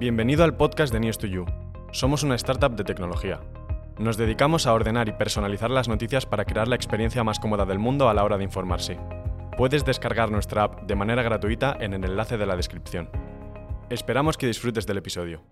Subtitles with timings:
[0.00, 1.44] Bienvenido al podcast de News2You.
[1.92, 3.42] Somos una startup de tecnología.
[3.98, 7.78] Nos dedicamos a ordenar y personalizar las noticias para crear la experiencia más cómoda del
[7.78, 8.98] mundo a la hora de informarse.
[9.58, 13.10] Puedes descargar nuestra app de manera gratuita en el enlace de la descripción.
[13.90, 15.42] Esperamos que disfrutes del episodio.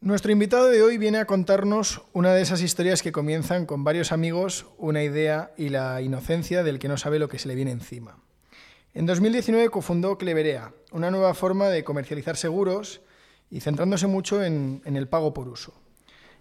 [0.00, 4.12] Nuestro invitado de hoy viene a contarnos una de esas historias que comienzan con varios
[4.12, 7.72] amigos, una idea y la inocencia del que no sabe lo que se le viene
[7.72, 8.16] encima.
[8.94, 13.02] En 2019 cofundó Cleverea, una nueva forma de comercializar seguros
[13.50, 15.74] y centrándose mucho en, el pago por uso.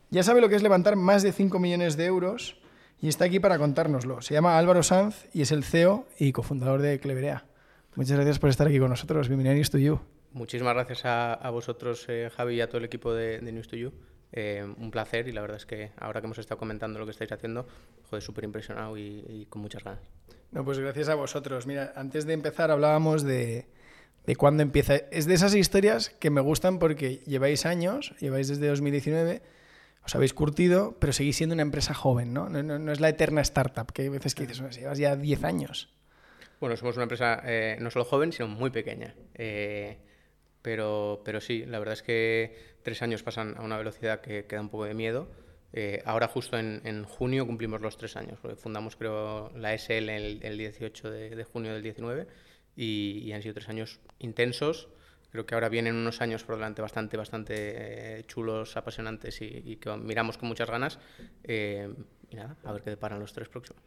[0.10, 2.58] Ya sabe lo que es levantar más de 5 millones de euros
[3.02, 4.22] y está aquí para contárnoslo.
[4.22, 7.46] Se llama Álvaro Sanz y es el CEO y cofundador de Cleverea.
[7.96, 9.28] Muchas gracias por estar aquí con nosotros.
[9.28, 10.00] Bienvenido a News to You.
[10.34, 13.94] Muchísimas gracias a, vosotros, eh, Javi, y a todo el equipo de, News to You.
[14.34, 17.12] Eh, un placer y la verdad es que ahora que hemos estado comentando lo que
[17.12, 17.66] estáis haciendo,
[18.10, 20.02] joder, súper impresionado y, con muchas ganas.
[20.52, 21.68] No, pues gracias a vosotros.
[21.68, 23.70] Mira, antes de empezar hablábamos de,
[24.26, 24.96] de cuándo empieza.
[25.12, 29.42] Es de esas historias que me gustan porque lleváis años, lleváis desde 2019,
[30.06, 32.50] os habéis curtido, pero seguís siendo una empresa joven, ¿no?
[32.50, 35.90] No, es la eterna startup, que hay veces que dices, llevas ya 10 años.
[36.60, 39.16] Bueno, somos una empresa eh, no solo joven, sino muy pequeña.
[39.34, 39.98] Eh,
[40.62, 44.56] pero, pero sí, la verdad es que tres años pasan a una velocidad que, que
[44.56, 45.28] da un poco de miedo.
[45.74, 50.40] Eh, ahora justo en, en, junio cumplimos los tres años, fundamos creo la SL el,
[50.42, 52.28] el 18 de, de junio del 19
[52.76, 54.90] y, han sido tres años intensos.
[55.32, 59.96] Creo que ahora vienen unos años por delante bastante, bastante eh, chulos, apasionantes y, que
[59.98, 61.00] miramos con muchas ganas.
[61.44, 61.94] Eh,
[62.30, 63.82] y nada, a ver qué deparan los tres próximos.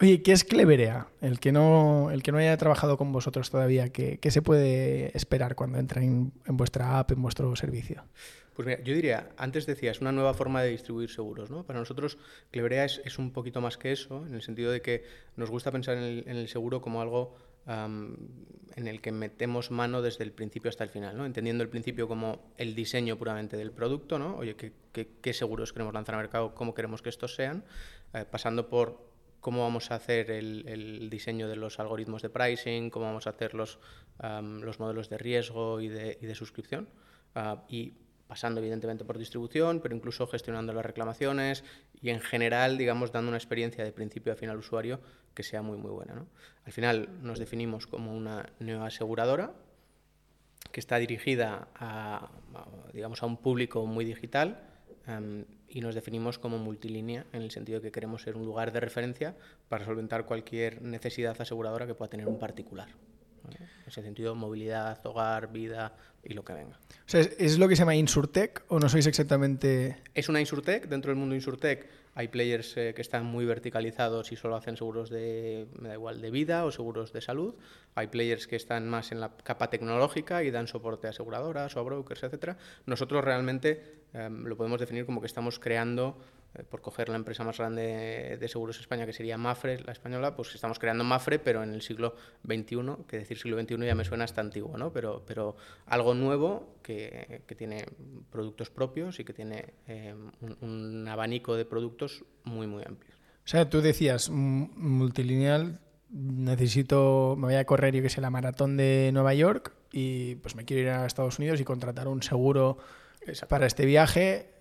[0.00, 1.08] Oye, ¿qué es Cleverea?
[1.22, 5.16] El que no, el que no haya trabajado con vosotros todavía, ¿qué, qué se puede
[5.16, 8.04] esperar cuando entren en, vuestra app, en vuestro servicio?
[8.54, 11.50] Pues mira, yo diría, antes decías, una nueva forma de distribuir seguros.
[11.50, 11.64] ¿no?
[11.64, 12.18] Para nosotros,
[12.50, 15.04] Cleverea es, es, un poquito más que eso, en el sentido de que
[15.34, 17.34] nos gusta pensar en el, en el seguro como algo
[17.66, 21.26] en el que metemos mano desde el principio hasta el final, ¿no?
[21.26, 24.36] entendiendo el principio como el diseño puramente del producto, ¿no?
[24.36, 27.64] oye, ¿qué, seguros queremos lanzar al mercado, cómo queremos que estos sean,
[28.14, 29.04] eh, pasando por
[29.40, 33.54] cómo vamos a hacer el, diseño de los algoritmos de pricing, cómo vamos a hacer
[33.54, 33.78] los,
[34.20, 36.88] los modelos de riesgo y de, y de suscripción.
[37.36, 37.92] Ah, y
[38.26, 41.64] pasando evidentemente por distribución, pero incluso gestionando las reclamaciones
[42.00, 45.00] y en general, digamos, dando una experiencia de principio a final usuario
[45.34, 46.24] que sea muy, muy buena.
[46.64, 49.52] Al final nos definimos como una nueva aseguradora
[50.72, 52.30] que está dirigida a,
[52.92, 54.60] digamos, a un público muy digital
[55.06, 58.72] em, y nos definimos como multilínea en el sentido de que queremos ser un lugar
[58.72, 59.36] de referencia
[59.68, 62.88] para solventar cualquier necesidad aseguradora que pueda tener un particular.
[63.86, 66.76] Ese sentido, movilidad, hogar, vida y lo que venga.
[66.76, 69.96] O sea, ¿es lo que se llama Insurtech o no sois exactamente...?
[70.14, 70.88] Es una Insurtech.
[70.88, 75.10] Dentro del mundo Insurtech hay players eh, que están muy verticalizados y solo hacen seguros
[75.10, 77.54] de, me da igual, de vida o seguros de salud.
[77.94, 81.80] Hay players que están más en la capa tecnológica y dan soporte a aseguradoras o
[81.80, 82.56] a brokers, etc.
[82.86, 86.18] Nosotros realmente em, lo podemos definir como que estamos creando
[86.64, 90.34] por coger la empresa más grande de seguros de España, que sería Mafre, la española,
[90.34, 94.04] pues estamos creando Mafre, pero en el siglo XXI, que decir siglo XXI ya me
[94.04, 94.92] suena hasta antiguo, ¿no?
[94.92, 95.56] Pero, pero
[95.86, 97.86] algo nuevo que, que tiene
[98.30, 100.14] productos propios y que tiene eh,
[100.60, 103.14] un, abanico de productos muy, muy amplio.
[103.44, 105.80] O sea, tú decías, multilineal,
[106.10, 110.56] necesito, me voy a correr, yo que sé, la maratón de Nueva York y pues
[110.56, 112.78] me quiero ir a Estados Unidos y contratar un seguro
[113.48, 114.55] para este viaje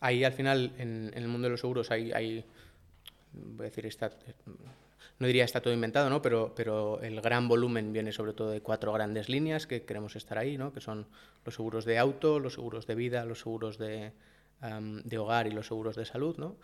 [0.00, 2.44] ahí al final, en, el mundo de los seguros, hay, hay
[3.32, 4.10] voy a decir, está,
[5.18, 6.22] no diría está todo inventado, ¿no?
[6.22, 10.38] pero, pero el gran volumen viene sobre todo de cuatro grandes líneas que queremos estar
[10.38, 10.72] ahí, ¿no?
[10.72, 11.06] que son
[11.44, 14.12] los seguros de auto, los seguros de vida, los seguros de,
[14.60, 16.36] de hogar y los seguros de salud.
[16.38, 16.56] ¿no?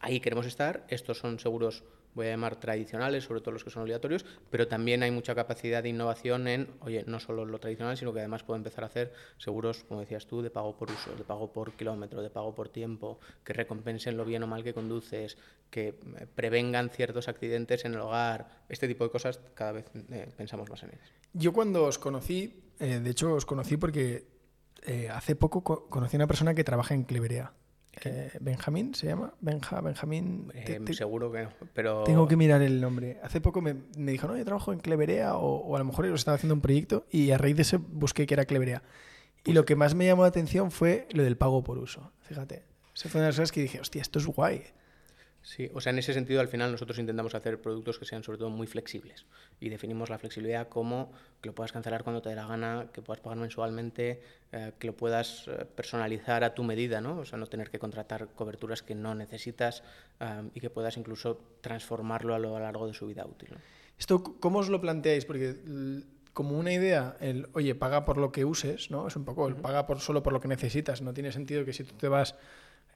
[0.00, 1.84] Ahí queremos estar, estos son seguros
[2.14, 5.82] voy a llamar tradicionales, sobre todo los que son obligatorios, pero también hay mucha capacidad
[5.82, 9.12] de innovación en, oye, no solo lo tradicional, sino que además puedo empezar a hacer
[9.38, 12.68] seguros, como decías tú, de pago por uso, de pago por kilómetro, de pago por
[12.68, 15.38] tiempo, que recompensen lo bien o mal que conduces,
[15.70, 20.28] que eh, prevengan ciertos accidentes en el hogar, este tipo de cosas cada vez eh,
[20.36, 21.12] pensamos más en ellas.
[21.32, 24.30] Yo cuando os conocí, eh, de hecho os conocí porque
[25.12, 27.52] hace poco conocí a una persona que trabaja en Cleverea.
[28.04, 29.34] Eh, Benjamín se llama.
[29.40, 30.50] Benja, Benjamín.
[30.54, 32.04] Eh, seguro que no, pero.
[32.04, 33.18] Tengo que mirar el nombre.
[33.22, 36.36] Hace poco me, dijo, no, yo trabajo en Cleverea o, a lo mejor ellos estaba
[36.36, 38.82] haciendo un proyecto y a raíz de eso busqué que era Cleverea.
[39.40, 42.12] Y pues lo que más me llamó la atención fue lo del pago por uso.
[42.20, 42.64] Fíjate.
[42.94, 44.62] Esa fue una de las cosas que dije, hostia, esto es guay.
[45.42, 48.38] Sí, o sea, en ese sentido al final nosotros intentamos hacer productos que sean sobre
[48.38, 49.26] todo muy flexibles
[49.58, 51.10] y definimos la flexibilidad como
[51.40, 54.22] que lo puedas cancelar cuando te dé la gana, que puedas pagar mensualmente,
[54.52, 57.18] eh, que lo puedas eh, personalizar a tu medida, ¿no?
[57.18, 59.82] O sea, no tener que contratar coberturas que no necesitas
[60.20, 63.48] eh, y que puedas incluso transformarlo a lo largo de su vida útil.
[63.98, 65.24] ¿Esto cómo os lo planteáis?
[65.24, 65.56] Porque
[66.32, 69.06] como una idea el, oye, paga por lo que uses, ¿no?
[69.06, 71.02] Es un poco el paga por, solo por lo que necesitas.
[71.02, 72.36] No tiene sentido que si tú te vas,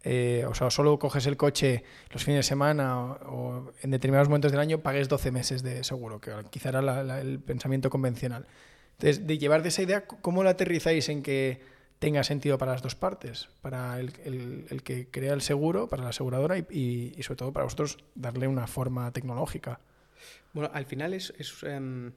[0.04, 4.28] eh, o sea, solo coges el coche los fines de semana o, o en determinados
[4.28, 8.46] momentos del año, pagues 12 meses de seguro, que quizá era el pensamiento convencional.
[8.92, 11.60] Entonces, de llevar de esa idea, ¿cómo la aterrizáis en que
[11.98, 13.48] tenga sentido para las dos partes?
[13.62, 14.12] Para el,
[14.70, 18.66] el- que crea el seguro, para la aseguradora y, sobre todo para vosotros darle una
[18.66, 19.80] forma tecnológica.
[20.54, 21.32] Bueno, al final es,
[21.64, 22.12] em,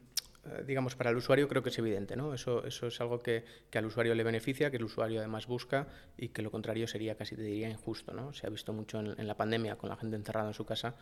[0.65, 2.33] digamos, para el usuario creo que es evidente, ¿no?
[2.33, 5.87] Eso, eso es algo que, que al usuario le beneficia, que el usuario además busca
[6.17, 8.33] y que lo contrario sería casi te diría injusto, ¿no?
[8.33, 10.95] Se ha visto mucho en, la pandemia con la gente encerrada en su casa,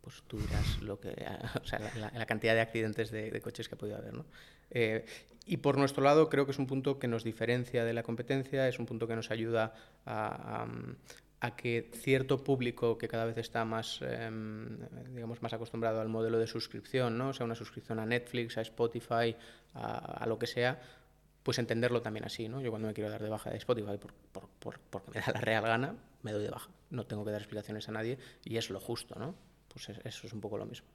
[0.00, 1.10] pues tú dirás lo que,
[1.62, 1.80] o sea,
[2.14, 4.24] la, cantidad de accidentes de, de coches que ha podido haber, ¿no?
[4.70, 5.04] Eh,
[5.44, 8.68] y por nuestro lado creo que es un punto que nos diferencia de la competencia,
[8.68, 9.74] es un punto que nos ayuda
[10.06, 10.66] a,
[11.44, 14.78] a, que cierto público que cada vez está más, em,
[15.14, 17.30] digamos, más acostumbrado al modelo de suscripción, ¿no?
[17.30, 19.34] O sea, una suscripción a Netflix, a Spotify,
[19.74, 20.80] a, a lo que sea,
[21.42, 22.60] pues entenderlo también así, ¿no?
[22.60, 25.32] Yo cuando me quiero dar de baja de Spotify por, por- por- porque me da
[25.32, 26.70] la real gana, me doy de baja.
[26.90, 29.34] No tengo que dar explicaciones a nadie y es lo justo, ¿no?
[29.68, 30.86] Pues es- eso es un poco lo mismo.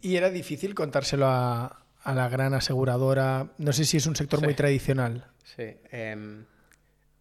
[0.00, 3.48] Y era difícil contárselo a, a la gran aseguradora.
[3.58, 5.26] No sé si es un sector muy tradicional.
[5.42, 6.44] Sí, em,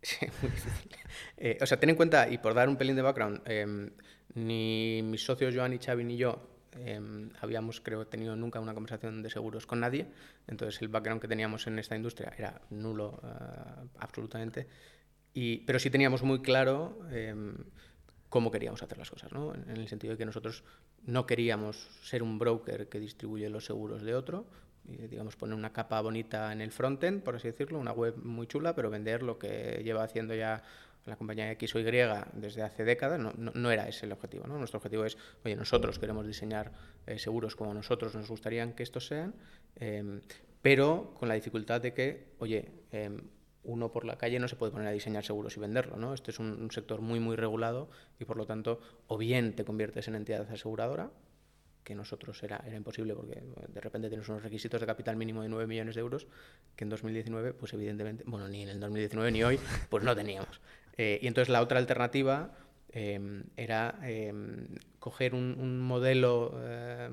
[0.04, 0.92] sí, muy difícil.
[1.38, 3.90] Eh, o sea, ten en cuenta, y por dar un pelín de background, em,
[4.36, 9.22] ni mis socios Joan y Xavi ni yo em, habíamos, creo, tenido nunca una conversación
[9.22, 10.08] de seguros con nadie.
[10.48, 14.68] Entonces, el background que teníamos en esta industria era nulo, eh, absolutamente.
[15.34, 17.56] Y, pero sí teníamos muy claro em,
[18.30, 19.54] cómo queríamos hacer las cosas, ¿no?
[19.54, 20.64] En, el sentido de que nosotros
[21.04, 24.48] no queríamos ser un broker que distribuye los seguros de otro,
[24.86, 28.76] digamos, poner una capa bonita en el frontend, por así decirlo, una web muy chula,
[28.76, 30.64] pero vender lo que lleva haciendo ya
[31.06, 34.48] la compañía X o Y desde hace décadas, no, no, no era ese el objetivo.
[34.48, 36.72] Nuestro objetivo es, oye, nosotros queremos diseñar
[37.06, 39.34] eh, seguros como nosotros nos gustarían que estos sean,
[39.76, 40.22] eh,
[40.62, 43.10] pero con la dificultad de que, oye, eh,
[43.66, 46.14] uno por la calle no se puede poner a diseñar seguros y venderlo, ¿no?
[46.14, 47.90] Este es un, un sector muy, muy regulado
[48.20, 51.12] y por lo tanto, o bien te conviertes en entidad aseguradora,
[51.84, 55.50] que nosotros era, era imposible porque de repente tienes unos requisitos de capital mínimo de
[55.50, 56.28] 9 millones de euros
[56.76, 59.60] que en 2019, pues evidentemente, bueno, ni en el 2019 ni hoy,
[59.90, 60.62] pues no teníamos.
[60.98, 62.52] Eh, y entonces la otra alternativa
[62.96, 64.32] eh, era eh,
[65.00, 67.10] coger un, modelo eh,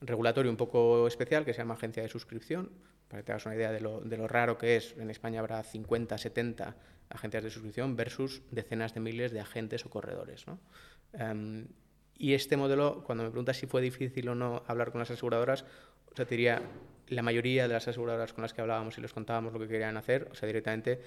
[0.00, 2.70] regulatorio un poco especial que se llama agencia de suscripción,
[3.08, 5.38] para que te hagas una idea de lo, de lo raro que es, en España
[5.38, 6.76] habrá 50, 70
[7.10, 10.46] agencias de suscripción versus decenas de miles de agentes o corredores.
[10.48, 10.58] ¿no?
[11.12, 11.66] Um,
[12.20, 15.64] y este modelo, cuando me preguntas si fue difícil o no hablar con las aseguradoras,
[16.12, 16.60] o sea, te diría,
[17.08, 19.96] la mayoría de las aseguradoras con las que hablábamos y les contábamos lo que querían
[19.96, 21.00] hacer, o sea, directamente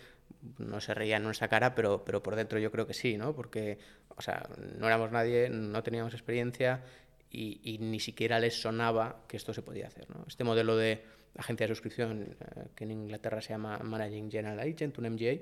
[0.58, 3.36] no se reían en nuestra cara, pero, pero por dentro yo creo que sí, ¿no?
[3.36, 3.78] Porque,
[4.10, 4.50] o sea,
[4.80, 6.82] no éramos nadie, no teníamos experiencia
[7.30, 10.26] y, ni siquiera les sonaba que esto se podía hacer, ¿no?
[10.28, 11.04] Este modelo de
[11.38, 15.38] agencia de suscripción, eh, que en Inglaterra se llama Managing General Agent, un MGA,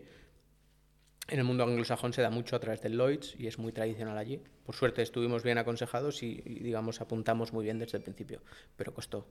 [1.28, 4.18] en el mundo anglosajón se da mucho a través del Lloyds y es muy tradicional
[4.18, 4.42] allí.
[4.66, 8.42] Por suerte estuvimos bien aconsejados y, y, digamos, apuntamos muy bien desde el principio,
[8.76, 9.28] pero costó.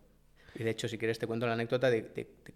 [0.55, 2.55] Y de hecho, si quieres, te cuento la anécdota de, de, de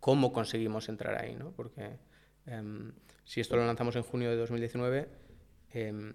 [0.00, 1.52] cómo conseguimos entrar ahí, ¿no?
[1.52, 1.98] Porque
[2.46, 2.90] um,
[3.24, 5.08] si esto lo lanzamos en junio de 2019,
[5.72, 6.12] eh,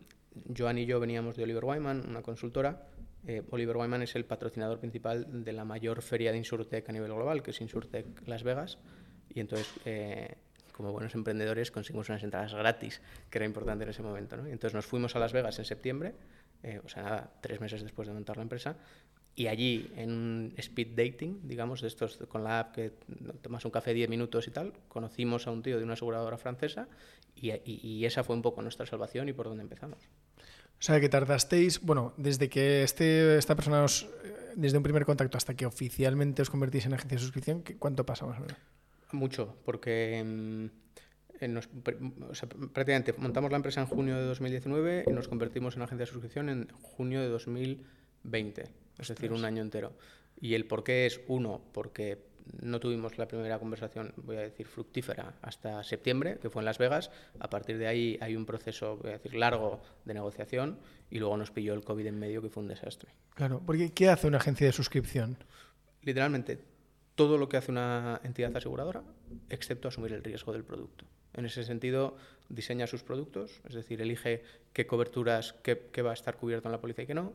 [0.55, 2.89] Joan y yo veníamos de Oliver Wyman, una consultora.
[3.25, 7.13] Eh, Oliver Wyman es el patrocinador principal de la mayor feria de Insurtech a nivel
[7.13, 8.77] global, que es Insurtech Las Vegas.
[9.29, 10.35] Y entonces, eh,
[10.75, 14.35] como buenos emprendedores, conseguimos unas entradas gratis, que era importante en ese momento.
[14.35, 14.47] ¿no?
[14.47, 16.15] Y entonces nos fuimos a Las Vegas en septiembre,
[16.63, 18.75] eh, o sea, nada, tres meses después de montar la empresa,
[19.35, 22.93] y allí, en un speed dating, digamos, de estos con la app que
[23.41, 26.87] tomas un café 10 minutos y tal, conocimos a un tío de una aseguradora francesa
[27.35, 29.99] y, y, y, esa fue un poco nuestra salvación y por donde empezamos.
[29.99, 34.07] O sea, que tardasteis, bueno, desde que este, esta persona os,
[34.55, 38.25] desde un primer contacto hasta que oficialmente os convertís en agencia de suscripción, ¿cuánto pasa
[38.25, 38.57] más o menos?
[39.15, 40.69] Mucho, porque
[41.47, 41.69] nos,
[42.29, 46.05] o sea, prácticamente montamos la empresa en junio de 2019 y nos convertimos en agencia
[46.05, 48.63] de suscripción en junio de 2020,
[48.99, 49.93] es decir, un año entero.
[50.39, 54.67] Y el por qué es, uno, porque no tuvimos la primera conversación, voy a decir,
[54.67, 57.09] fructífera hasta septiembre, que fue en Las Vegas.
[57.39, 60.79] A partir de ahí hay un proceso, voy a decir, largo de negociación
[61.09, 63.09] y luego nos pilló el COVID en medio, que fue un desastre.
[63.33, 65.37] Claro, porque ¿qué hace una agencia de suscripción?
[66.01, 66.59] Literalmente,
[67.15, 69.03] todo lo que hace una entidad aseguradora,
[69.49, 71.05] excepto asumir el riesgo del producto.
[71.33, 72.15] En ese sentido,
[72.49, 74.43] diseña sus productos, es decir, elige
[74.73, 77.33] qué coberturas, qué, qué va a estar cubierto en la póliza y qué no,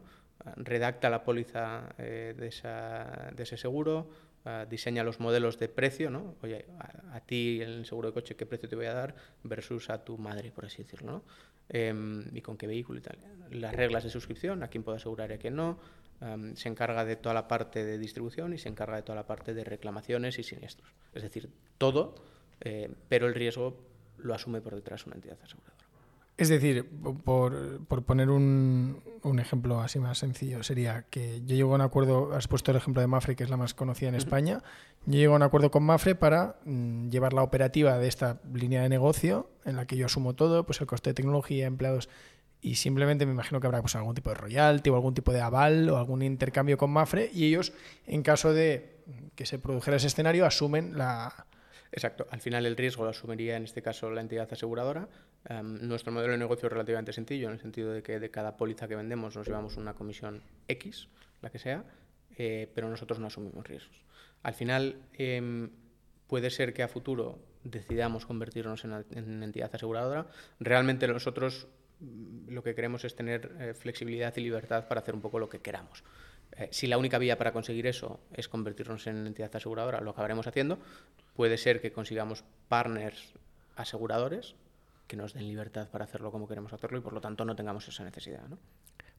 [0.57, 4.09] redacta la póliza eh, de, ese seguro,
[4.45, 6.37] ah, diseña los modelos de precio, ¿no?
[6.43, 6.65] Oye,
[7.13, 10.19] a, ti el seguro de coche, ¿qué precio te voy a dar versus a tu
[10.19, 11.23] madre, por así decirlo, ¿no?
[11.69, 13.19] Em, y con qué vehículo y tal.
[13.51, 15.79] Las reglas de suscripción, a quién puede asegurar y a quién no.
[16.21, 19.27] Em, se encarga de toda la parte de distribución y se encarga de toda la
[19.27, 20.93] parte de reclamaciones y siniestros.
[21.15, 21.49] Es decir,
[21.79, 22.15] todo,
[22.61, 23.79] eh, pero el riesgo
[24.19, 25.81] lo asume por detrás una entidad aseguradora.
[26.37, 26.89] Es decir,
[27.23, 29.03] por, poner un,
[29.39, 33.03] ejemplo así más sencillo, sería que yo llego a un acuerdo, has puesto el ejemplo
[33.03, 34.63] de Mafre, que es la más conocida en España,
[35.05, 38.81] yo llego a un acuerdo con Mafre para mm, llevar la operativa de esta línea
[38.81, 42.09] de negocio, en la que yo asumo todo, pues el coste de tecnología, empleados,
[42.61, 45.41] y simplemente me imagino que habrá pues, algún tipo de royalty o algún tipo de
[45.41, 47.73] aval o algún intercambio con Mafre, y ellos,
[48.07, 49.01] en caso de
[49.35, 51.47] que se produjera ese escenario, asumen la,
[51.93, 52.27] Exacto.
[52.31, 55.09] Al final el riesgo lo asumiría en este caso la entidad aseguradora.
[55.49, 58.57] Em, nuestro modelo de negocio es relativamente sencillo en el sentido de que de cada
[58.57, 61.09] póliza que vendemos nos llevamos una comisión X,
[61.43, 61.85] la que sea,
[62.37, 64.05] eh, pero nosotros no asumimos riesgos.
[64.43, 65.71] Al final em,
[66.29, 70.29] puede ser que a futuro decidamos convertirnos en, en entidad aseguradora.
[70.61, 71.67] Realmente nosotros
[72.49, 75.61] lo que queremos es tener eh, flexibilidad y libertad para hacer un poco lo que
[75.61, 76.03] queramos.
[76.53, 80.47] Eh, si la única vía para conseguir eso es convertirnos en entidad aseguradora, lo acabaremos
[80.47, 80.79] haciendo.
[81.35, 83.35] Puede ser que consigamos partners
[83.77, 84.55] aseguradores
[85.07, 87.87] que nos den libertad para hacerlo como queremos hacerlo y por lo tanto no tengamos
[87.89, 88.43] esa necesidad.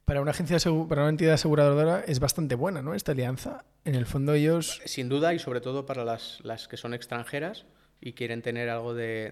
[0.05, 0.57] Para una agencia
[0.87, 2.93] para una entidad aseguradora es bastante buena, ¿no?
[2.93, 3.65] Esta alianza.
[3.85, 4.81] En el fondo ellos.
[4.85, 7.65] Sin duda, y sobre todo para las, las que son extranjeras
[8.01, 9.31] y quieren tener algo de,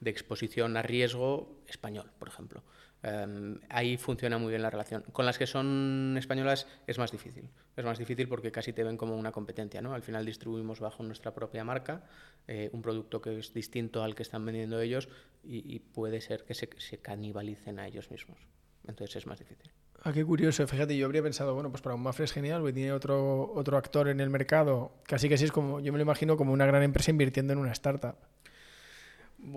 [0.00, 2.62] de exposición a riesgo español, por ejemplo.
[3.02, 5.02] Em, ahí funciona muy bien la relación.
[5.12, 7.48] Con las que son españolas es más difícil.
[7.76, 9.82] Es más difícil porque casi te ven como una competencia.
[9.82, 9.92] ¿no?
[9.94, 12.04] Al final distribuimos bajo nuestra propia marca
[12.46, 15.08] eh, un producto que es distinto al que están vendiendo ellos
[15.44, 18.38] y, puede ser que se, se, canibalicen a ellos mismos.
[18.86, 19.72] Entonces es más difícil.
[20.04, 20.66] Ah, qué curioso.
[20.66, 23.76] Fíjate, yo habría pensado, bueno, pues para un Mafre es genial, porque tiene otro, otro
[23.76, 24.92] actor en el mercado.
[25.04, 27.60] Casi que así es como, yo me lo imagino como una gran empresa invirtiendo en
[27.60, 28.16] una startup.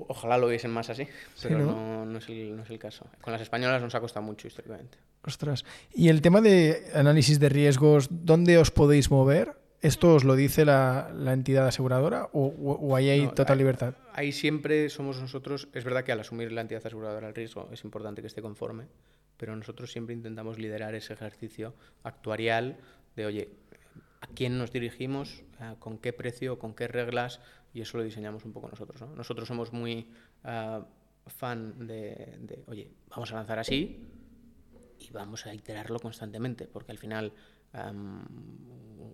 [0.08, 1.08] Ojalá lo viesen más así,
[1.42, 2.18] pero ¿no?
[2.18, 3.06] es el, caso.
[3.22, 4.98] Con las españolas nos ha costado mucho históricamente.
[5.24, 5.64] Ostras.
[5.94, 9.54] Y el tema de análisis de riesgos, ¿dónde os podéis mover?
[9.82, 13.94] ¿Esto os lo dice la, entidad aseguradora o, ahí hay total libertad?
[14.14, 17.84] Ahí siempre somos nosotros, es verdad que al asumir la entidad aseguradora el riesgo es
[17.84, 18.86] importante que esté conforme,
[19.38, 22.78] pero nosotros siempre intentamos liderar ese ejercicio actuarial
[23.16, 23.50] de, oye,
[24.22, 25.44] ¿a quién nos dirigimos?
[25.80, 26.60] ¿Con qué precio?
[26.60, 27.40] ¿Con qué reglas?
[27.76, 29.02] y eso lo diseñamos un poco nosotros.
[29.02, 29.14] ¿no?
[29.14, 30.10] Nosotros somos muy
[30.46, 30.88] ah,
[31.28, 34.02] fan de, de, oye, vamos a lanzar así
[34.98, 37.34] y vamos a iterarlo constantemente, porque al final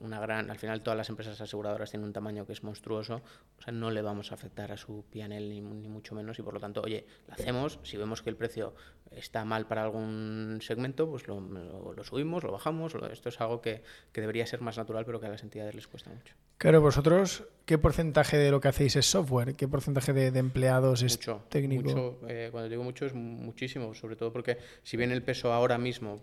[0.01, 3.21] una gran, al final todas las empresas aseguradoras tienen un tamaño que es monstruoso,
[3.57, 6.41] o sea, no le vamos a afectar a su PNL ni, ni mucho menos y
[6.41, 8.73] por lo tanto, oye, lo hacemos, si vemos que el precio
[9.11, 13.83] está mal para algún segmento, pues lo, lo, subimos, lo bajamos, esto es algo que,
[14.11, 16.33] que, debería ser más natural, pero que a las entidades les cuesta mucho.
[16.57, 19.55] Claro, vosotros, ¿qué porcentaje de lo que hacéis es software?
[19.55, 21.83] ¿Qué porcentaje de, empleados es técnico?
[21.83, 25.77] Mucho, eh, cuando digo mucho es muchísimo, sobre todo porque si bien el peso ahora
[25.77, 26.21] mismo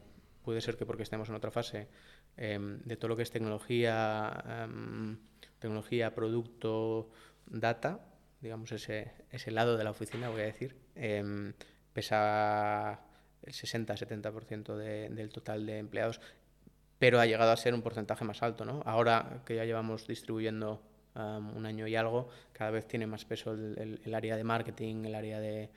[0.48, 1.88] puede ser que porque estemos en otra fase,
[2.38, 5.18] em, de todo lo que es tecnología, em,
[5.58, 7.10] tecnología, producto,
[7.44, 8.00] data,
[8.40, 11.52] digamos ese, ese lado de la oficina, voy a decir, em,
[11.92, 12.98] pesa
[13.42, 16.18] el 60-70% de, del total de empleados,
[16.98, 18.64] pero ha llegado a ser un porcentaje más alto.
[18.64, 18.80] ¿no?
[18.86, 20.80] Ahora que ya llevamos distribuyendo
[21.14, 25.40] un año y algo, cada vez tiene más peso el, área de marketing, el área
[25.40, 25.68] de,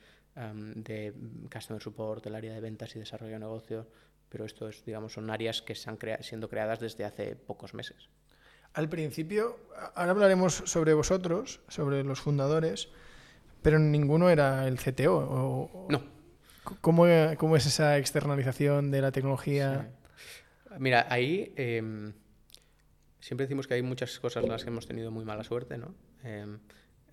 [0.76, 1.12] de
[1.52, 3.86] customer support, el área de ventas y desarrollo de negocios,
[4.32, 8.08] pero esto es, digamos, son áreas que están siendo creadas desde hace pocos meses.
[8.72, 9.60] Al principio,
[9.94, 12.88] ahora hablaremos sobre vosotros, sobre los fundadores,
[13.60, 15.14] pero ninguno era el CTO.
[15.14, 16.02] O, no.
[16.80, 17.04] ¿Cómo,
[17.36, 19.90] ¿Cómo, es esa externalización de la tecnología?
[20.78, 22.14] Mira, ahí em,
[23.20, 25.94] siempre decimos que hay muchas cosas en las que hemos tenido muy mala suerte, ¿no?
[26.24, 26.58] Em,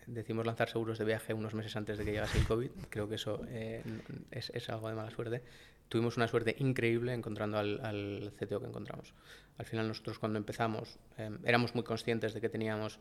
[0.08, 2.72] decimos lanzar seguros de viaje unos meses antes de que llegase el COVID.
[2.90, 3.84] Creo que eso eh,
[4.32, 5.44] es, es, algo de mala suerte
[5.90, 9.14] tuvimos una suerte increíble encontrando al, CTO que encontramos.
[9.58, 13.00] Al final nosotros cuando empezamos em, éramos muy conscientes de que teníamos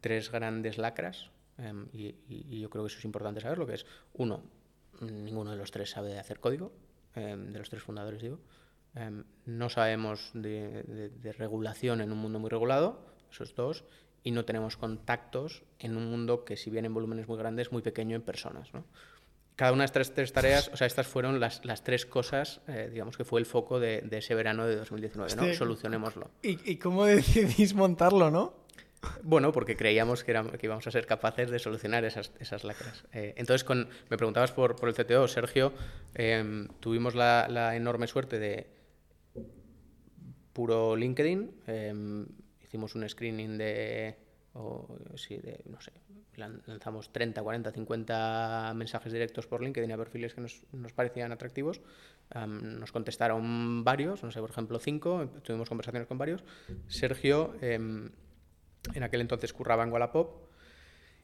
[0.00, 3.86] tres grandes lacras em, y, yo creo que eso es importante saber lo que es
[4.14, 4.42] uno,
[5.00, 6.72] ninguno de los tres sabe hacer código,
[7.14, 8.38] em, de los tres fundadores digo.
[9.44, 13.84] no sabemos de, de regulación en un mundo muy regulado, esos dos,
[14.22, 17.82] y no tenemos contactos en un mundo que si bien en volúmenes muy grandes, muy
[17.82, 18.72] pequeño en personas.
[18.74, 18.84] ¿no?
[19.60, 22.88] cada una de estas tres tareas, o sea, estas fueron las, las tres cosas, eh,
[22.90, 25.52] digamos que fue el foco de, de ese verano de 2019, ¿no?
[25.52, 26.30] Solucionémoslo.
[26.42, 28.54] ¿Y, ¿Y, cómo decidís montarlo, no?
[29.22, 33.04] Bueno, porque creíamos que, que íbamos a ser capaces de solucionar esas, esas lacras.
[33.12, 35.74] Eh, entonces, con, me preguntabas por, por el CTO, Sergio,
[36.14, 38.66] em, tuvimos la, la, enorme suerte de
[40.54, 42.26] puro LinkedIn, em,
[42.70, 44.16] hicimos un screening de,
[44.54, 45.92] no sé,
[46.36, 51.80] lanzamos 30, 40, 50 mensajes directos por LinkedIn a perfiles que nos, nos parecían atractivos.
[52.32, 56.44] nos contestaron varios, no sé, por ejemplo, cinco, tuvimos conversaciones con varios.
[56.86, 58.08] Sergio, em,
[58.94, 60.49] en aquel entonces curraba en Wallapop,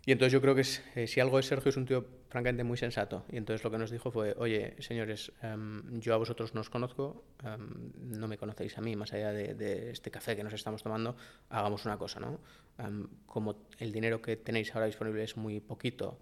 [0.07, 0.63] y entonces yo creo que
[0.95, 3.27] eh, si algo es Sergio es un tío francamente muy sensato.
[3.29, 6.71] Y entonces lo que nos dijo fue, oye, señores, em, yo a vosotros no os
[6.71, 10.85] conozco, em, no me conocéis a mí, más allá de, este café que nos estamos
[10.85, 11.17] tomando,
[11.49, 12.39] hagamos una cosa, ¿no?
[12.79, 16.21] Em, como el dinero que tenéis ahora disponible es muy poquito,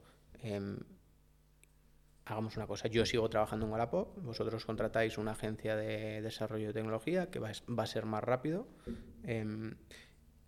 [2.27, 6.73] hagamos una cosa, yo sigo trabajando en Wallapop, vosotros contratáis una agencia de desarrollo de
[6.75, 8.67] tecnología que va a ser más rápido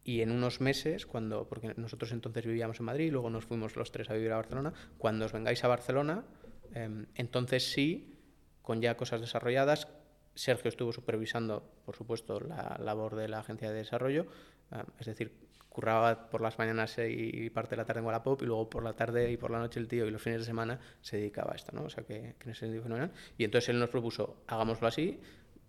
[0.07, 3.91] y en unos meses, cuando, porque nosotros entonces vivíamos en Madrid, luego nos fuimos los
[3.91, 6.25] tres a vivir a Barcelona, cuando os vengáis a Barcelona,
[6.73, 8.15] em, entonces sí,
[8.63, 9.89] con ya cosas desarrolladas,
[10.33, 14.27] Sergio estuvo supervisando, por supuesto, la labor de la agencia de desarrollo,
[14.71, 15.33] em, es decir,
[15.69, 18.93] curraba por las mañanas y parte de la tarde en Wallapop y luego por la
[18.93, 21.57] tarde y por la noche el tío y los fines de semana se dedicaba a
[21.57, 21.83] esto, ¿no?
[21.83, 23.13] O sea que, que en ese sentido fenomenal.
[23.37, 25.21] Y entonces él nos propuso, hagámoslo así,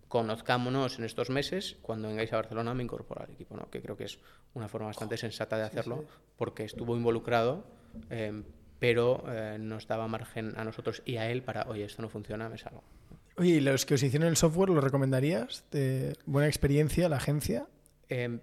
[0.08, 3.70] conozcámonos en estos meses, cuando vengáis a Barcelona me incorporo al equipo, ¿no?
[3.70, 4.18] que creo que es
[4.54, 6.04] una forma bastante sensata de hacerlo,
[6.36, 7.64] porque estuvo involucrado,
[8.10, 8.42] eh,
[8.78, 12.48] pero eh, nos daba margen a nosotros y a él para, oye, esto no funciona,
[12.48, 12.82] me salgo.
[13.36, 15.64] Oye, ¿y los que os hicieron el software lo recomendarías?
[15.70, 17.66] ¿De buena experiencia la agencia?
[18.08, 18.40] Em,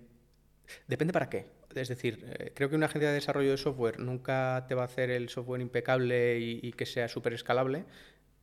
[0.88, 1.48] depende para qué.
[1.74, 4.86] Es decir, eh, creo que una agencia de desarrollo de software nunca te va a
[4.86, 7.86] hacer el software impecable y, y que sea súper escalable,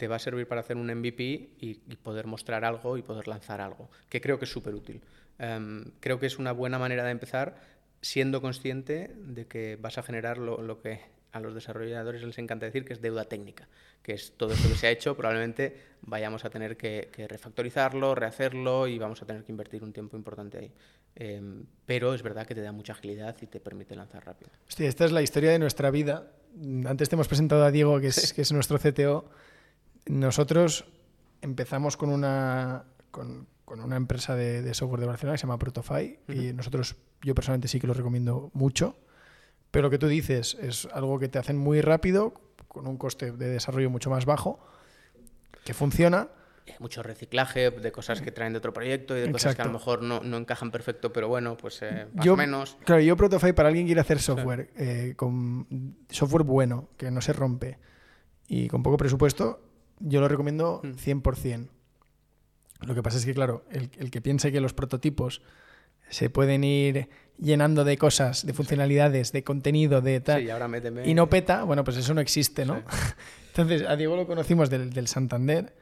[0.03, 3.61] te va a servir para hacer un MVP y, poder mostrar algo y poder lanzar
[3.61, 5.01] algo, que creo que es súper útil.
[5.39, 7.55] Em, creo que es una buena manera de empezar
[8.01, 10.99] siendo consciente de que vas a generar lo, que
[11.31, 13.69] a los desarrolladores les encanta decir, que es deuda técnica,
[14.03, 18.89] que es todo esto que se ha hecho, probablemente vayamos a tener que, refactorizarlo, rehacerlo
[18.89, 20.73] y vamos a tener que invertir un tiempo importante ahí.
[21.15, 24.51] Em, pero es verdad que te da mucha agilidad y te permite lanzar rápido.
[24.67, 26.33] Hostia, esta es la historia de nuestra vida.
[26.87, 29.31] Antes te hemos presentado a Diego, que es, que es nuestro CTO.
[30.07, 30.85] Nosotros
[31.43, 36.53] empezamos con una, con, una empresa de, software de Barcelona que se llama Protofy y
[36.53, 38.97] nosotros, yo personalmente sí que lo recomiendo mucho,
[39.71, 42.35] pero lo que tú dices es algo que te hacen muy rápido,
[42.69, 44.61] con un coste de desarrollo mucho más bajo,
[45.65, 46.29] que funciona.
[46.79, 49.73] mucho reciclaje de cosas que traen de otro proyecto y de cosas que a lo
[49.73, 52.77] mejor no, encajan perfecto, pero bueno, pues eh, más o menos.
[52.85, 57.21] Claro, yo Protofy para alguien que quiere hacer software, eh, con software bueno, que no
[57.21, 57.79] se rompe
[58.49, 59.72] y con poco presupuesto,
[60.03, 61.59] yo lo recomiendo 100%.
[61.59, 61.67] Mm.
[62.87, 65.43] Lo que pasa es que, claro, el, que piense que los prototipos
[66.09, 70.43] se pueden ir llenando de cosas, de funcionalidades, de contenido, de tal,
[71.05, 72.83] y, no peta, bueno, pues eso no existe, ¿no?
[73.49, 75.75] Entonces, a Diego lo conocimos del, Santander,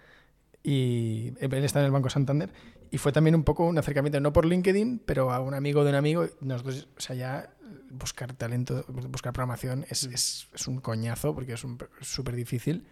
[0.62, 2.50] y él está en el Banco Santander,
[2.90, 5.90] y fue también un poco un acercamiento, no por LinkedIn, pero a un amigo de
[5.90, 7.50] un amigo, nosotros, o sea, ya
[7.90, 10.14] buscar talento, buscar programación es, mm.
[10.14, 11.64] es, es un coñazo, porque es
[12.02, 12.86] súper difícil.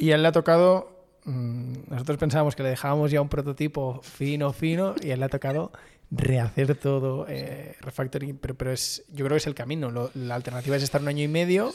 [0.00, 4.00] Y a él le ha tocado, mm, nosotros pensábamos que le dejábamos ya un prototipo
[4.02, 5.72] fino, fino, y a él le ha tocado
[6.10, 10.10] rehacer todo, eh, refactoring, pero, pero es, yo creo que es el camino.
[10.14, 11.70] la alternativa es estar un año y medio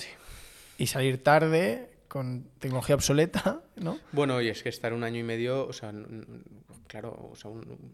[0.80, 4.00] y salir tarde con tecnología obsoleta, ¿no?
[4.12, 5.94] Bueno, y es que estar un año y medio, o sea,
[6.88, 7.94] claro, o sea, un,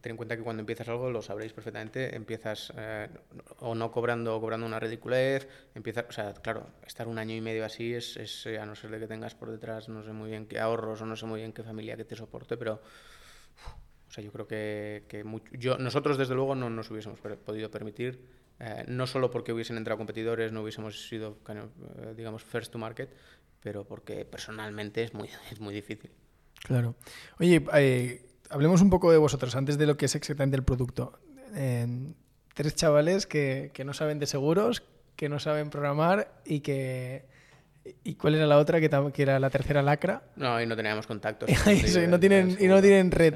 [0.00, 3.08] ten en cuenta que cuando empiezas algo, lo sabréis perfectamente, empiezas eh,
[3.60, 7.40] o no cobrando o cobrando una ridiculez, empiezas, o sea, claro, estar un año y
[7.40, 10.12] medio así es, es, eh, a no ser de que tengas por detrás no sé
[10.12, 12.80] muy bien qué ahorros o no sé muy bien qué familia que te soporte, pero
[14.08, 18.20] o sea, yo creo que, que yo, nosotros desde luego no nos hubiésemos podido permitir,
[18.60, 21.38] eh, no solo porque hubiesen entrado competidores, no hubiésemos sido,
[22.14, 23.10] digamos, first to market,
[23.62, 26.10] pero porque personalmente es muy, es muy difícil.
[26.62, 26.94] Claro.
[27.38, 31.18] Oye, eh, hablemos un poco de vosotros antes de lo que es exactamente el producto.
[32.54, 34.82] tres chavales que, no saben de seguros,
[35.16, 37.30] que no saben programar y que...
[38.04, 40.22] ¿Y cuál era la otra que, que era la tercera lacra?
[40.36, 41.50] No, y no teníamos contactos.
[41.66, 43.34] y, no tienen, y no tienen red.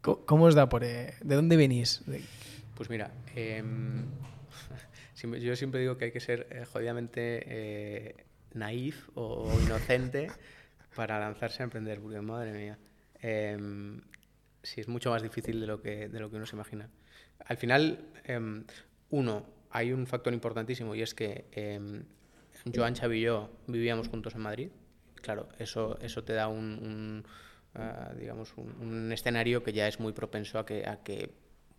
[0.00, 0.82] ¿Cómo os da por...
[0.84, 2.02] Eh, ¿De dónde venís?
[2.74, 4.06] Pues mira, em,
[5.40, 10.30] yo siempre digo que hay que ser eh, jodidamente eh, naif o, inocente
[10.94, 12.78] para lanzarse a emprender, porque madre mía.
[13.20, 14.00] Em,
[14.68, 16.88] sí, es mucho más difícil de lo que, de lo que uno se imagina.
[17.44, 18.64] Al final, em,
[19.10, 22.02] uno, hay un factor importantísimo y es que eh,
[22.74, 24.70] Joan, Xavi y yo vivíamos juntos en Madrid.
[25.16, 27.24] Claro, eso, eso te da un,
[27.74, 31.32] ah, digamos, un, escenario que ya es muy propenso a que, a que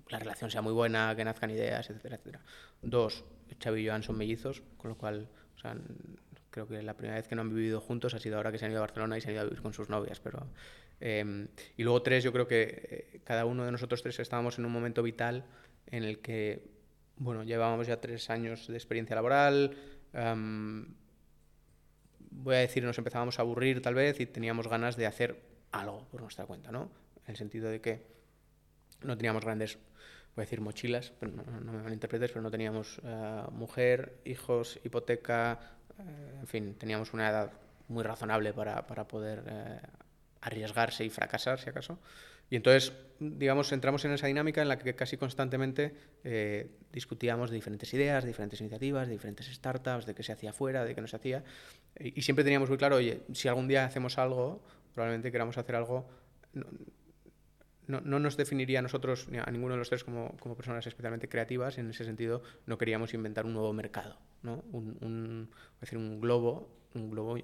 [0.10, 2.44] la relación sea muy buena, que nazcan ideas, etcétera, etcétera.
[2.82, 3.24] Dos,
[3.62, 5.30] Xavi y Joan son mellizos, con lo cual,
[6.50, 8.66] creo que la primera vez que no han vivido juntos ha sido ahora que se
[8.66, 10.48] han ido a Barcelona y se han ido a vivir con sus novias, pero
[11.02, 14.66] Em, y luego tres, yo creo que eh, cada uno de nosotros tres estábamos en
[14.66, 15.46] un momento vital
[15.88, 16.70] en el que,
[17.18, 19.76] bueno, llevábamos ya tres años de experiencia laboral.
[22.32, 26.08] voy a decir, nos empezábamos a aburrir tal vez y teníamos ganas de hacer algo
[26.10, 26.92] por nuestra cuenta, ¿no?
[27.26, 28.06] En el sentido de que
[29.04, 29.78] no teníamos grandes,
[30.36, 35.60] voy a decir mochilas, pero no, me malinterpretes, pero no teníamos eh, mujer, hijos, hipoteca,
[35.98, 37.52] eh, en fin, teníamos una edad
[37.88, 39.44] muy razonable para, para poder
[40.42, 42.00] arriesgarse y fracasar, si acaso.
[42.50, 45.94] Y entonces, digamos, entramos en esa dinámica en la que casi constantemente
[46.92, 50.84] discutíamos de diferentes ideas, de diferentes iniciativas, de diferentes startups, de qué se hacía fuera,
[50.84, 51.44] de qué no se hacía.
[52.00, 55.76] Y, y siempre teníamos muy claro, oye, si algún día hacemos algo, probablemente queramos hacer
[55.76, 56.10] algo
[57.90, 60.86] no, no, nos definiría a nosotros, ni a ninguno de los tres, como, como, personas
[60.86, 61.78] especialmente creativas.
[61.80, 64.64] En ese sentido, no queríamos inventar un nuevo mercado, ¿no?
[64.72, 65.50] un, un,
[65.82, 67.36] decir, un globo, un globo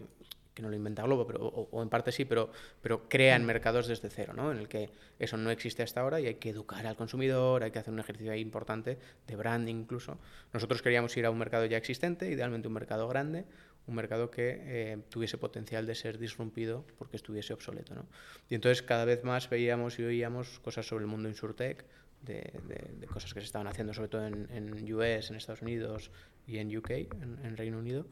[0.55, 2.49] que no lo inventa Globo, pero, o, en parte sí, pero,
[2.81, 3.45] pero crean mm.
[3.45, 4.51] mercados desde cero, ¿no?
[4.51, 4.89] en el que
[5.19, 7.99] eso no existe hasta ahora y hay que educar al consumidor, hay que hacer un
[7.99, 10.17] ejercicio ahí importante de branding incluso.
[10.53, 13.45] Nosotros queríamos ir a un mercado ya existente, idealmente un mercado grande,
[13.87, 17.93] un mercado que eh, tuviese potencial de ser disrumpido porque estuviese obsoleto.
[17.93, 18.05] ¿no?
[18.49, 21.85] Y entonces cada vez más veíamos y oíamos cosas sobre el mundo insurtech,
[22.21, 22.51] de,
[22.99, 26.11] de, cosas que se estaban haciendo sobre todo en, en US, en Estados Unidos
[26.47, 28.05] y en UK, en, Reino Unido,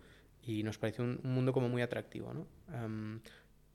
[0.45, 2.33] y nos pareció un, mundo como muy atractivo.
[2.33, 2.47] ¿no?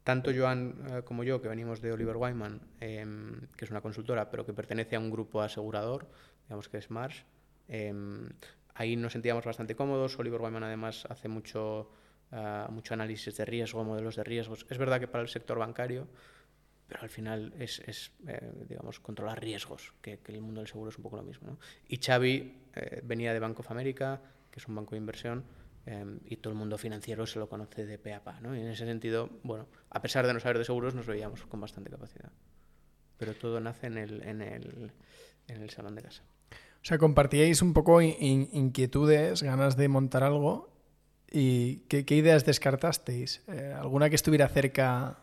[0.04, 4.31] tanto Joan eh, como yo, que venimos de Oliver Wyman, em, que es una consultora,
[4.31, 6.09] pero que pertenece a un grupo asegurador,
[6.46, 7.24] digamos que es Marsh,
[7.68, 8.31] em,
[8.78, 10.16] Ahí nos sentíamos bastante cómodos.
[10.20, 11.90] Oliver Wyman además hace mucho,
[12.31, 14.66] ah, mucho análisis de riesgo, modelos de riesgos.
[14.70, 16.07] Es verdad que para el sector bancario,
[16.87, 20.90] pero al final es, es eh, digamos, controlar riesgos, que, que, el mundo del seguro
[20.90, 21.48] es un poco lo mismo.
[21.48, 21.59] ¿no?
[21.88, 25.44] Y Xavi eh, venía de Bank of America, que es un banco de inversión,
[25.88, 28.40] em, y todo el mundo financiero se lo conoce de pe a pa.
[28.40, 28.55] ¿no?
[28.55, 31.61] Y en ese sentido, bueno, a pesar de no saber de seguros, nos veíamos con
[31.61, 32.31] bastante capacidad.
[33.16, 34.92] Pero todo nace en el, en el,
[35.48, 36.22] en el salón de casa.
[36.51, 40.70] O sea, compartíais un poco inquietudes, ganas de montar algo.
[41.31, 43.42] ¿Y qué, ideas descartasteis?
[43.48, 45.18] Eh, ¿Alguna que estuviera cerca?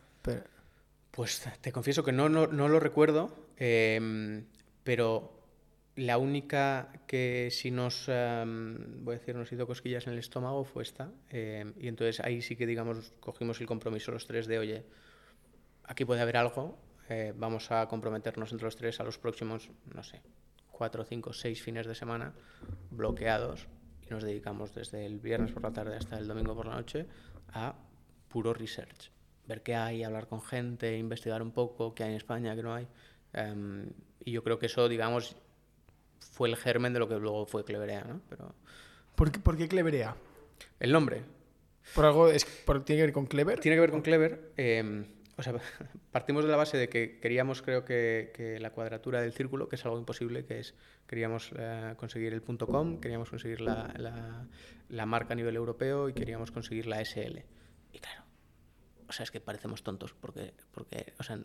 [1.10, 4.44] Pues te confieso que no, no, lo recuerdo, em,
[4.84, 5.35] pero
[5.96, 10.64] la única que sí nos, em, voy a decir, nos hizo cosquillas en el estómago
[10.64, 11.10] fue esta.
[11.30, 14.84] Em, y entonces ahí sí que, digamos, cogimos el compromiso los tres de, oye,
[15.84, 16.78] aquí puede haber algo,
[17.08, 20.20] eh, vamos a comprometernos entre los tres a los próximos, no sé,
[20.70, 22.34] cuatro, cinco, seis fines de semana
[22.90, 23.66] bloqueados
[24.06, 27.06] y nos dedicamos desde el viernes por la tarde hasta el domingo por la noche
[27.48, 27.74] a
[28.28, 29.10] puro research.
[29.46, 32.74] Ver qué hay, hablar con gente, investigar un poco qué hay en España, qué no
[32.74, 32.86] hay.
[33.32, 33.88] Em,
[34.24, 35.36] y yo creo que eso, digamos,
[36.32, 38.20] fue el germen de lo que luego fue Cleverea, ¿no?
[38.28, 38.54] Pero...
[39.14, 40.16] ¿Por qué, por qué Cleverea?
[40.78, 41.22] El nombre.
[41.94, 43.60] ¿Por algo es, por, tiene que ver con Clever?
[43.60, 44.52] Tiene que ver con Clever.
[44.56, 45.54] Eh, o sea,
[46.12, 49.84] partimos de la base de que queríamos, creo que, la cuadratura del círculo, que es
[49.84, 50.74] algo imposible, que es,
[51.06, 53.92] queríamos eh, conseguir el punto .com, queríamos conseguir la,
[54.88, 57.38] la, marca a nivel europeo y queríamos conseguir la SL.
[57.92, 58.24] Y claro,
[59.08, 61.38] o sea, es que parecemos tontos porque, porque o sea,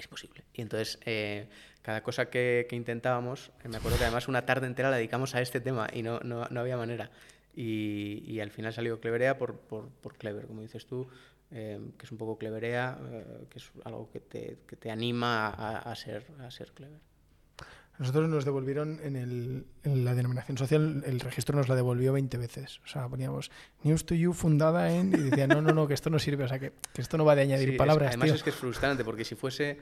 [0.00, 0.44] es imposible.
[0.54, 1.48] Y entonces, eh,
[1.82, 5.60] cada cosa que, intentábamos, me acuerdo que además una tarde entera la dedicamos a este
[5.60, 7.10] tema y no, no, no había manera.
[7.54, 11.08] Y, al final salió Cleverea por, por, Clever, como dices tú,
[11.50, 15.48] Em, que es un poco cleverea, eh, que es algo que te, que te anima
[15.48, 17.00] a, a, ser, a ser clever.
[17.98, 22.38] Nosotros nos devolvieron en, el, en, la denominación social, el registro nos la devolvió 20
[22.38, 22.80] veces.
[22.84, 23.50] O sea, poníamos
[23.82, 25.12] News to You fundada en.
[25.12, 26.44] Y decían, no, no, no, que esto no sirve.
[26.44, 28.10] O sea, que, que esto no va de añadir palabras.
[28.10, 29.78] además, es que es frustrante porque si fuese.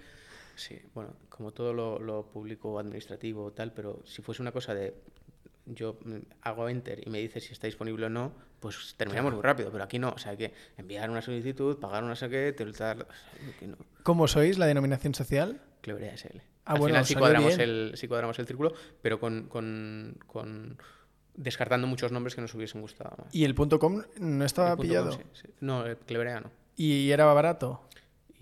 [0.54, 4.74] Sí, bueno, como todo lo, lo público administrativo o tal, pero si fuese una cosa
[4.74, 4.94] de
[5.66, 9.42] yo mm, hago enter y me dice si está disponible o no, pues terminamos muy
[9.42, 13.06] rápido, pero aquí no, o sea, hay que enviar una solicitud, pagar una saque, tal,
[13.66, 13.76] no.
[14.02, 15.60] ¿Cómo sois la denominación social?
[15.80, 16.38] Cleverea SL.
[16.64, 20.78] Ah, Al bueno, final sí cuadramos, el, sí cuadramos el círculo, pero con, con, con,
[21.34, 23.26] descartando muchos nombres que nos hubiesen gustado.
[23.30, 25.18] ¿Y el punto .com no estaba pillado?
[25.60, 26.50] No, el Cleverea no.
[26.76, 27.82] ¿Y era barato?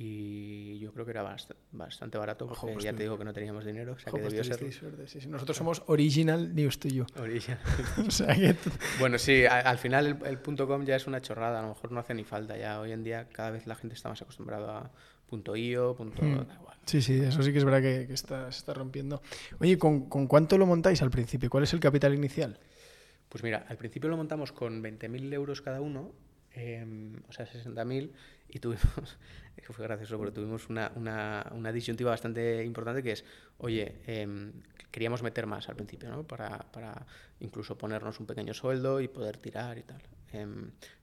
[0.06, 1.36] Y yo creo que era
[1.72, 4.32] bastante barato porque pues ya te digo que no teníamos dinero, o sea que pues
[4.32, 4.72] debió ser...
[4.72, 5.28] Suerte, sí, sí.
[5.28, 7.06] Nosotros somos Original News to You.
[7.18, 7.58] Original.
[8.06, 8.54] o sea que...
[9.00, 11.90] Bueno, sí, al final el, el, punto .com ya es una chorrada, a lo mejor
[11.92, 12.80] no hace ni falta ya.
[12.80, 14.90] Hoy en día cada vez la gente está más acostumbrada a
[15.26, 16.22] punto .io, punto...
[16.22, 16.46] Hmm.
[16.84, 19.22] Sí, sí, eso sí que es verdad que, que está, se está rompiendo.
[19.58, 21.48] Oye, ¿con, ¿con cuánto lo montáis al principio?
[21.48, 22.58] ¿Cuál es el capital inicial?
[23.30, 26.12] Pues mira, al principio lo montamos con 20.000 euros cada uno,
[26.52, 26.84] eh,
[27.26, 28.10] o sea, 60.000,
[28.48, 29.18] y tuvimos,
[29.62, 33.24] que fue gracioso, pero tuvimos una, una, una, disyuntiva bastante importante que es,
[33.58, 34.52] oye, eh,
[34.90, 36.24] queríamos meter más al principio, ¿no?
[36.24, 37.06] Para, para,
[37.40, 40.02] incluso ponernos un pequeño sueldo y poder tirar y tal.
[40.32, 40.46] Eh,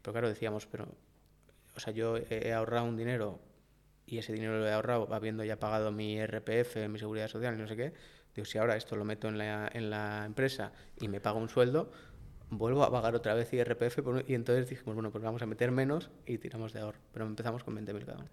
[0.02, 0.88] pero claro, decíamos, pero,
[1.76, 3.40] o sea, yo he ahorrado un dinero
[4.06, 7.58] y ese dinero lo he ahorrado habiendo ya pagado mi RPF, mi seguridad social y
[7.58, 7.94] no sé qué,
[8.36, 11.50] Digo, si ahora esto lo meto en la, en la empresa y me pago un
[11.50, 11.92] sueldo,
[12.50, 16.10] vuelvo a pagar otra vez IRPF y entonces dijimos, bueno, pues vamos a meter menos
[16.26, 17.00] y tiramos de ahorro.
[17.12, 18.30] Pero empezamos con 20.000 cada uno.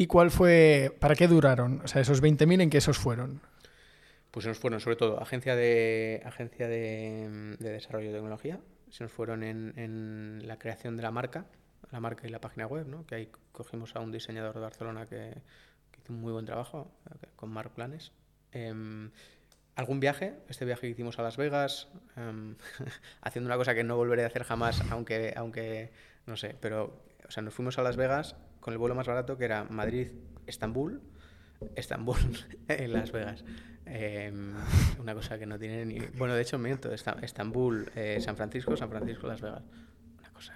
[0.00, 1.80] ¿Y cuál fue, para qué duraron?
[1.82, 3.40] O sea, esos 20.000, ¿en qué esos fueron?
[4.30, 9.12] Pues se nos fueron sobre todo agencia de, agencia de, desarrollo de tecnología, se nos
[9.12, 11.46] fueron en, en, la creación de la marca,
[11.90, 13.06] la marca y la página web, ¿no?
[13.06, 15.32] que ahí cogimos a un diseñador de Barcelona que,
[16.00, 16.92] hizo un muy buen trabajo
[17.34, 18.12] con Mark Planes.
[18.52, 19.10] Em,
[19.74, 22.54] algún viaje, este viaje que hicimos a Las Vegas, em,
[23.20, 25.90] haciendo una cosa que no volveré a hacer jamás, aunque, aunque
[26.24, 29.36] no sé, pero o sea, nos fuimos a Las Vegas con el vuelo más barato
[29.36, 31.00] que era Madrid-Estambul,
[31.74, 32.18] Estambul
[32.68, 33.44] en Las Vegas.
[33.86, 34.54] Em,
[34.98, 35.98] una cosa que no tiene ni...
[36.18, 39.62] Bueno, de hecho, miento, Estambul, eh, San Francisco, San Francisco, Las Vegas.
[40.18, 40.54] Una cosa,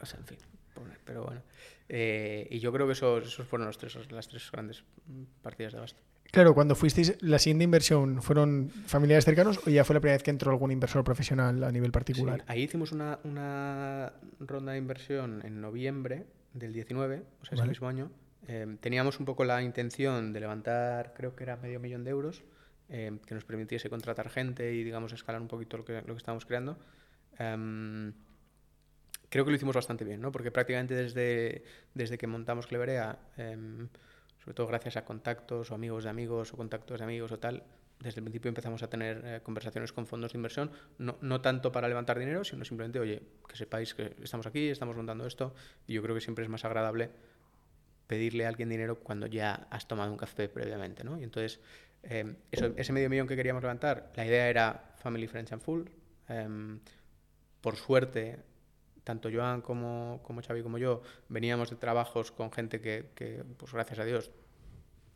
[0.00, 0.38] o sea, en fin,
[1.04, 1.42] pero bueno.
[1.88, 4.84] Eh, y yo creo que esos, esos fueron los tres, las tres grandes
[5.42, 6.00] partidas de gasto.
[6.30, 10.24] Claro, cuando fuisteis, ¿la siguiente inversión fueron familiares cercanos o ya fue la primera vez
[10.24, 12.42] que entró algún inversor profesional a nivel particular?
[12.48, 17.88] ahí hicimos una, una, ronda de inversión en noviembre del 19, o sea, ese mismo
[17.88, 18.10] año.
[18.48, 22.42] Eh, teníamos un poco la intención de levantar, creo que era medio millón de euros,
[22.88, 26.18] eh, que nos permitiese contratar gente y, digamos, escalar un poquito lo que, lo que
[26.18, 26.78] estábamos creando.
[27.38, 28.12] Em,
[29.28, 30.32] creo que lo hicimos bastante bien, ¿no?
[30.32, 33.18] Porque prácticamente desde, desde que montamos Cleverea...
[33.36, 33.88] Em,
[34.44, 37.64] sobre todo gracias a contactos o amigos de amigos o contactos de amigos o tal,
[38.00, 41.72] desde el principio empezamos a tener eh, conversaciones con fondos de inversión, no, no, tanto
[41.72, 45.54] para levantar dinero, sino simplemente, oye, que sepáis que estamos aquí, estamos montando esto,
[45.86, 47.10] y yo creo que siempre es más agradable
[48.06, 51.18] pedirle a alguien dinero cuando ya has tomado un café previamente, ¿no?
[51.18, 51.60] Y entonces,
[52.02, 55.84] eh, ese medio millón que queríamos levantar, la idea era Family, Friends and Full.
[56.28, 56.80] Em,
[57.60, 58.38] por suerte,
[59.04, 63.72] tanto Joan como, como Xavi como yo veníamos de trabajos con gente que, que pues
[63.72, 64.30] gracias a Dios,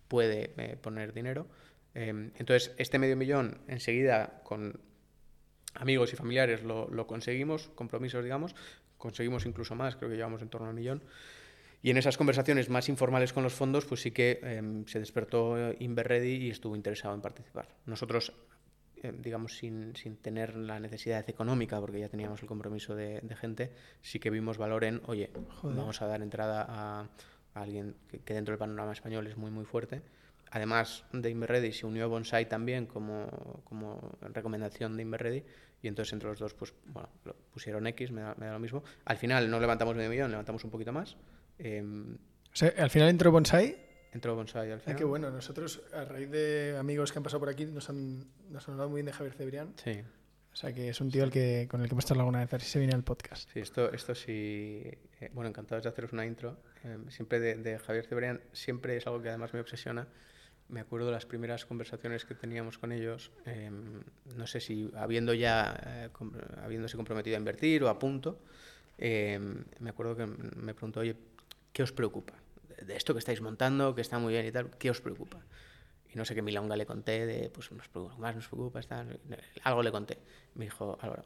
[0.09, 1.47] puede eh, poner dinero.
[1.94, 4.81] Em, entonces, este medio millón, enseguida, con
[5.74, 8.55] amigos y familiares, lo, lo, conseguimos, compromisos, digamos,
[8.96, 11.03] conseguimos incluso más, creo que llevamos en torno a un millón.
[11.83, 15.57] Y en esas conversaciones más informales con los fondos, pues sí que em, se despertó
[15.79, 17.68] Inverready y estuvo interesado en participar.
[17.87, 18.33] Nosotros
[19.03, 23.72] eh, digamos, sin, sin, tener la necesidad económica, porque ya teníamos el compromiso de, gente,
[24.03, 25.31] sí que vimos valor en, oye,
[25.62, 27.09] vamos a dar entrada a,
[27.55, 30.03] alguien que, dentro del panorama español es muy, muy fuerte.
[30.51, 35.45] Además de Inverready, se unió Bonsai también como, como recomendación de Inverready,
[35.83, 37.09] y entonces entre los dos, pues, bueno,
[37.53, 38.83] pusieron X, me da, me da, lo mismo.
[39.05, 41.17] Al final no levantamos medio millón, levantamos un poquito más.
[41.59, 44.97] Eh, o sea, al final entró Bonsai entró Bonsai al final.
[44.97, 45.31] qué bueno.
[45.31, 48.91] Nosotros, a raíz de amigos que han pasado por aquí, nos han, nos han hablado
[48.91, 49.75] muy bien de Javier Cebrián.
[49.83, 50.01] Sí.
[50.53, 52.53] O sea, que es un tío el que, con el que hemos hablado alguna vez,
[52.53, 53.49] a ver si se viene al podcast.
[53.53, 54.83] Sí, esto, esto sí...
[55.21, 56.57] Eh, bueno, encantado de haceros una intro.
[56.85, 60.09] Eh, siempre de, Javier Cebrián, siempre es algo que además me obsesiona.
[60.68, 64.02] Me acuerdo las primeras conversaciones que teníamos con ellos, em,
[64.37, 66.11] no sé si habiendo ya, eh,
[66.62, 68.38] habiéndose comprometido a invertir o a punto,
[68.98, 71.16] em, me acuerdo que me preguntó, oye,
[71.72, 72.35] ¿qué os preocupa?
[72.85, 75.38] de esto que estáis montando, que está muy bien y tal, ¿qué os preocupa?
[76.12, 79.04] Y no sé qué milonga le conté de, pues nos preocupa, más nos preocupa, está,
[79.62, 80.18] algo le conté.
[80.54, 81.24] Me dijo, Álvaro,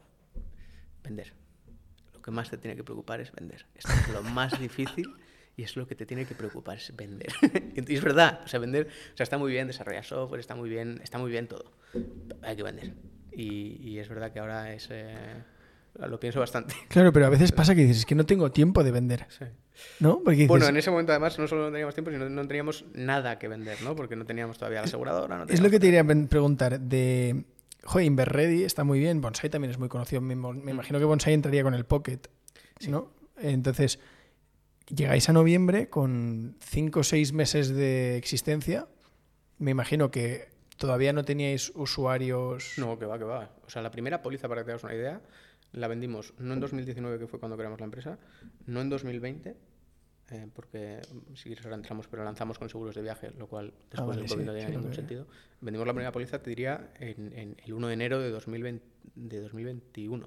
[1.04, 1.32] vender.
[2.14, 3.66] Lo que más te tiene que preocupar es vender.
[3.74, 5.14] Esto es lo más difícil
[5.56, 7.32] y es lo que te tiene que preocupar, es vender.
[7.76, 10.68] y es verdad, o sea, vender, o sea, está muy bien desarrollar software, está muy
[10.68, 11.72] bien, está muy bien todo.
[12.42, 12.94] Hay que vender.
[13.32, 14.88] Y, y es verdad que ahora es...
[14.90, 15.14] Eh,
[15.94, 16.74] lo pienso bastante.
[16.88, 19.26] Claro, pero a veces pasa que dices, es que no tengo tiempo de vender.
[19.28, 19.44] Sí.
[20.00, 20.20] ¿No?
[20.20, 23.48] bueno, en ese momento además no solo no teníamos tiempo, sino no teníamos nada que
[23.48, 23.96] vender, ¿no?
[23.96, 25.46] Porque no teníamos todavía la aseguradora.
[25.48, 26.78] es lo que te quería preguntar.
[26.78, 27.44] De,
[27.82, 30.20] joder, Inverready está muy bien, Bonsai también es muy conocido.
[30.20, 30.68] Me, mm.
[30.68, 32.20] imagino que Bonsai entraría con el Pocket,
[32.88, 33.10] ¿no?
[33.38, 33.98] Entonces,
[34.88, 38.88] llegáis a noviembre con 5 o 6 meses de existencia.
[39.58, 42.74] Me imagino que todavía no teníais usuarios.
[42.76, 43.50] No, que va, que va.
[43.66, 45.20] O sea, la primera póliza, para que te hagas una idea,
[45.72, 48.18] la vendimos no en 2019, que fue cuando creamos la empresa,
[48.66, 49.56] no en 2020,
[50.30, 51.00] eh, porque
[51.34, 54.28] si quieres ahora entramos, pero lanzamos con seguros de viaje, lo cual después ah, del
[54.28, 55.26] COVID no tiene ningún sentido.
[55.60, 60.26] Vendimos la primera póliza, te diría, en, el 1 de enero de, 2020, de 2021.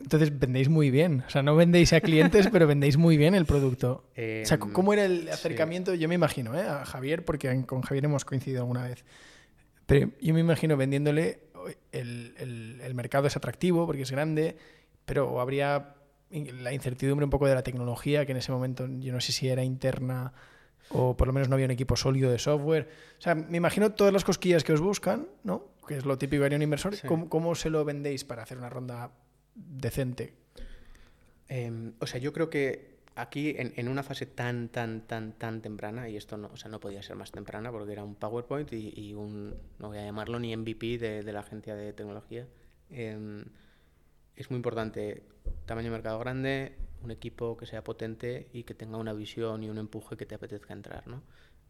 [0.00, 1.24] Entonces vendéis muy bien.
[1.26, 4.04] O sea, no vendéis a clientes, pero vendéis muy bien el producto.
[4.12, 5.94] o sea, em, ¿cómo era el acercamiento?
[5.94, 6.62] Yo me imagino, ¿eh?
[6.62, 9.04] a Javier, porque con Javier hemos coincidido alguna vez.
[9.86, 11.40] Pero yo me imagino vendiéndole
[11.92, 14.56] el, el, mercado es atractivo porque es grande,
[15.04, 15.94] pero habría
[16.30, 19.48] la incertidumbre un poco de la tecnología, que en ese momento yo no sé si
[19.48, 20.32] era interna
[20.90, 22.88] o por lo menos no había un equipo sólido de software.
[23.18, 25.68] O sea, me imagino todas las cosquillas que os buscan, ¿no?
[25.86, 26.94] Que es lo típico de un inversor.
[27.28, 29.10] ¿Cómo, se lo vendéis para hacer una ronda
[29.56, 30.34] decente?
[31.48, 36.08] Em, o sea, yo creo que aquí en, una fase tan, tan, tan, tan temprana,
[36.08, 39.14] y esto no, o sea, no podía ser más temprana porque era un PowerPoint y,
[39.14, 42.46] un, no voy a llamarlo ni MVP de, la agencia de tecnología,
[42.90, 43.44] em,
[44.36, 45.22] es muy importante
[45.64, 49.70] tamaño de mercado grande, un equipo que sea potente y que tenga una visión y
[49.70, 51.06] un empuje que te apetezca entrar.
[51.06, 51.22] ¿no?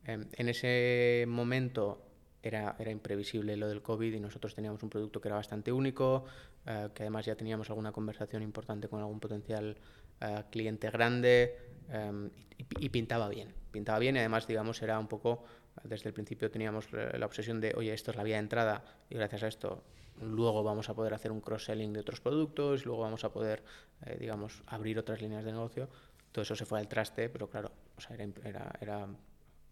[0.05, 2.06] Em, en ese momento
[2.47, 6.25] era, era, imprevisible lo del COVID y nosotros teníamos un producto que era bastante único,
[6.67, 9.77] eh, que además ya teníamos alguna conversación importante con algún potencial
[10.21, 11.57] eh, cliente grande
[11.91, 13.53] em, y, pintaba bien.
[13.71, 15.45] Pintaba bien y además, digamos, era un poco,
[15.85, 19.15] desde el principio teníamos la obsesión de, oye, esto es la vía de entrada y
[19.15, 19.83] gracias a esto
[20.21, 23.63] luego vamos a poder hacer un cross-selling de otros productos, luego vamos a poder,
[24.05, 25.89] eh, digamos, abrir otras líneas de negocio.
[26.33, 29.09] Todo eso se fue al traste, pero claro, o sea, era, era,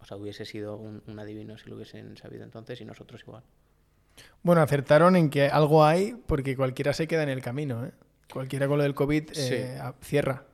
[0.05, 3.43] o sea hubiese sido un, un adivino si lo hubiesen sabido entonces y nosotros igual.
[4.43, 7.87] Bueno, acertaron en que algo hay porque cualquiera se queda en el camino.
[7.87, 7.93] ¿eh?
[8.31, 10.45] Cualquiera con lo del COVID eh, cierra.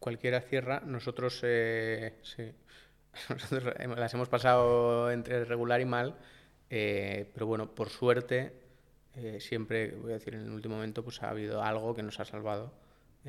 [0.00, 0.80] Cualquiera cierra.
[0.84, 2.50] Nosotros, eh, sí.
[3.28, 6.16] Nosotros las hemos pasado entre regular y mal,
[6.68, 8.52] eh, pero bueno, por suerte,
[9.38, 12.24] siempre, voy a decir, en el último momento, pues ha habido algo que nos ha
[12.24, 12.72] salvado.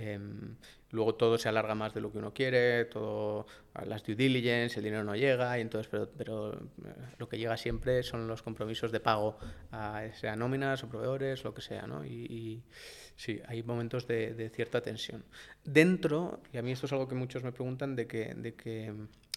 [0.02, 0.56] Em,
[0.92, 3.46] luego todo se alarga más de lo que uno quiere, todo
[3.86, 6.58] las due diligence, el dinero no llega, y entonces, pero, pero
[7.18, 9.38] lo que llega siempre son los compromisos de pago,
[9.72, 12.06] a, sea nóminas o proveedores, lo que sea, ¿no?
[12.06, 12.64] y
[13.20, 15.26] Sí, hay momentos de, cierta tensión.
[15.66, 18.94] Dentro, y a mí esto es algo que muchos me preguntan, de que, de que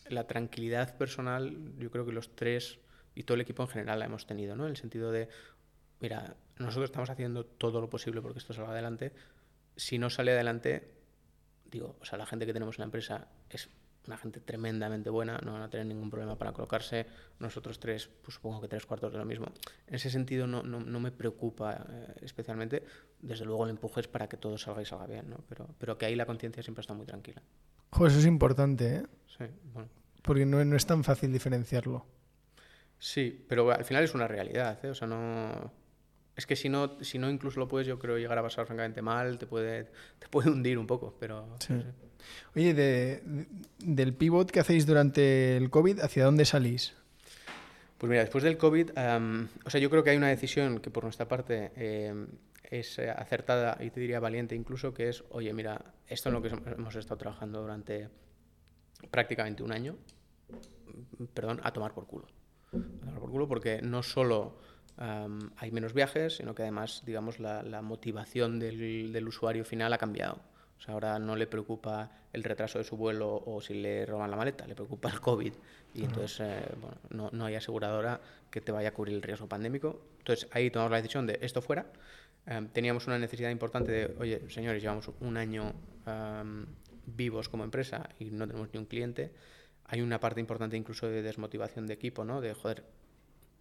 [0.08, 2.78] la tranquilidad personal, yo creo que los tres
[3.16, 4.66] y todo el equipo en general la hemos tenido, ¿no?
[4.66, 5.28] En el sentido de,
[5.98, 9.12] mira, nosotros estamos haciendo todo lo posible porque esto salga adelante.
[9.76, 10.92] Si no sale adelante,
[11.70, 13.68] digo, o sea, la gente que tenemos en la empresa es
[14.06, 17.06] una gente tremendamente buena, no van a tener ningún problema para colocarse.
[17.38, 19.46] Nosotros tres, pues supongo que tres cuartos de lo mismo.
[19.86, 22.84] En ese sentido no, no, no me preocupa eh, especialmente.
[23.20, 25.38] Desde luego el empuje es para que todo salga y salga bien, ¿no?
[25.48, 27.42] Pero, pero que ahí la conciencia siempre está muy tranquila.
[27.90, 29.02] Joder, eso es importante, ¿eh?
[29.26, 29.88] Sí, bueno.
[30.22, 32.06] Porque no, no es tan fácil diferenciarlo.
[32.98, 34.90] Sí, pero al final es una realidad, ¿eh?
[34.90, 35.72] O sea, no
[36.36, 39.02] es que si no, si no incluso lo puedes, yo creo, llegar a pasar francamente
[39.02, 39.84] mal, te puede,
[40.18, 41.56] te puede hundir un poco, pero...
[42.54, 43.46] Oye, de,
[43.78, 46.94] del pivot que hacéis durante el COVID, ¿hacia dónde salís?
[47.98, 48.90] Pues mira, después del COVID,
[49.64, 52.28] o sea, yo creo que hay una decisión que por nuestra parte em,
[52.64, 56.48] es acertada y te diría valiente incluso, que es, oye, mira, esto es lo que
[56.48, 58.08] hemos estado trabajando durante
[59.10, 59.96] prácticamente un año,
[61.34, 62.26] perdón, a tomar por culo.
[62.72, 64.58] A tomar por culo porque no solo
[64.96, 70.38] hay menos viajes, sino que además, digamos, la, motivación del, usuario final ha cambiado.
[70.78, 74.30] O sea, ahora no le preocupa el retraso de su vuelo o si le roban
[74.30, 75.52] la maleta, le preocupa el COVID.
[75.94, 76.62] Y entonces, eh,
[77.06, 80.02] bueno, no, hay aseguradora que te vaya a cubrir el riesgo pandémico.
[80.18, 81.86] Entonces, ahí tomamos la decisión de esto fuera.
[82.72, 85.72] teníamos una necesidad importante de, oye, señores, llevamos un año
[87.06, 89.32] vivos como empresa y no tenemos ni un cliente.
[89.84, 92.40] Hay una parte importante incluso de desmotivación de equipo, ¿no?
[92.40, 92.84] De, joder,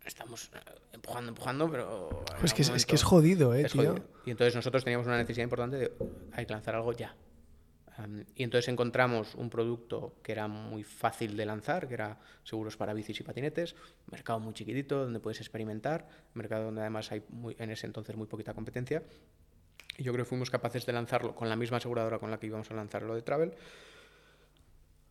[0.05, 0.59] estamos eh,
[0.93, 2.23] empujando, empujando, pero...
[2.39, 3.95] Pues que es, que es jodido, ¿eh, tío?
[4.25, 5.91] Y entonces nosotros teníamos una necesidad importante de,
[6.33, 7.15] hay que lanzar algo ya.
[8.35, 12.93] y entonces encontramos un producto que era muy fácil de lanzar, que era seguros para
[12.93, 13.75] bicis y patinetes,
[14.11, 18.27] mercado muy chiquitito donde puedes experimentar, mercado donde además hay muy, en ese entonces muy
[18.27, 19.03] poquita competencia.
[19.97, 22.47] Y yo creo que fuimos capaces de lanzarlo con la misma aseguradora con la que
[22.47, 23.53] íbamos a lanzar lo de Travel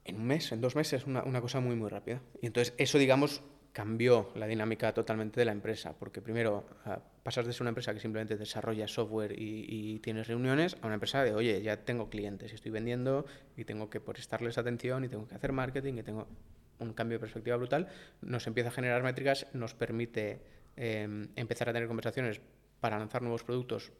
[0.04, 2.22] en un mes, en dos meses, una, una cosa muy, muy rápida.
[2.40, 7.46] Y entonces eso, digamos, cambió la dinámica totalmente de la empresa, porque primero ah, pasas
[7.46, 11.34] de ser una empresa que simplemente desarrolla software y, tienes reuniones a una empresa de,
[11.34, 15.34] oye, ya tengo clientes y estoy vendiendo y tengo que prestarles atención y tengo que
[15.34, 16.26] hacer marketing y tengo
[16.78, 17.88] un cambio de perspectiva brutal,
[18.22, 20.40] nos empieza a generar métricas, nos permite
[20.76, 22.40] em, empezar a tener conversaciones
[22.80, 23.92] para lanzar nuevos productos,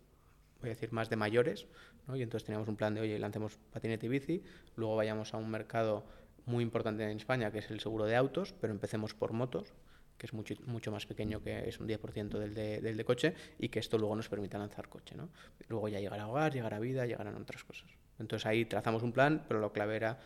[0.61, 1.67] voy a decir, más de mayores,
[2.09, 2.17] ¿no?
[2.17, 4.43] y entonces teníamos un plan de, oye, lancemos patinete y bici,
[4.77, 6.07] luego vayamos a un mercado
[6.47, 9.73] muy importante en España, que es el seguro de autos, pero empecemos por motos,
[10.19, 13.35] que es mucho, mucho más pequeño, que es un 10% del de, del de coche,
[13.59, 15.15] y que esto luego nos permita lanzar coche.
[15.17, 15.31] ¿no?
[15.69, 17.89] Luego ya llegará hogar, llegará vida, llegarán otras cosas.
[18.19, 20.19] Entonces ahí trazamos un plan, pero lo clave era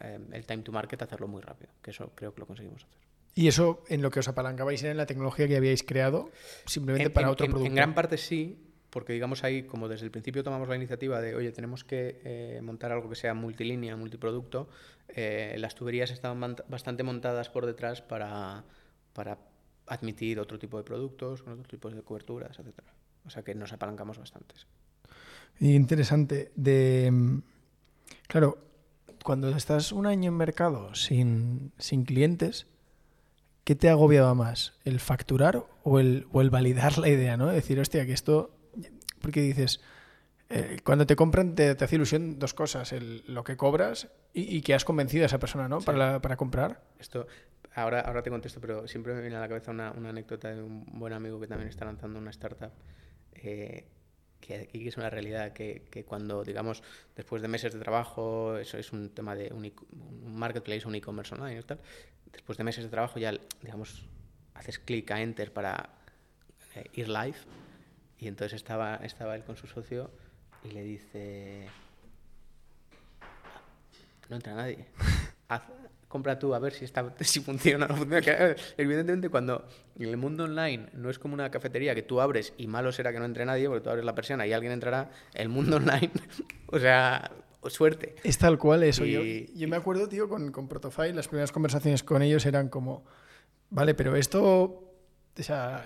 [0.00, 3.00] eh, el time to market, hacerlo muy rápido, que eso creo que lo conseguimos hacer.
[3.34, 6.30] ¿Y eso en lo que os apalancabais era en la tecnología que habíais creado,
[6.66, 7.68] simplemente para otro producto?
[7.68, 8.58] En gran parte sí,
[8.90, 12.60] porque digamos ahí, como desde el principio tomamos la iniciativa de, oye, tenemos que eh,
[12.62, 14.68] montar algo que sea multilínea, multiproducto,
[15.08, 18.64] eh, las tuberías estaban bastante montadas por detrás para,
[19.12, 19.38] para
[19.86, 22.80] admitir otro tipo de productos, otros tipos de coberturas, etc.
[23.24, 24.54] O sea que nos apalancamos bastante.
[25.60, 26.52] Interesante.
[26.56, 27.40] De,
[28.26, 28.58] claro,
[29.24, 32.66] cuando estás un año en mercado sin, sin clientes,
[33.64, 34.72] ¿qué te agobiaba más?
[34.84, 37.36] ¿El facturar o el, o el validar la idea?
[37.36, 37.46] ¿no?
[37.46, 38.50] Decir, hostia, que esto
[39.20, 39.80] porque dices,
[40.48, 44.56] eh, cuando te compran te, te hace ilusión dos cosas, el- lo que cobras y,
[44.56, 45.80] y que has convencido a esa persona, ¿no?
[45.80, 46.82] Para, la- para comprar.
[46.98, 47.26] Esto,
[47.74, 50.62] ahora, ahora te contesto, pero siempre me viene a la cabeza una, una anécdota de
[50.62, 52.72] un buen amigo que también está lanzando una startup.
[53.34, 53.86] eh,
[54.40, 56.82] que aquí es una realidad que, que cuando, digamos,
[57.14, 60.94] después de meses de trabajo, eso es un tema de un, e- un marketplace, un
[60.94, 61.78] e-commerce online y tal,
[62.32, 64.06] después de meses de trabajo ya, digamos,
[64.54, 65.90] haces clic a enter para
[66.74, 67.36] eh, ir live
[68.20, 70.10] y entonces estaba, estaba él con su socio
[70.64, 71.66] y le dice,
[74.28, 74.86] no entra nadie.
[75.48, 75.62] Haz-
[76.08, 78.20] compra tú a ver si, está, si funciona o no funciona.
[78.26, 79.66] Eh, evidentemente, cuando
[79.98, 83.12] en el mundo online no es como una cafetería que tú abres y malo será
[83.12, 86.10] que no entre nadie, porque tú abres la persiana y alguien entrará, el mundo online,
[86.66, 87.30] o sea,
[87.68, 88.16] suerte.
[88.24, 89.04] Es tal cual eso.
[89.04, 92.68] Yo, Y- yo me acuerdo, tío, con, con Protofile, las primeras conversaciones con ellos eran
[92.68, 93.04] como,
[93.70, 95.84] vale, pero esto, o sea,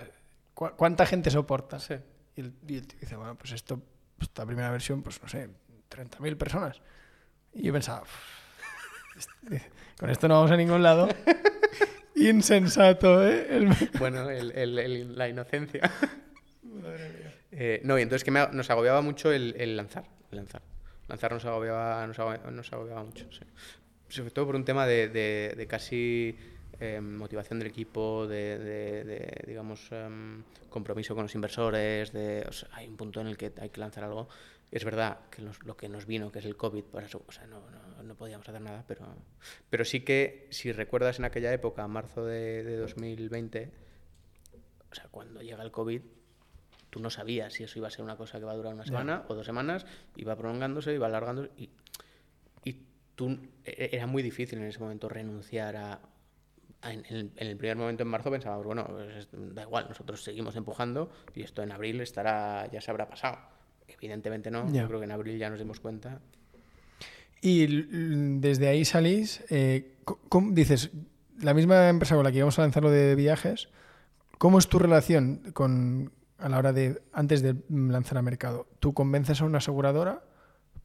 [0.53, 1.79] ¿cu- ¿cuánta gente soporta?
[1.79, 1.95] Sí.
[2.35, 3.77] Y el, y el tío dice, bueno, pues esto,
[4.17, 5.49] pues esta primera versión, pues no sé,
[5.89, 6.81] 30.000 personas.
[7.53, 9.69] Y yo pensaba, "Uf, este-
[9.99, 11.07] con esto no vamos a ningún lado.
[12.15, 13.47] Insensato, ¿eh?
[13.49, 13.69] El-
[13.99, 15.81] Bueno, el- el- la inocencia.
[17.57, 20.03] Eh, no, y entonces que me- nos agobiaba mucho el, lanzar.
[20.31, 20.61] Lanzar.
[21.07, 23.45] Lanzar nos agobiaba, nos agobiaba, nos agobiaba mucho, sí.
[24.09, 26.37] Sobre todo por un tema de, de- de casi
[26.79, 32.11] eh, motivación del equipo, de, de- de, digamos, em, compromiso con los inversores.
[32.11, 34.27] De, o sea, hay un punto en el que hay que lanzar algo.
[34.71, 37.31] Es verdad que nos- lo que nos vino, que es el COVID, por eso, o
[37.31, 39.05] sea, no, no, no podíamos hacer nada, pero,
[39.69, 43.71] pero sí que, si recuerdas en aquella época, marzo de, de 2020,
[44.91, 46.01] o sea, cuando llega el COVID,
[46.89, 48.85] tú no sabías si eso iba a ser una cosa que va a durar una
[48.85, 51.69] semana o dos semanas, iba prolongándose, iba alargándose, y,
[52.63, 55.99] y tú, e- era muy difícil en ese momento renunciar a...
[56.91, 60.55] en, el, en el primer momento en marzo pensábamos, bueno, pues, da igual, nosotros seguimos
[60.55, 63.37] empujando y esto en abril estará ya se habrá pasado.
[63.87, 66.19] Evidentemente no, yo creo que en abril ya nos dimos cuenta.
[67.41, 67.67] Y
[68.39, 70.89] desde ahí salís, eh, co- ¿cómo- dices,
[71.39, 73.69] la misma empresa con la que íbamos a lanzar lo de viajes,
[74.37, 78.67] ¿cómo es tu relación con, a la hora de, antes de lanzar a mercado?
[78.79, 80.23] ¿Tú convences a una aseguradora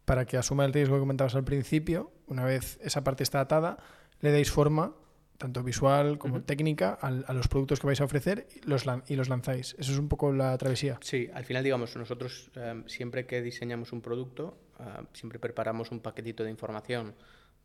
[0.05, 2.11] para que asuma el riesgo que comentabas al principio?
[2.27, 3.79] Una vez esa parte está atada,
[4.21, 4.93] le dais forma,
[5.41, 6.45] tanto visual como Ujú.
[6.45, 9.75] técnica, al- a, los productos que vais a ofrecer y los, y los lanzáis.
[9.79, 10.99] Eso es un poco la travesía.
[11.01, 16.01] Sí, al final, digamos, nosotros em, siempre que diseñamos un producto, ah, siempre preparamos un
[16.01, 17.15] paquetito de información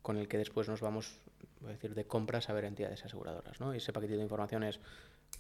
[0.01, 1.19] con el que después nos vamos,
[1.59, 3.59] voy a decir, de compras a ver entidades aseguradoras.
[3.59, 3.73] ¿no?
[3.73, 4.79] Y ese paquetito de información es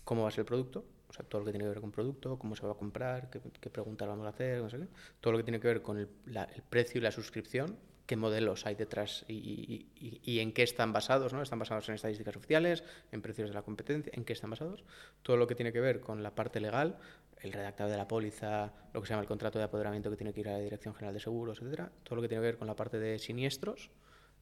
[0.03, 1.91] cómo va a ser el producto, o sea, todo lo que tiene que ver con
[1.91, 4.87] producto, cómo se va a comprar, qué, qué preguntas vamos a hacer, no sé qué.
[5.21, 8.15] Todo lo que tiene que ver con el, la- el precio y la suscripción, qué
[8.15, 11.41] modelos hay detrás y, y- y- en qué están basados, ¿no?
[11.41, 14.83] Están basados en estadísticas oficiales, en precios de la competencia, en qué están basados.
[15.23, 16.97] Todo lo que tiene que ver con la parte legal,
[17.41, 20.33] el redactado de la póliza, lo que se llama el contrato de apoderamiento que tiene
[20.33, 21.91] que ir a la Dirección General de Seguros, etcétera.
[22.03, 23.89] Todo lo que tiene que ver con la parte de siniestros,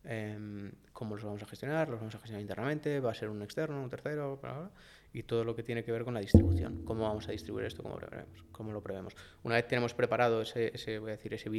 [0.04, 3.42] em, cómo los vamos a gestionar, los vamos a gestionar internamente, va a ser un
[3.42, 4.72] externo, un tercero, bla, bla, bla,
[5.14, 7.84] y todo lo que tiene que ver con la distribución, cómo vamos a distribuir esto,
[8.52, 9.16] cómo, lo prevemos.
[9.44, 11.50] Una vez tenemos preparado ese, ese voy a decir, ese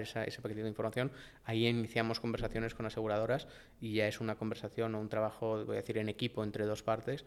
[0.00, 1.12] esa, ese paquete de información,
[1.44, 3.46] ahí iniciamos conversaciones con aseguradoras
[3.80, 6.82] y ya es una conversación o un trabajo, voy a decir, en equipo entre dos
[6.82, 7.24] partes,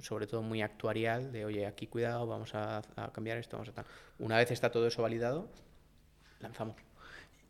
[0.00, 3.72] sobre todo muy actuarial, de oye, aquí cuidado, vamos a, a cambiar esto, vamos a
[3.72, 3.86] tal.
[4.18, 5.48] Una vez está todo eso validado,
[6.40, 6.87] lanzamos.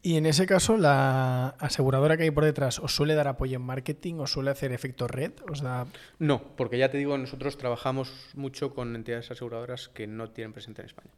[0.01, 3.62] Y en ese caso, la aseguradora que hay por detrás os suele dar apoyo en
[3.62, 5.86] marketing, os suele hacer efecto red, os da
[6.18, 10.82] No, porque ya te digo, nosotros trabajamos mucho con entidades aseguradoras que no tienen presente
[10.82, 11.11] en España.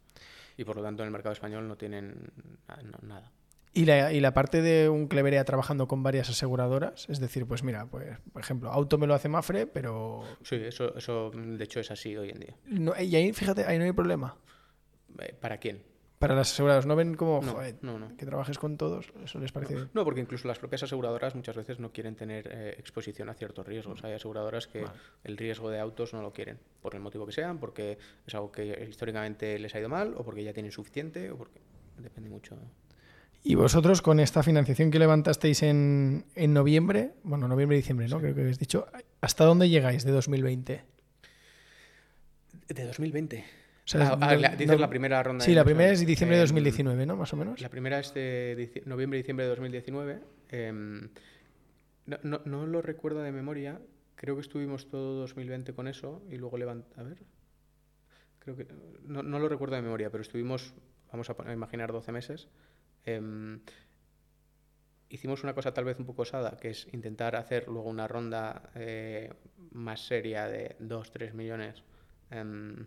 [0.57, 2.33] Y por lo tanto en el mercado español no tienen
[3.03, 3.31] nada.
[3.73, 7.63] Y la, y la parte de un Cleverea trabajando con varias aseguradoras, es decir, pues
[7.63, 11.79] mira, pues por ejemplo, auto me lo hace Mafre, pero Sí, eso, eso de hecho
[11.79, 12.57] es así hoy en día.
[12.67, 14.37] no, y ahí fíjate, ahí no hay problema.
[15.21, 15.83] Eh, ¿Para quién?
[16.21, 18.15] Para las aseguradoras, no ven como No, joder, no, no.
[18.15, 19.89] que trabajes con todos, eso les parece.
[19.95, 23.67] No, porque incluso las propias aseguradoras muchas veces no quieren tener eh, exposición a ciertos
[23.67, 24.05] riesgos.
[24.05, 24.85] Hay aseguradoras que
[25.25, 27.97] el riesgo de autos no lo quieren, por el motivo que sean, porque
[28.27, 31.59] es algo que históricamente les ha ido mal, o porque ya tienen suficiente, o porque
[31.97, 32.55] depende mucho.
[33.43, 38.21] Y vosotros con esta financiación que levantasteis en, en noviembre, bueno, noviembre y diciembre, ¿no?
[38.21, 38.87] Creo que habéis dicho,
[39.23, 40.83] ¿hasta dónde llegáis de 2020?
[42.69, 43.60] De 2020.
[43.95, 46.07] O sea, Ah, ah, no- la- dices no- la primera ronda Sí, la primera es
[46.07, 47.17] diciembre de Em, 2019, ¿no?
[47.17, 47.61] Más o menos.
[47.61, 50.21] La primera es de dici- noviembre y diciembre de 2019.
[50.53, 51.09] em,
[52.07, 53.81] no, no- no lo recuerdo de memoria.
[54.17, 56.87] Creo que estuvimos todo 2020 con eso y luego levant...
[56.99, 57.19] A ver.
[58.39, 58.67] Creo que...
[59.05, 60.75] No, no lo recuerdo de memoria, pero estuvimos,
[61.13, 62.49] vamos a imaginar, 12 meses.
[63.05, 63.61] Em,
[65.09, 68.71] hicimos una cosa tal vez un poco osada, que es intentar hacer luego una ronda
[68.75, 69.33] eh,
[69.73, 71.83] más seria de 2-3 millones
[72.31, 72.87] em,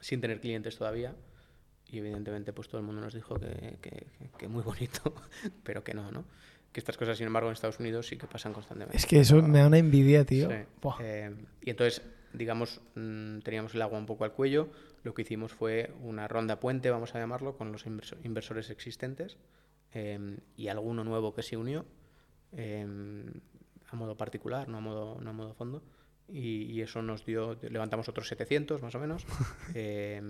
[0.00, 1.14] sin tener clientes todavía
[1.88, 5.14] y evidentemente pues todo el mundo nos dijo que, que, que muy bonito,
[5.62, 6.24] pero que no, ¿no?
[6.72, 8.96] Que estas cosas, sin embargo, en Estados Unidos sí que pasan constantemente.
[8.96, 10.50] Es que eso me da una envidia, tío.
[10.50, 10.56] Sí.
[11.00, 12.02] Eh, y entonces,
[12.34, 14.68] digamos, mmm, teníamos el agua un poco al cuello.
[15.02, 19.38] Lo que hicimos fue una ronda puente, vamos a llamarlo, con los inversores existentes
[19.94, 21.86] eh, y alguno nuevo que se unió
[22.52, 22.84] eh,
[23.88, 25.82] a modo particular, no a modo, no a modo fondo.
[26.28, 29.24] Y, y, eso nos dio, levantamos otros 700 más o menos.
[29.74, 30.20] eh,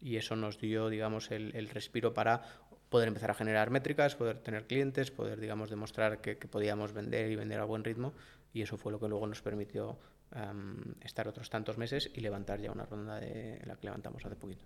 [0.00, 2.42] y eso nos dio, digamos, el, el, respiro para
[2.90, 7.30] poder empezar a generar métricas, poder tener clientes, poder, digamos, demostrar que, que podíamos vender
[7.30, 8.12] y vender a buen ritmo.
[8.52, 9.98] Y eso fue lo que luego nos permitió
[10.34, 14.36] um, estar otros tantos meses y levantar ya una ronda de la que levantamos hace
[14.36, 14.64] poquito.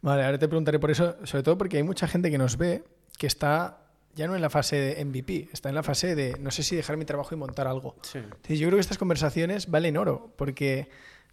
[0.00, 2.84] Vale, ahora te preguntaré por eso, sobre todo porque hay mucha gente que nos ve
[3.18, 3.85] que está
[4.16, 6.74] ya no en la fase de MVP, está en la fase de no sé si
[6.74, 7.94] dejar mi trabajo y montar algo.
[8.02, 8.18] Sí.
[8.18, 10.88] Entonces, yo creo que estas conversaciones valen oro, porque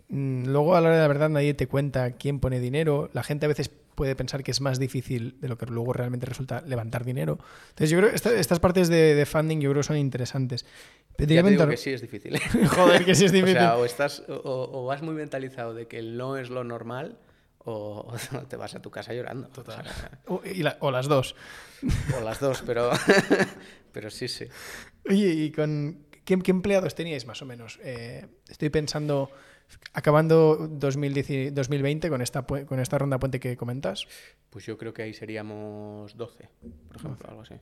[0.09, 3.23] mmm, luego a la hora de la verdad nadie te cuenta quién pone dinero, la
[3.23, 6.61] gente a veces puede pensar que es más difícil de lo que luego realmente resulta
[6.61, 7.39] levantar dinero.
[7.69, 10.65] Entonces yo creo que esta, estas partes de, de, funding yo creo que son interesantes.
[11.15, 12.37] Pero ya te digo que sí es difícil.
[12.69, 13.57] Joder, que sí es difícil.
[13.57, 17.17] o sea, o, estás, o, o vas muy mentalizado de que no es lo normal
[17.65, 19.47] o, o, te vas a tu casa llorando.
[19.49, 19.85] Total.
[20.27, 21.35] O, sea, la, o, las dos.
[22.17, 22.91] O las dos, pero,
[23.91, 24.45] pero sí, sí.
[25.09, 27.79] Oye, ¿y con qué, qué empleados teníais más o menos?
[27.83, 29.31] Eh, estoy pensando,
[29.93, 34.07] acabando 2010, 2020 con esta, con esta ronda puente que comentas.
[34.49, 36.49] Pues yo creo que ahí seríamos 12,
[36.87, 37.27] por ejemplo, 12.
[37.27, 37.55] algo así.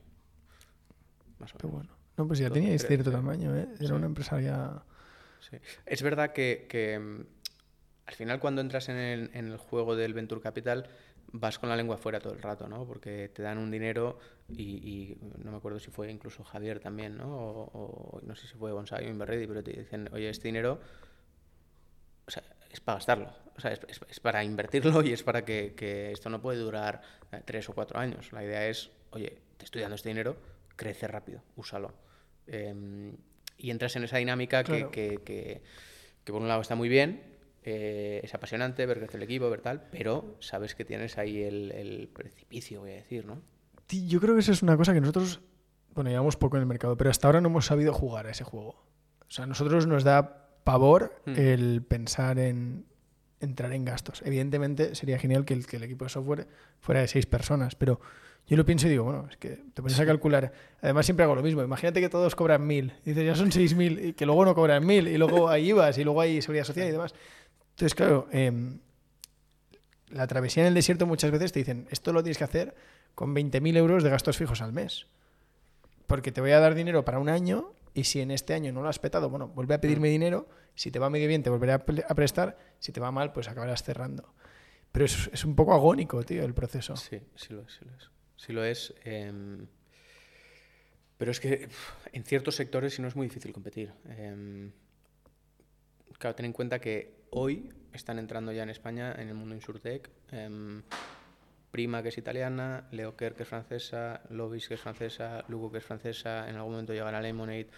[1.38, 1.60] Más o menos.
[1.60, 1.90] Qué bueno.
[2.16, 3.68] No, pues ya 12, teníais 13, cierto tamaño, ¿eh?
[3.78, 3.92] Era sí.
[3.92, 4.84] una empresa ya...
[5.50, 5.56] Sí.
[5.86, 7.24] Es verdad que, que
[8.06, 10.88] al final cuando entras en el, en el, juego del Venture Capital
[11.32, 12.84] vas con la lengua fuera todo el rato, ¿no?
[12.86, 17.16] Porque te dan un dinero y, y no me acuerdo si fue incluso Javier también,
[17.16, 17.34] ¿no?
[17.34, 20.80] O, o no sé si fue Bonsai o Inverready, pero te dicen, oye, este dinero
[22.26, 25.44] o sea, es para gastarlo, o sea, es, es, es para invertirlo y es para
[25.44, 27.02] que, que, esto no puede durar
[27.44, 28.32] tres o cuatro años.
[28.32, 30.36] La idea es, oye, te estoy dando este dinero,
[30.76, 31.92] crece rápido, úsalo.
[32.46, 33.12] Eh,
[33.58, 34.90] y entras en esa dinámica claro.
[34.90, 35.62] que, que,
[36.24, 37.31] que por un lado está muy bien,
[37.64, 41.72] eh, es apasionante ver crecer el equipo, ver tal, pero sabes que tienes ahí el,
[41.72, 43.40] el, precipicio, voy a decir, ¿no?
[43.88, 45.40] Yo creo que eso es una cosa que nosotros,
[45.94, 48.44] bueno, llevamos poco en el mercado, pero hasta ahora no hemos sabido jugar a ese
[48.44, 48.70] juego.
[49.20, 51.34] O sea, a nosotros nos da pavor mm.
[51.36, 52.86] el pensar en
[53.40, 54.22] entrar en gastos.
[54.24, 56.48] Evidentemente sería genial que el, que el equipo de software
[56.80, 58.00] fuera de seis personas, pero
[58.46, 60.52] yo lo pienso y digo, bueno, es que te pones a calcular.
[60.80, 61.62] Además, siempre hago lo mismo.
[61.62, 62.92] Imagínate que todos cobran mil.
[63.04, 65.98] Dices, ya son seis mil, y que luego no cobran mil, y luego hay IVAs,
[65.98, 67.14] y luego hay seguridad social y demás.
[67.72, 68.78] Entonces, claro, eh,
[70.08, 72.74] la travesía en el desierto muchas veces te dicen, esto lo tienes que hacer
[73.14, 75.06] con 20.000 euros de gastos fijos al mes.
[76.06, 78.82] Porque te voy a dar dinero para un año y si en este año no
[78.82, 80.48] lo has petado, bueno, vuelve a pedirme dinero.
[80.74, 82.58] Si te va medio bien, te volveré a, a prestar.
[82.78, 84.34] Si te va mal, pues acabarás cerrando.
[84.90, 86.96] Pero es, es, un poco agónico, tío, el proceso.
[86.96, 87.72] Sí, sí lo es.
[87.72, 88.10] Sí lo es.
[88.36, 89.32] Sí lo es eh,
[91.22, 91.68] pero es que
[92.12, 93.92] en ciertos sectores sí no es muy difícil competir.
[94.08, 94.72] Eh,
[96.18, 100.08] claro, ten en cuenta que hoy están entrando ya en España en el mundo Insurtech.
[100.30, 100.82] Eh,
[101.72, 105.84] Prima, que es italiana, Leoker, que es francesa, Lobis, que es francesa, Lugo, que es
[105.84, 107.68] francesa, en algún momento llegará Lemonade.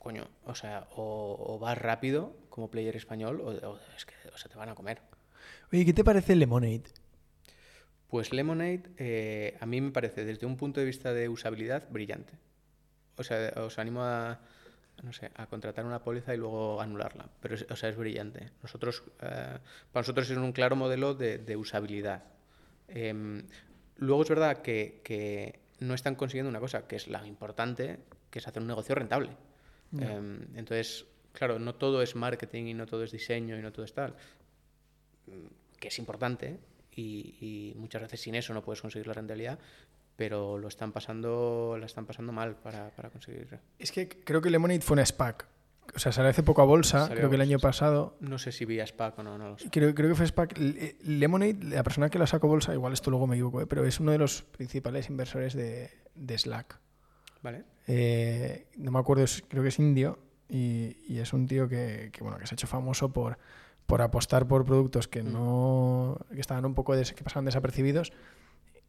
[0.00, 4.36] Coño, o sea, o, o vas rápido como player español o, o, es que o
[4.36, 5.00] sea, te van a comer.
[5.72, 6.82] Oye, ¿qué te parece Lemonade?
[8.08, 12.32] Pues Lemonade eh, a mí me parece, desde un punto de vista de usabilidad, brillante.
[13.16, 14.40] O sea, os animo a,
[15.02, 17.28] no sé, a contratar una póliza y luego anularla.
[17.40, 18.50] Pero, es, o sea, es brillante.
[18.62, 19.58] Nosotros, eh,
[19.92, 22.24] para nosotros es un claro modelo de, de usabilidad.
[22.88, 23.42] Eh,
[23.96, 27.98] luego es verdad que, que, no están consiguiendo una cosa, que es la importante,
[28.30, 29.30] que es hacer un negocio rentable.
[29.98, 33.84] Eh, entonces, claro, no todo es marketing y no todo es diseño y no todo
[33.84, 34.14] es tal,
[35.80, 36.60] que es importante
[36.92, 39.58] y, y muchas veces sin eso no puedes conseguir la rentabilidad,
[40.22, 43.58] pero lo están pasando, la están pasando mal para, para conseguir.
[43.80, 45.48] Es que creo que Lemonade fue una SPAC.
[45.96, 48.16] O sea, salió hace poco a bolsa, salió creo que el año pasado.
[48.20, 49.68] No sé si vía SPAC o no, no lo sé.
[49.68, 50.56] Creo, creo que fue SPAC.
[51.02, 53.66] Lemonade, la persona que la sacó a bolsa, igual esto luego me equivoco, ¿eh?
[53.66, 56.78] pero es uno de los principales inversores de, de Slack.
[57.42, 57.64] Vale.
[57.88, 62.22] Eh, no me acuerdo, creo que es indio y, y es un tío que, que,
[62.22, 63.38] bueno, que se ha hecho famoso por,
[63.86, 68.12] por apostar por productos que no que estaban un poco des, que pasaban desapercibidos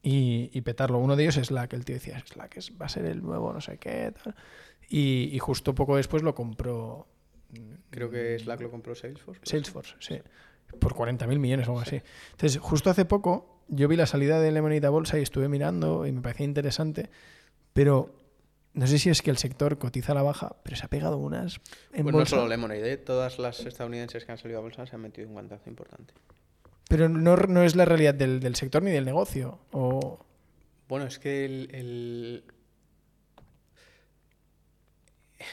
[0.04, 1.00] y, y, petarlo.
[1.00, 3.54] Uno de ellos es Slack, el tío decía, Slack es, va a ser el nuevo
[3.54, 4.36] no sé qué, tal.
[4.90, 7.08] Y, y, justo poco después lo compró.
[7.90, 9.42] Creo que Slack lo compró Salesforce.
[9.44, 10.20] Salesforce, sí.
[10.80, 11.98] Por 40.000 millones o algo sí.
[11.98, 12.06] así.
[12.32, 16.06] Entonces, justo hace poco yo vi la salida de Lemonade a bolsa y estuve mirando
[16.06, 17.10] y me parecía interesante,
[17.74, 18.14] pero
[18.74, 21.18] no sé si es que el sector cotiza a la baja, pero se ha pegado
[21.18, 21.62] unas.
[21.94, 22.36] En pues bolsa.
[22.36, 22.98] no solo Lemonade, ¿eh?
[22.98, 26.14] todas las estadounidenses que han salido a bolsa se han metido un guantazo importante.
[26.88, 29.60] Pero no, no es la realidad del, del sector ni del negocio.
[29.72, 30.20] O...
[30.88, 32.44] Bueno, es que el, el,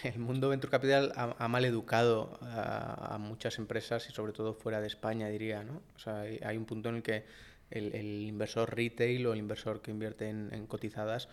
[0.04, 4.54] el mundo Venture Capital ha, ha mal educado a, a, muchas empresas y sobre todo
[4.54, 5.82] fuera de España, diría, ¿no?
[5.94, 7.24] O sea, hay, hay un punto en el que
[7.70, 11.28] el, el, inversor retail o el inversor que invierte en, en, cotizadas,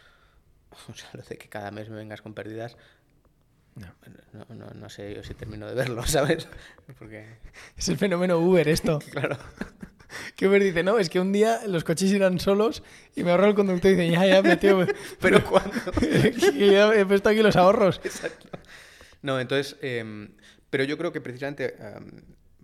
[0.89, 2.77] o sea, lo de que cada mes me vengas con pérdidas,
[3.77, 3.93] no.
[4.33, 6.47] No, no, no sé yo si termino de verlo, ¿sabes?
[6.97, 7.25] Porque...
[7.75, 8.99] Es el fenómeno Uber esto.
[9.11, 9.37] claro.
[10.35, 12.83] Que Uber dice, no, es que un día los coches irán solos
[13.15, 14.85] y me ahorro el conductor y dice, ya, ya, me tío,
[15.21, 15.71] pero ¿cuándo?
[16.57, 17.99] ya he puesto aquí los ahorros.
[18.03, 18.47] Exacto.
[19.21, 20.29] No, entonces, eh,
[20.69, 21.95] pero yo creo que precisamente, eh,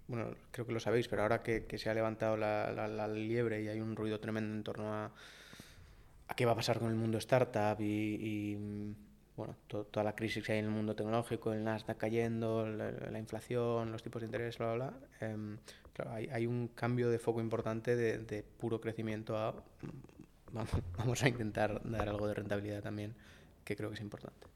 [0.08, 3.08] bueno, creo que lo sabéis, pero ahora que, que se ha levantado la, la, la,
[3.08, 5.12] liebre y hay un ruido tremendo en torno a,
[6.28, 8.96] a qué va a pasar con el mundo startup y, y
[9.36, 12.92] bueno, to, toda la crisis que hay en el mundo tecnológico, el Nasdaq cayendo, la,
[12.92, 15.08] la inflación, los tipos de interés, bla, bla, bla.
[15.22, 15.58] Eh,
[15.94, 19.56] claro, hay, hay, un cambio de foco importante de, de, puro crecimiento a
[20.52, 23.16] vamos, vamos a intentar dar algo de rentabilidad también,
[23.64, 24.48] que creo que es importante.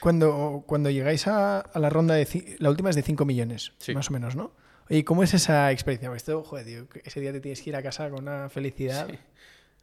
[0.00, 3.94] Cuando, cuando llegáis a, a la ronda de la última es de 5 millones, sí.
[3.94, 4.52] más o menos, ¿no?
[4.88, 6.12] Oye, ¿cómo es esa experiencia?
[6.14, 9.08] Esto, joder, tío, ese día te tienes que ir a casa con una felicidad.
[9.08, 9.18] Sí,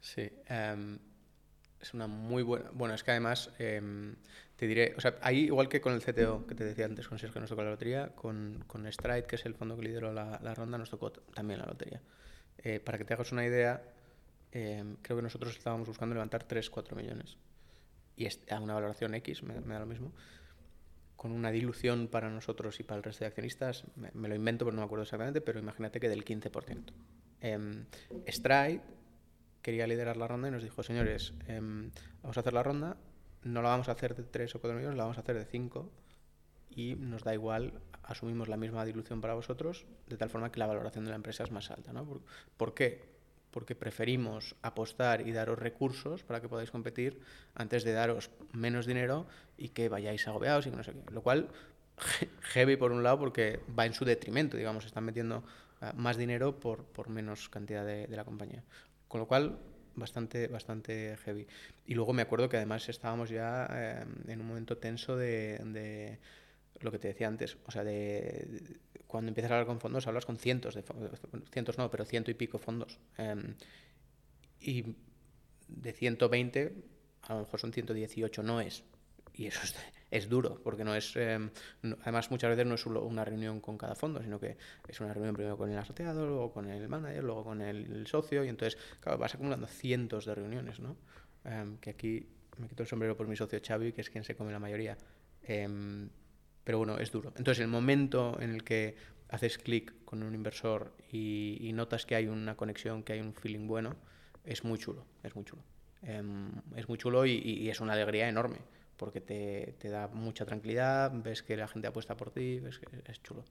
[0.00, 0.30] sí.
[0.50, 0.98] Um,
[1.80, 2.70] es una muy buena.
[2.72, 4.14] Bueno, es que además um,
[4.58, 7.16] te diré, o sea, ahí igual que con el CTO que te decía antes, con
[7.16, 10.40] Sergio nos tocó la lotería, con, con Stride, que es el fondo que lideró la,
[10.42, 12.02] la ronda, nos tocó también la lotería.
[12.64, 13.80] Eh, para que te hagas una idea,
[14.50, 17.36] eh, creo que nosotros estábamos buscando levantar 3-4 millones.
[18.16, 20.12] Y a una valoración X, me, me, da lo mismo.
[21.14, 24.64] Con una dilución para nosotros y para el resto de accionistas, me, me lo invento,
[24.64, 26.82] pero no me acuerdo exactamente, pero imagínate que del 15%.
[27.42, 27.84] Eh,
[28.26, 28.80] Stride
[29.62, 32.96] quería liderar la ronda y nos dijo, señores, eh, vamos a hacer la ronda,
[33.42, 35.44] no la vamos a hacer de 3 o 4 millones, la vamos a hacer de
[35.44, 35.90] 5
[36.70, 37.72] y nos da igual,
[38.04, 41.44] asumimos la misma dilución para vosotros, de tal forma que la valoración de la empresa
[41.44, 41.92] es más alta.
[41.92, 42.04] ¿no?
[42.04, 42.20] ¿Por,
[42.56, 43.02] ¿Por, qué?
[43.50, 47.20] Porque preferimos apostar y daros recursos para que podáis competir
[47.54, 49.26] antes de daros menos dinero
[49.56, 51.10] y que vayáis agobiados y que no sé qué.
[51.10, 51.48] Lo cual,
[52.40, 55.42] heavy por un lado, porque va en su detrimento, digamos, están metiendo
[55.80, 58.62] uh, más dinero por, por menos cantidad de la compañía.
[59.08, 59.58] Con lo cual,
[59.98, 61.46] bastante, bastante heavy.
[61.86, 66.18] Y luego me acuerdo que además estábamos ya eh, en un momento tenso de,
[66.80, 70.06] lo que te decía antes, o sea, de, de, cuando empiezas a hablar con fondos,
[70.06, 71.20] hablas con cientos de fondos,
[71.50, 72.98] cientos no, pero ciento y pico fondos.
[73.16, 73.54] Eh,
[74.60, 74.84] y
[75.68, 76.74] de 120,
[77.22, 78.84] a lo mejor son 118, no es.
[79.38, 79.60] Y eso
[80.10, 81.16] es, duro, porque no es.
[81.82, 84.56] No, además, muchas veces no es una reunión con cada fondo, sino que
[84.88, 88.44] es una reunión primero con el asociado, luego con el manager, luego con el, socio,
[88.44, 88.76] y entonces,
[89.16, 90.96] vas acumulando cientos de reuniones, ¿no?
[91.44, 92.26] Eh, que aquí
[92.58, 94.98] me quito el sombrero por mi socio Xavi, que es quien se come la mayoría.
[95.44, 95.68] Eh,
[96.64, 97.32] pero bueno, es duro.
[97.36, 98.96] Entonces, el momento en el que
[99.28, 103.68] haces clic con un inversor y, notas que hay una conexión, que hay un feeling
[103.68, 103.94] bueno,
[104.44, 105.62] es muy chulo, es muy chulo.
[106.02, 108.58] es muy chulo y es una alegría enorme
[108.98, 112.86] porque te, te, da mucha tranquilidad, ves que la gente apuesta por ti, ves que
[113.10, 113.44] es chulo.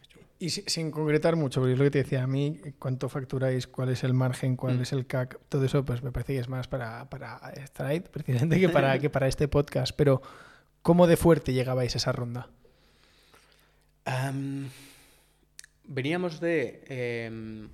[0.00, 0.24] Es chulo.
[0.38, 3.90] Y sin concretar mucho, porque es lo que te decía a mí, cuánto facturáis, cuál
[3.90, 4.82] es el margen, cuál mm.
[4.82, 8.58] es el CAC, todo eso pues me parece que es más para, para Stride, precisamente,
[8.60, 9.92] que para, que para este podcast.
[9.96, 10.22] Pero,
[10.80, 12.48] ¿cómo de fuerte llegabais a esa ronda?
[14.06, 14.68] Um,
[15.84, 16.84] veníamos de...
[16.88, 17.68] Eh,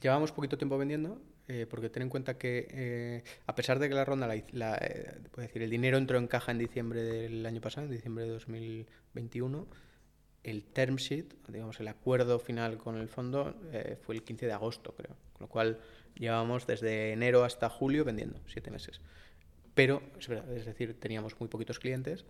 [0.00, 1.20] llevábamos poquito tiempo vendiendo,
[1.50, 4.76] eh, porque ten en cuenta que eh, a pesar de que la ronda, la, la
[4.76, 8.30] eh, decir, el dinero entró en caja en diciembre del año pasado, en diciembre de
[8.30, 9.66] 2021,
[10.44, 14.52] el term sheet, digamos el acuerdo final con el fondo, eh, fue el 15 de
[14.52, 15.16] agosto, creo.
[15.32, 15.80] Con lo cual
[16.14, 19.00] llevábamos desde enero hasta julio vendiendo, siete meses.
[19.74, 22.26] Pero, es, verdad, es decir, teníamos muy poquitos clientes,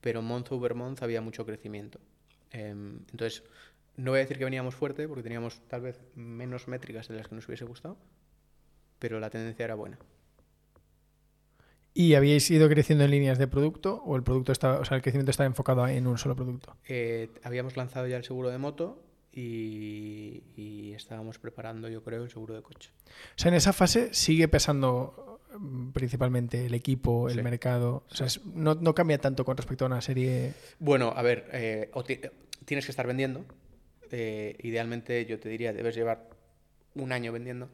[0.00, 1.98] pero month over month había mucho crecimiento.
[2.52, 3.42] Eh, entonces,
[3.96, 7.28] no voy a decir que veníamos fuerte, porque teníamos tal vez menos métricas de las
[7.28, 7.98] que nos hubiese gustado,
[8.98, 9.98] pero la tendencia era buena.
[11.94, 15.02] ¿Y habíais ido creciendo en líneas de producto o el producto estaba, o sea, el
[15.02, 16.74] crecimiento estaba enfocado en un solo producto?
[16.88, 22.30] Eh, habíamos lanzado ya el seguro de moto y, y, estábamos preparando, yo creo, el
[22.30, 22.90] seguro de coche.
[23.36, 27.42] O sea, en esa fase sigue pesando mm, principalmente el equipo, el sí.
[27.42, 28.04] mercado.
[28.10, 30.54] O sea, es, no, no, cambia tanto con respecto a una serie.
[30.78, 31.90] Bueno, a ver, eh,
[32.64, 33.44] tienes que estar vendiendo,
[34.12, 36.28] eh, idealmente yo te diría, debes llevar
[36.94, 37.68] un año vendiendo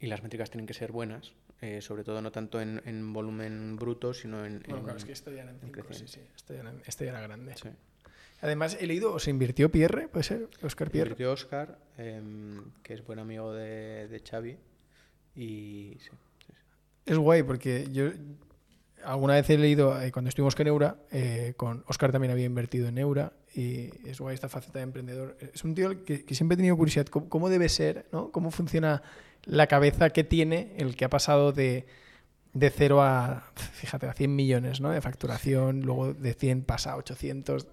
[0.00, 3.76] y las métricas tienen que ser buenas, eh, sobre todo no tanto en, en, volumen
[3.76, 4.60] bruto, sino en...
[4.60, 6.74] Bueno, en, claro, es que esto ya era, en cinco, sí, sí, esto ya era,
[6.84, 7.54] esto ya era grande.
[7.56, 7.68] Sí.
[8.42, 10.08] Además, he leído, ¿os invirtió Pierre?
[10.08, 10.48] ¿Puede ser?
[10.62, 11.10] Oscar Pierre.
[11.10, 12.20] Invirtió Oscar, eh,
[12.82, 14.58] que es buen amigo de, de Xavi,
[15.34, 16.10] y sí,
[17.06, 18.10] Es guay porque yo
[19.04, 22.88] alguna vez he leído, eh, cuando estuvimos con Eura, eh, con Oscar también había invertido
[22.88, 25.36] en Eura y es guay esta faceta de emprendedor.
[25.54, 28.30] Es un tío que, que siempre he tenido curiosidad, ¿cómo, cómo debe ser, ¿no?
[28.30, 29.02] cómo funciona
[29.44, 31.86] la cabeza que tiene el que ha pasado de,
[32.52, 34.90] de 0 a, fíjate, a 100 millones ¿no?
[34.90, 37.66] de facturación, luego de 100 pasa a 800.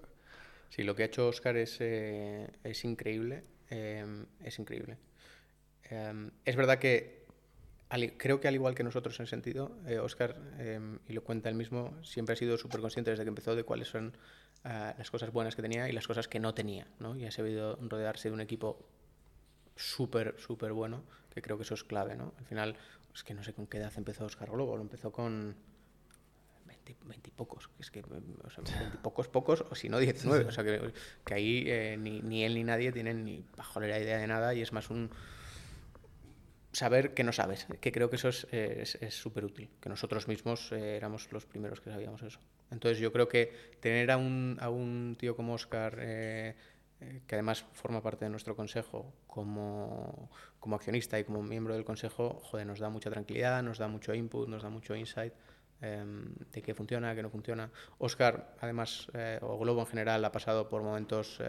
[0.70, 4.96] Sí, lo que ha hecho Oscar es, eh, es increíble, eh, es increíble.
[5.90, 7.24] Eh, es verdad que
[8.16, 11.54] creo que al igual que nosotros en sentido, eh, Oscar, eh, y lo cuenta él
[11.54, 14.16] mismo, siempre ha sido súper consciente desde que empezó de cuáles son
[14.64, 17.16] ah, las cosas buenas que tenía y las cosas que no tenía, ¿no?
[17.16, 18.84] Y ha sabido rodearse de un equipo
[19.76, 22.32] súper, súper bueno, que creo que eso es clave, ¿no?
[22.38, 22.76] Al final,
[23.14, 25.54] es que no sé con qué edad empezó Oscar Globo, lo empezó con
[26.66, 29.88] 20, 20 y pocos, que es que, o sea, 20 y pocos, pocos, o si
[29.88, 30.92] no 19, o sea, que,
[31.24, 34.62] que ahí eh, ni, ni él ni nadie tienen ni pajolera idea de nada y
[34.62, 35.10] es más un
[36.72, 39.88] saber que no sabes, que creo que eso es eh, es- es súper útil, que
[39.88, 42.40] nosotros mismos eh, éramos los primeros que sabíamos eso.
[42.74, 46.54] Entonces yo creo que tener a un, a un tío como Oscar, eh,
[47.00, 50.28] eh, que además forma parte de nuestro consejo como,
[50.60, 54.12] como accionista y como miembro del consejo, joder, nos da mucha tranquilidad, nos da mucho
[54.12, 55.32] input, nos da mucho insight
[55.80, 57.70] em, de qué funciona, qué no funciona.
[57.98, 61.40] Oscar, además, eh, o Globo en general, ha pasado por momentos...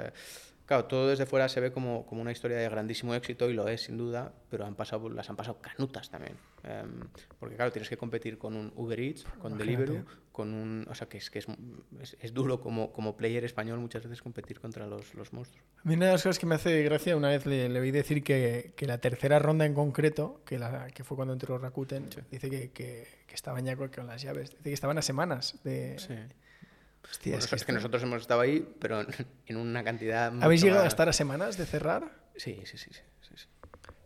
[0.65, 3.67] claro, todo desde fuera se ve como, como una historia de grandísimo éxito y lo
[3.67, 6.37] es, sin duda, pero han pasado, las han pasado canutas también.
[6.63, 7.07] Em,
[7.39, 9.91] porque, claro, tienes que competir con un Uber Eats, con Imagínate.
[9.91, 10.87] Deliveroo, con un...
[10.89, 11.47] O sea, que es, que es,
[12.01, 15.65] es, es duro como, como player español muchas veces competir contra los, los monstruos.
[15.83, 17.91] A mí una de las cosas que me hace gracia, una vez le, le oí
[17.91, 22.09] decir que, que la tercera ronda en concreto, que, la, que fue cuando entró Rakuten,
[22.31, 24.51] dice que, que, que estaban ya con, con las llaves.
[24.51, 25.97] Dice que estaban a semanas de...
[25.99, 26.15] Sí.
[27.09, 29.01] Hostia, es que que esto- nosotros hemos estado ahí, pero
[29.47, 30.33] en, una cantidad...
[30.41, 32.11] ¿Habéis llegado a estar a semanas de cerrar?
[32.35, 32.89] Sí, sí, sí.
[32.91, 33.47] sí, sí, sí.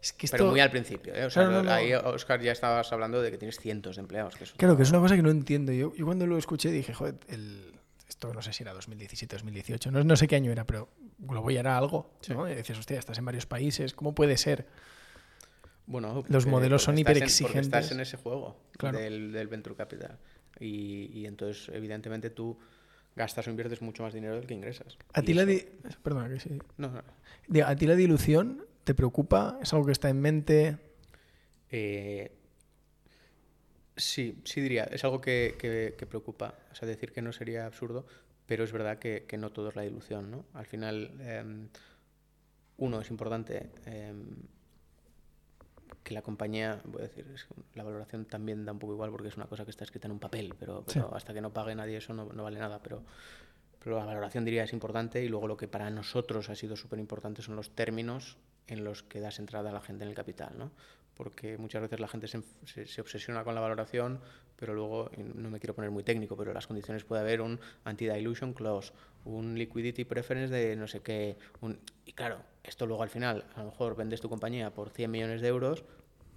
[0.01, 0.37] Es que esto...
[0.37, 1.25] Pero muy al principio, ¿eh?
[1.25, 1.71] O sea, Claro, no, no.
[1.73, 4.35] ahí, Oscar, ya estabas hablando de que tienes cientos de empleados.
[4.35, 5.71] Que Claro, que es una cosa que no entiendo.
[5.73, 7.73] Yo, yo cuando lo escuché dije, joder, el...
[8.07, 11.51] esto no sé si era 2017, 2018, no, no sé qué año era, pero Globo
[11.51, 12.11] ya era algo.
[12.29, 12.49] ¿no?
[12.49, 14.67] Y decías, hostia, estás en varios países, ¿cómo puede ser?
[15.85, 17.41] Bueno, Los modelos son hiperexigentes.
[17.41, 18.99] Porque estás en ese juego Claro.
[18.99, 20.17] del, del Venture Capital.
[20.59, 22.57] Y, y entonces, evidentemente, tú
[23.19, 24.97] gastas o inviertes mucho más dinero del que ingresas.
[25.13, 25.67] A ti la eso- di-
[26.01, 26.57] Perdona, que sí.
[26.77, 27.03] No, no.
[27.47, 29.59] Digo, ¿A ti la dilución te preocupa?
[29.61, 30.77] ¿Es algo que está en mente?
[31.69, 32.31] Eh,
[33.95, 34.85] sí, sí diría.
[34.85, 36.55] Es algo que, que- que preocupa.
[36.71, 38.05] O sea, decir que no sería absurdo,
[38.45, 40.45] pero es verdad que, que no todo es la dilución, ¿no?
[40.53, 41.67] Al final, em,
[42.77, 44.25] uno, es importante em,
[46.03, 47.25] que la compañía, voy a decir,
[47.75, 50.13] la valoración también da un poco igual porque es una cosa que está escrita en
[50.13, 50.93] un papel, pero, Sí.
[50.95, 52.81] pero hasta que no pague nadie eso no, no vale nada.
[52.81, 53.03] Pero,
[53.83, 56.99] pero la valoración diría es importante y luego lo que para nosotros ha sido súper
[56.99, 58.37] importante son los términos
[58.67, 60.71] en los que das entrada a la gente en el capital, ¿no?
[61.15, 64.21] Porque muchas veces la gente se, se- se obsesiona con la valoración,
[64.59, 68.53] pero luego, no me quiero poner muy técnico, pero las condiciones puede haber un anti-dilution
[68.53, 68.91] clause,
[69.25, 71.37] un liquidity preference de no sé qué.
[71.61, 75.09] un- y claro, esto luego al final, a lo mejor vendes tu compañía por 100
[75.11, 75.83] millones de euros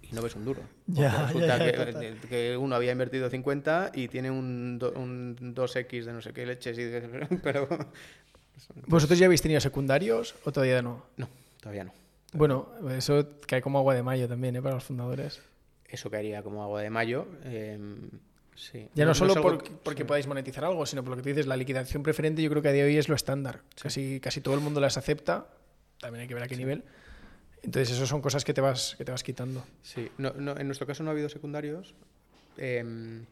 [0.01, 0.61] y no ves un duro.
[0.87, 2.19] Ya, resulta ya, que, total.
[2.29, 6.45] que uno había invertido 50 y tiene un, do- un 2X de no sé qué
[6.45, 7.67] leches, y de- pero
[8.87, 11.03] ¿Vosotros ya habéis tenido secundarios o todavía no?
[11.17, 11.27] no,
[11.59, 11.93] todavía no.
[12.33, 14.61] Bueno, eso cae como agua de mayo también, ¿eh?
[14.61, 15.41] Para los fundadores.
[15.93, 17.27] Eso caería como agua de mayo.
[17.43, 18.09] em,
[18.55, 18.89] sí.
[18.95, 20.07] Ya no, solo algo por- que- porque sí.
[20.07, 22.69] podáis monetizar algo, sino por lo que tú dices, la liquidación preferente yo creo que
[22.69, 23.61] a día de hoy es lo estándar.
[23.79, 25.47] Casi, casi todo el mundo las acepta,
[25.99, 26.83] también hay que ver a qué nivel.
[27.61, 29.63] Entonces, eso son cosas que te vas, que te vas quitando.
[29.83, 31.93] Sí, no, no, en nuestro caso no ha habido secundarios.
[32.57, 33.25] Em,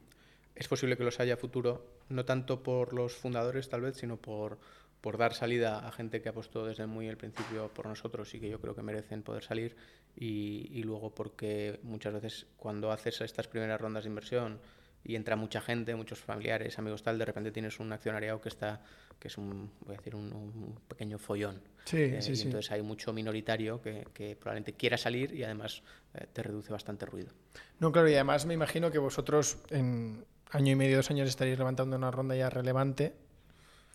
[0.56, 4.18] es posible que los haya a futuro, no tanto por los fundadores tal vez, sino
[4.18, 4.60] por,
[5.02, 8.50] por dar salida a gente que apostó desde muy el principio por nosotros y que
[8.50, 9.76] yo creo que merecen poder salir.
[10.16, 14.60] Y, y luego porque muchas veces cuando haces estas primeras rondas de inversión
[15.04, 18.82] y entra mucha gente, muchos familiares, amigos tal, de repente tienes un accionariado que está
[19.20, 21.62] que es un, voy a decir, un, un pequeño follón.
[21.86, 22.44] Sí, Eh, sí, y sí.
[22.44, 25.84] entonces hay mucho minoritario que, que probablemente quiera salir y además
[26.16, 27.32] eh, te reduce bastante ruido.
[27.80, 31.58] No, claro, y además me imagino que vosotros en año y medio, dos años estaréis
[31.58, 33.14] levantando una ronda ya relevante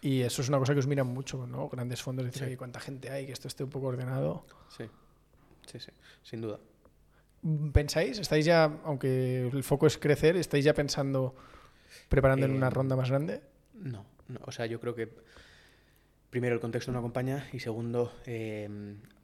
[0.01, 1.69] y eso es una cosa que os miran mucho, ¿no?
[1.69, 2.45] Grandes fondos, decir.
[2.45, 4.47] "Oye, cuánta gente hay, que esto esté un poco ordenado.
[4.69, 4.85] Sí,
[5.67, 5.91] sí, sí,
[6.23, 6.59] sin duda.
[7.73, 8.19] ¿Pensáis?
[8.19, 11.35] ¿Estáis ya, aunque el foco es crecer, estáis ya pensando,
[12.09, 13.41] preparando en Eh, una ronda más grande?
[13.75, 15.09] No, no, o sea, yo creo que
[16.31, 18.69] primero el contexto no acompaña y segundo, eh,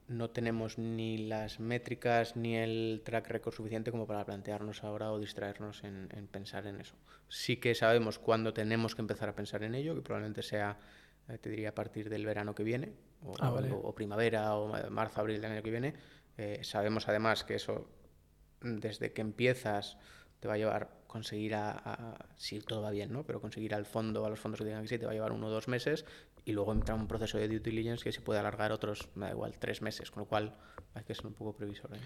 [0.08, 5.18] no tenemos ni las métricas ni el track record suficiente como para plantearnos ahora o
[5.18, 6.94] distraernos en, en pensar en eso.
[7.28, 10.76] Sí que sabemos cuándo tenemos que empezar a pensar en ello, que probablemente sea,
[11.28, 12.92] eh, te diría, a partir del verano que viene,
[13.24, 13.70] o, Ah, vale.
[13.70, 15.94] o- o primavera, o ma- marzo, abril del año que viene.
[16.42, 17.86] Eh, sabemos además que eso,
[18.62, 19.96] mm, desde que empiezas
[20.40, 23.22] te va a llevar conseguir a, si todo va bien, ¿no?
[23.22, 25.30] Pero conseguir al fondo, a los fondos que tengan que ser, te va a llevar
[25.30, 26.04] uno o dos meses
[26.44, 29.32] y luego entra un proceso de due diligence que se puede alargar otros, me da
[29.32, 30.56] igual, tres meses, con lo cual
[30.94, 31.94] hay que ser un poco previsor.
[31.94, 32.00] ¿eh?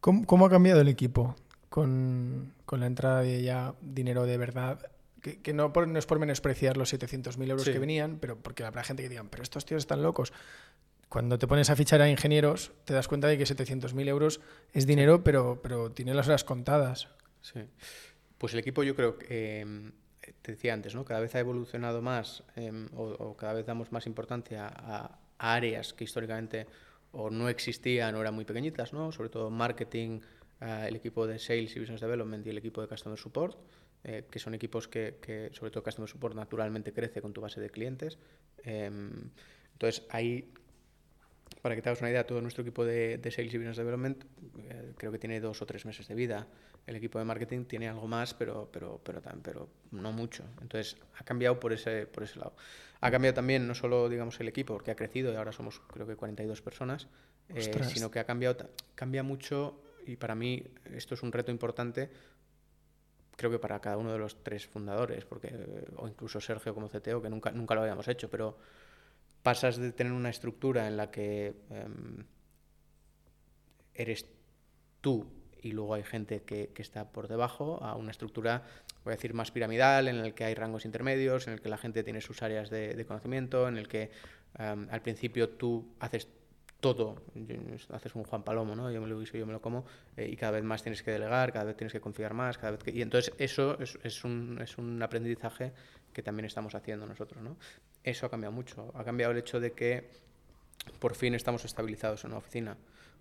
[0.00, 1.36] ¿Cómo, ha cambiado el equipo
[1.70, 4.90] con, con, la entrada de ya dinero de verdad?
[5.22, 8.84] Que, que no, no, es por menospreciar los 700.000 euros que venían, pero porque habrá
[8.84, 10.34] gente que digan, pero estos tíos están locos.
[11.10, 14.40] Cuando te pones a fichar a ingenieros, te das cuenta de que 700.000 euros
[14.72, 17.08] es dinero, pero, pero tiene las horas contadas.
[17.42, 17.62] Sí.
[18.38, 19.90] Pues el equipo yo creo que, em,
[20.40, 21.04] te decía antes, ¿no?
[21.04, 26.04] cada vez ha evolucionado más em, o, cada vez damos más importancia a, áreas que
[26.04, 26.68] históricamente
[27.10, 29.10] o no existían o eran muy pequeñitas, ¿no?
[29.10, 30.20] sobre todo marketing,
[30.60, 33.58] eh, el equipo de Sales y Business Development y el equipo de Customer Support,
[34.04, 37.60] eh, que son equipos que, que, sobre todo Customer Support, naturalmente crece con tu base
[37.60, 38.16] de clientes.
[38.62, 39.30] Em,
[39.72, 40.52] entonces, ahí
[41.62, 44.24] para que te hagas una idea, todo nuestro equipo de, Sales y Business Development
[44.58, 46.46] eh, creo que tiene dos o tres meses de vida.
[46.86, 50.44] El equipo de marketing tiene algo más, pero, pero, pero, pero no mucho.
[50.62, 52.54] Entonces, ha cambiado por ese, por ese lado.
[53.00, 56.06] Ha cambiado también no solo digamos, el equipo, porque ha crecido y ahora somos creo
[56.06, 57.08] que 42 personas,
[57.50, 62.10] eh, sino que ha cambiado, cambia mucho y para mí esto es un reto importante
[63.40, 65.50] creo que para cada uno de los tres fundadores, porque,
[65.96, 68.58] o incluso Sergio como CTO, que nunca, nunca lo habíamos hecho, pero
[69.42, 72.24] pasas de tener una estructura en la que em,
[73.94, 74.26] eres
[75.00, 75.26] tú
[75.62, 78.62] y luego hay gente que, está por debajo a una estructura,
[79.04, 81.76] voy a decir, más piramidal, en el que hay rangos intermedios, en el que la
[81.76, 84.10] gente tiene sus áreas de, conocimiento, en el que
[84.58, 86.28] em, al principio tú haces
[86.80, 87.22] todo,
[87.90, 88.90] haces un Juan Palomo, ¿no?
[88.90, 89.84] Yo me lo guiso, yo me lo como,
[90.16, 92.72] eh, y cada vez más tienes que delegar, cada vez tienes que confiar más, cada
[92.72, 92.90] vez que...
[92.90, 95.72] Y entonces eso es, es, un, es un aprendizaje
[96.12, 97.56] que también estamos haciendo nosotros, ¿no?
[98.04, 98.92] eso ha cambiado mucho.
[98.94, 100.08] Ha cambiado el hecho de que
[100.98, 102.76] por fin estamos estabilizados en una oficina.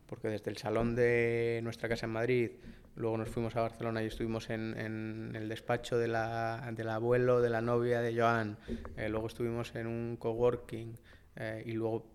[0.08, 2.52] Porque desde el salón de nuestra casa en Madrid,
[2.96, 7.50] luego nos fuimos a Barcelona y estuvimos en, el despacho de la, del abuelo de
[7.52, 8.58] la novia de Joan,
[8.98, 10.98] eh, luego estuvimos en un coworking
[11.36, 12.08] eh, y luego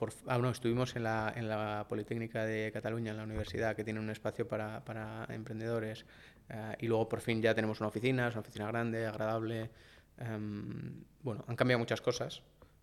[0.00, 4.00] por, ah, estuvimos en la, en la Politécnica de Cataluña, en la universidad, que tiene
[4.00, 6.06] un espacio para, para emprendedores.
[6.48, 9.70] Eh, y luego por fin ya tenemos una oficina, es una oficina grande, agradable.
[10.16, 12.42] Em, bueno, han cambiado muchas cosas.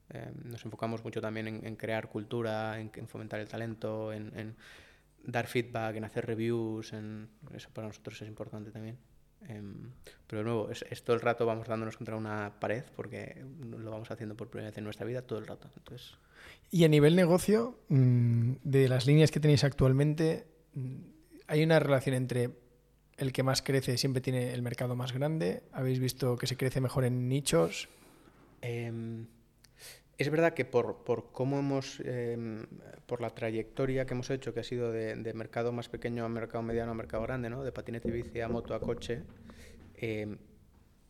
[0.09, 4.55] Em, nos enfocamos mucho también en, crear cultura, en, fomentar el talento, en,
[5.24, 6.93] dar feedback, en hacer reviews.
[6.93, 8.97] En, eso para nosotros es importante también.
[9.47, 9.91] Em,
[10.27, 14.09] pero de nuevo, es, todo el rato vamos dándonos contra una pared porque lo vamos
[14.11, 15.69] haciendo por primera vez en nuestra vida todo el rato.
[15.77, 16.17] Entonces...
[16.71, 20.95] Y a nivel negocio, mm, de las líneas que tenéis actualmente, mm,
[21.47, 22.51] ¿hay una relación entre
[23.17, 25.63] el que más crece siempre tiene el mercado más grande.
[25.71, 27.89] ¿Habéis visto que se crece mejor en nichos?
[28.61, 29.25] Em,
[30.18, 32.65] es verdad que por, por cómo hemos, em,
[33.05, 36.63] por la trayectoria que hemos hecho, que ha sido de, mercado más pequeño a mercado
[36.63, 37.63] mediano a mercado grande, ¿no?
[37.63, 39.24] de patinete y bici a moto a coche,
[39.95, 40.38] em,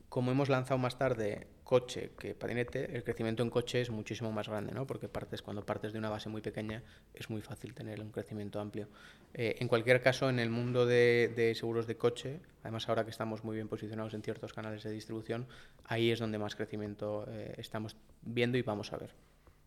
[0.10, 4.48] como hemos lanzado más tarde coche que patinete, el crecimiento en coche es muchísimo más
[4.48, 4.88] grande, ¿no?
[4.88, 6.82] Porque partes, cuando partes de una base muy pequeña
[7.14, 8.88] es muy fácil tener un crecimiento amplio.
[9.34, 13.44] Eh, en cualquier caso, en el mundo de, seguros de coche, además ahora que estamos
[13.44, 15.46] muy bien posicionados en ciertos canales de distribución,
[15.84, 19.14] ahí es donde más crecimiento eh, estamos viendo y vamos a ver.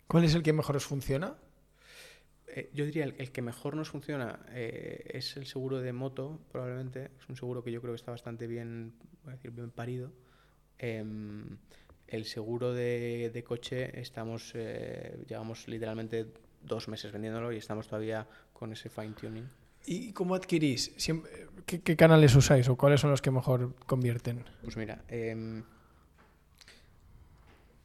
[0.07, 1.36] ¿Cuál es el que mejor os funciona?
[2.46, 7.11] Eh, yo diría el, el, que mejor nos funciona es el seguro de moto, probablemente.
[7.20, 10.11] Es un seguro que yo creo que está bastante bien, voy a decir, bien parido.
[12.11, 16.26] El seguro de, coche estamos, eh, llevamos literalmente
[16.61, 19.48] dos meses vendiéndolo y estamos todavía con ese fine tuning.
[19.86, 20.92] ¿Y cómo adquirís?
[21.64, 24.44] ¿Qué, canales usáis o cuáles son los que mejor convierten?
[24.62, 25.62] Pues mira, em,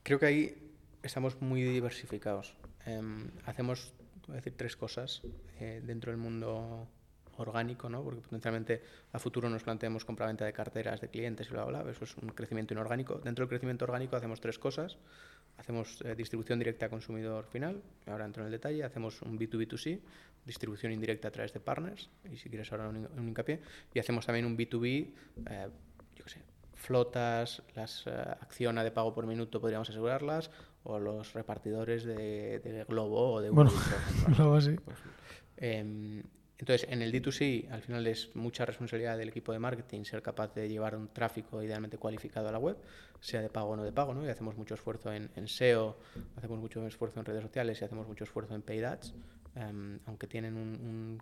[0.03, 0.57] creo que ahí
[1.03, 2.55] estamos muy diversificados.
[2.86, 3.93] Em, hacemos,
[4.28, 5.21] voy a decir, tres cosas
[5.59, 6.88] eh, dentro del mundo
[7.38, 8.03] orgánico, ¿no?
[8.03, 8.81] porque potencialmente
[9.11, 12.15] a futuro nos planteemos compraventa de carteras de clientes y bla, bla, bla, eso es
[12.17, 13.15] un crecimiento inorgánico.
[13.15, 14.97] Dentro del crecimiento orgánico hacemos tres cosas.
[15.57, 20.01] Hacemos eh, distribución directa a consumidor final, ahora entro en el detalle, hacemos un B2B2C,
[20.45, 23.61] distribución indirecta a través de partners, y si quieres ahora un, un hincapié,
[23.93, 25.13] y hacemos también un B2B,
[25.49, 25.67] eh,
[26.15, 26.41] yo qué sé,
[26.75, 28.09] flotas, las uh,
[28.41, 30.51] acciones de pago por minuto podríamos asegurarlas,
[30.83, 33.71] o los repartidores de, Globo o de Bueno,
[34.38, 34.75] Globo sí.
[34.86, 34.97] Pues,
[35.57, 36.21] em,
[36.58, 40.53] entonces, en el D2C, al final es mucha responsabilidad del equipo de marketing ser capaz
[40.53, 42.78] de llevar un tráfico idealmente cualificado a la web,
[43.20, 44.26] sea de pago o no de pago, ¿no?
[44.26, 45.97] Y hacemos mucho esfuerzo en, SEO,
[46.38, 49.14] hacemos mucho esfuerzo en redes sociales y hacemos mucho esfuerzo en paid ads,
[49.56, 51.22] em, aunque tienen un,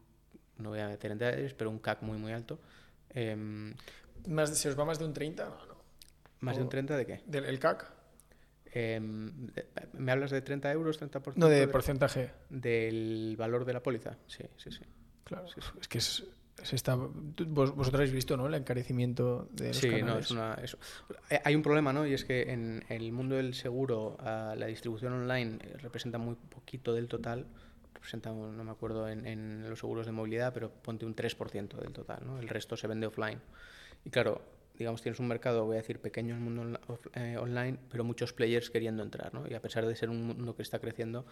[0.60, 2.60] no voy a meter en detalles, pero un CAC muy, muy alto.
[3.10, 3.74] Em,
[4.28, 5.46] ¿Más, ¿Se os va más de un 30?
[5.46, 5.84] No, no.
[6.42, 7.22] ¿Más de un 30 de qué?
[7.26, 7.92] ¿Del el CAC?
[8.72, 9.50] Em,
[9.94, 11.34] ¿Me hablas de 30 euros, 30%?
[11.38, 12.32] No, de porcentaje.
[12.50, 14.82] Del valor de la póliza, sí, sí, sí.
[15.24, 15.45] Claro,
[15.80, 16.24] es que es
[16.61, 18.47] se está, vosotros habéis visto, ¿no?
[18.47, 20.05] El encarecimiento de los sí, canales.
[20.05, 20.78] no, es una, es-
[21.30, 22.05] eh, hay un problema, ¿no?
[22.05, 26.36] Y es que en el mundo del seguro, ah, la distribución online eh, representa muy
[26.36, 27.47] poquito del total.
[27.93, 31.91] Representa, no me acuerdo, en, en los seguros de movilidad, pero ponte un 3% del
[31.91, 32.39] total, ¿no?
[32.39, 33.39] El resto se vende offline.
[34.05, 34.41] Y claro,
[34.78, 38.03] digamos, tienes un mercado, voy a decir, pequeño en el mundo off- eh, online, pero
[38.03, 39.47] muchos players queriendo entrar, ¿no?
[39.49, 41.26] Y a pesar de ser un mundo que está creciendo,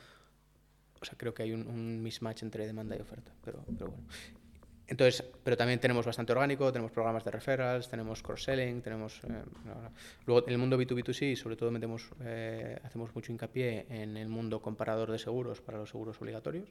[1.01, 4.07] o sea, creo que hay un, un mismatch entre demanda y oferta, pero, pero bueno.
[4.91, 9.21] Entonces, pero también tenemos bastante orgánico, tenemos programas de referrals, tenemos cross-selling, tenemos...
[9.23, 9.41] eh,
[10.25, 14.61] luego, en el mundo B2B2C, sobre todo metemos, eh, hacemos mucho hincapié en el mundo
[14.61, 16.67] comparador de seguros para los seguros obligatorios.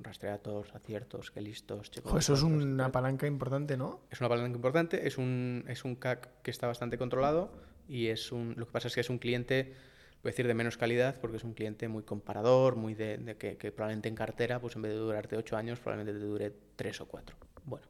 [0.00, 2.18] Rastreatos, aciertos, que listos, checos.
[2.18, 2.90] Eso es una etcétera.
[2.90, 4.00] palanca importante, ¿no?
[4.10, 7.52] Es una palanca importante, es un, es un CAC que está bastante controlado
[7.86, 9.74] y es un, lo que pasa es que es un cliente,
[10.22, 13.72] voy a decir, de menos calidad porque es un cliente muy comparador, muy de, que,
[13.72, 17.06] probablemente en cartera, pues en vez de durarte 8 años, probablemente te dure 3 o
[17.06, 17.36] 4.
[17.64, 17.86] Bueno.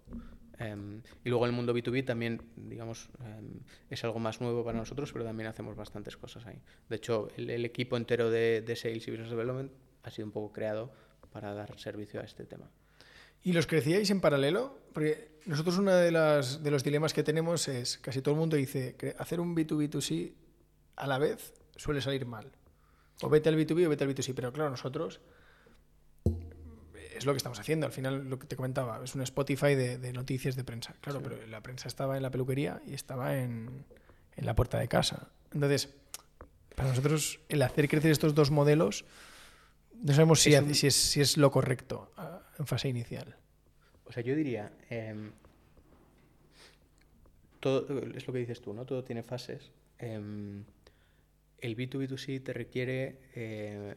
[0.58, 3.60] em, y luego el mundo B2B también, digamos, em,
[3.90, 6.60] es algo más nuevo para nosotros, pero también hacemos bastantes cosas ahí.
[6.88, 9.70] De hecho, el, equipo entero de, de Sales y Business Development
[10.02, 10.92] ha sido un poco creado
[11.30, 12.70] para dar servicio a este tema.
[13.42, 14.78] ¿Y los crecíais en paralelo?
[14.92, 18.56] Porque nosotros uno de, las, de los dilemas que tenemos es, casi todo el mundo
[18.56, 20.32] dice, hacer un B2B2C
[20.96, 22.52] a la vez suele salir mal.
[23.22, 24.34] O vete al B2B o vete al B2C.
[24.34, 25.20] Pero claro, nosotros
[27.16, 27.86] es lo que estamos haciendo.
[27.86, 30.94] Al final, lo que te comentaba, es un Spotify de, de noticias de prensa.
[31.00, 33.84] Claro, pero la prensa estaba en la peluquería y estaba en,
[34.36, 35.28] en la puerta de casa.
[35.52, 35.88] Entonces,
[36.76, 39.04] para nosotros, el hacer crecer estos dos modelos,
[40.00, 42.88] no sabemos si Es hace- un- si, es, si es lo correcto ah, en fase
[42.88, 43.34] inicial.
[44.04, 45.32] O sea, yo diría, em,
[47.60, 48.84] todo, es lo que dices tú, ¿no?
[48.86, 49.72] Todo tiene fases.
[49.98, 50.62] Em,
[51.60, 53.94] el B2B2C te requiere eh,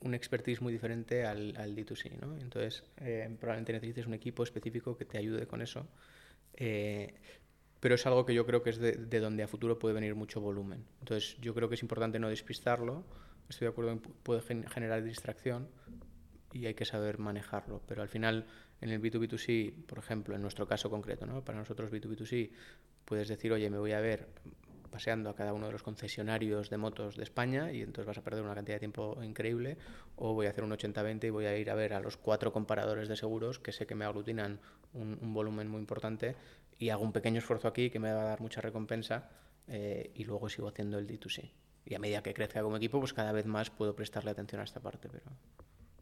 [0.00, 2.36] un expertise muy diferente al, al D2C, ¿no?
[2.38, 5.86] Entonces, eh, probablemente necesites un equipo específico que te ayude con eso.
[6.54, 7.14] Eh,
[7.80, 10.14] pero es algo que yo creo que es de, de donde a futuro puede venir
[10.14, 10.84] mucho volumen.
[11.00, 13.04] Entonces, yo creo que es importante no despistarlo.
[13.48, 15.68] Estoy de acuerdo en que puede gen- generar distracción
[16.52, 17.82] y hay que saber manejarlo.
[17.86, 18.46] Pero al final,
[18.80, 21.44] en el B2B2C, por ejemplo, en nuestro caso concreto, ¿no?
[21.44, 22.50] para nosotros B2B2C,
[23.04, 24.28] puedes decir, oye, me voy a ver
[24.88, 28.22] paseando a cada uno de los concesionarios de motos de España y entonces vas a
[28.22, 29.76] perder una cantidad de tiempo increíble,
[30.16, 32.52] o voy a hacer un 80-20 y voy a ir a ver a los cuatro
[32.52, 34.60] comparadores de seguros que sé que me aglutinan
[34.94, 36.36] un, un volumen muy importante
[36.78, 39.28] y hago un pequeño esfuerzo aquí que me va a dar mucha recompensa
[39.68, 41.50] eh, y luego sigo haciendo el D2C.
[41.84, 44.64] Y a medida que crezca como equipo, pues cada vez más puedo prestarle atención a
[44.64, 45.08] esta parte.
[45.08, 45.24] Pero...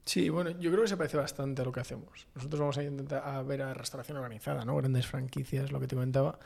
[0.04, 2.26] Sí, bueno, yo creo que se parece bastante a lo que hacemos.
[2.34, 4.76] Nosotros vamos a intentar a ver a restauración organizada, ¿no?
[4.76, 6.38] Grandes franquicias, lo que te comentaba.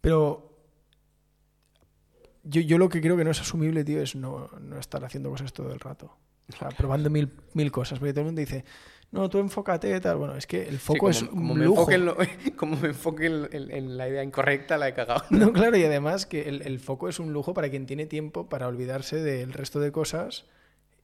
[0.00, 0.49] Pero
[2.50, 5.30] yo, yo lo que creo que no es asumible, tío, es no, no estar haciendo
[5.30, 6.16] cosas todo el rato.
[6.52, 7.98] O sea, probando mil, mil cosas.
[8.00, 8.64] Porque todo el mundo dice,
[9.12, 10.16] no, tú enfócate, tal.
[10.16, 11.80] Bueno, es que el foco Sí, es como, un me lujo.
[11.82, 12.16] enfoque, en, lo-
[12.56, 15.22] como me enfoque en, en- en la idea incorrecta, la he cagado.
[15.30, 18.48] No, claro, y además que el, el foco es un lujo para quien tiene tiempo
[18.48, 20.46] para olvidarse del resto de cosas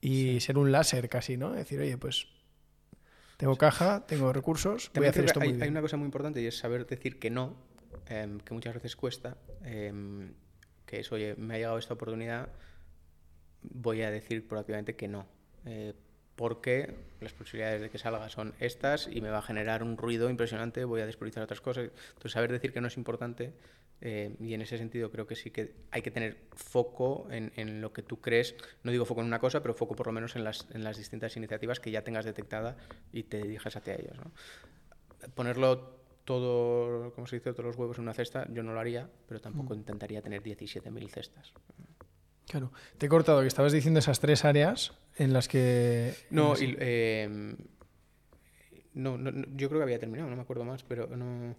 [0.00, 1.52] y ser un láser casi, ¿no?
[1.52, 2.26] Decir, oye, pues
[3.36, 5.62] tengo caja, tengo recursos, voy a hacer esto que muy hay, bien.
[5.64, 7.54] hay una cosa muy importante y es saber decir que no,
[8.08, 10.32] em, que muchas veces cuesta, em,
[10.86, 12.48] que es, oye, me ha llegado esta oportunidad,
[13.62, 15.26] voy a decir proactivamente que no.
[15.64, 15.94] eh,
[16.36, 20.28] porque las posibilidades de que salga son estas y me va a generar un ruido
[20.28, 21.90] impresionante, voy a despriorizar otras cosas.
[22.08, 23.54] Entonces, saber decir que no es importante
[24.02, 27.80] eh, y en ese sentido creo que sí que hay que tener foco en, en
[27.80, 30.36] lo que tú crees, no digo foco en una cosa, pero foco por lo menos
[30.36, 32.76] en las, en las distintas iniciativas que ya tengas detectada
[33.12, 34.18] y te dirijas hacia ellas.
[34.18, 34.30] ¿no?
[35.34, 35.95] Ponerlo
[36.26, 39.40] todo, como se dice, todos los huevos en una cesta, yo no lo haría, pero
[39.40, 41.54] tampoco intentaría tener 17.000 cestas.
[42.46, 42.70] Claro.
[42.98, 46.08] Te he cortado que estabas diciendo esas tres áreas en las que...
[46.08, 47.56] en No, las- y, eh,
[48.94, 51.54] no, no, no, yo creo que había terminado, no me acuerdo más, pero no.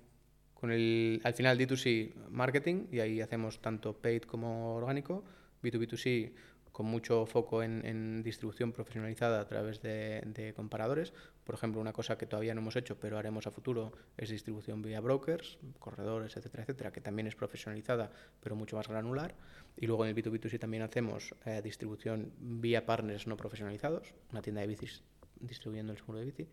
[0.53, 5.23] Con el, al final D2C marketing, y ahí hacemos tanto paid como orgánico,
[5.61, 6.33] B2B2C
[6.71, 11.13] con mucho foco en, en distribución profesionalizada a través de, de comparadores.
[11.47, 14.81] Por ejemplo, una cosa que todavía no hemos hecho, pero haremos a futuro, es distribución
[14.81, 19.33] vía brokers, corredores, etcétera, etcétera, que también es profesionalizada, pero mucho más granular.
[19.77, 24.59] Y luego en el B2B2C también hacemos eh, distribución vía partners no profesionalizados, una tienda
[24.59, 25.03] de bicis
[25.39, 26.49] distribuyendo el seguro de bici,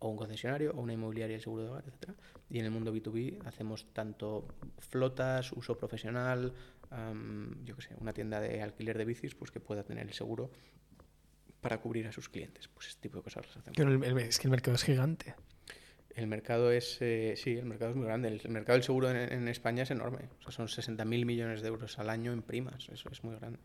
[0.00, 2.14] o un concesionario, o una inmobiliaria el seguro de hogar, etcétera.
[2.50, 4.48] Y en el mundo B2B hacemos tanto
[4.80, 6.52] flotas, uso profesional,
[7.64, 10.50] yo qué sé, una tienda de alquiler de bicis, pues que pueda tener el seguro
[11.60, 12.68] para cubrir a sus clientes.
[12.68, 13.76] Pues este tipo de cosas las hacemos.
[13.76, 15.34] Pero el- el- es que el mercado es gigante.
[16.14, 18.28] El mercado es, eh, sí, el mercado es muy grande.
[18.28, 20.28] El, el mercado del seguro en, en España es enorme.
[20.40, 22.88] O sea, son 60.000 millones de euros al año en primas.
[22.90, 23.58] Eso es muy grande.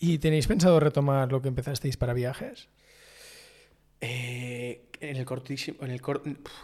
[0.00, 2.68] ¿Y tenéis pensado retomar lo que empezasteis para viajes?
[4.00, 6.00] Eh, en el cortísimo, en el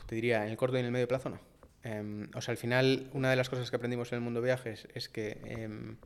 [0.07, 1.41] te diría, en el corto y en el medio plazo no.
[1.83, 4.47] Em, o sea, al final, una de las cosas que aprendimos en el mundo de
[4.47, 5.97] viajes es que em,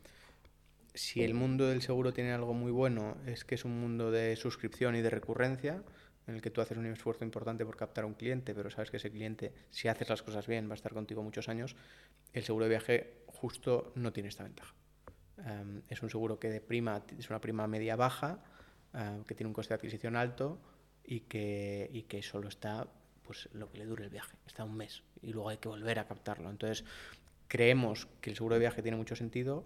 [0.95, 4.37] si el mundo del seguro tiene algo muy bueno, es que es un mundo de
[4.37, 5.83] suscripción y de recurrencia,
[6.27, 8.91] en el que tú haces un esfuerzo importante por captar a un cliente, pero sabes
[8.91, 11.77] que ese cliente, si haces las cosas bien, va a estar contigo muchos años,
[12.33, 14.75] el seguro de viaje justo no tiene esta ventaja.
[15.39, 18.43] Em, es un seguro que de prima, es una prima media baja,
[19.27, 20.61] que tiene un coste de adquisición alto
[21.05, 22.87] y que, y que solo está
[23.25, 25.99] pues lo que le dure el viaje, está un mes y luego hay que volver
[25.99, 26.49] a captarlo.
[26.49, 26.85] Entonces,
[27.49, 29.65] creemos que el seguro de viaje tiene mucho sentido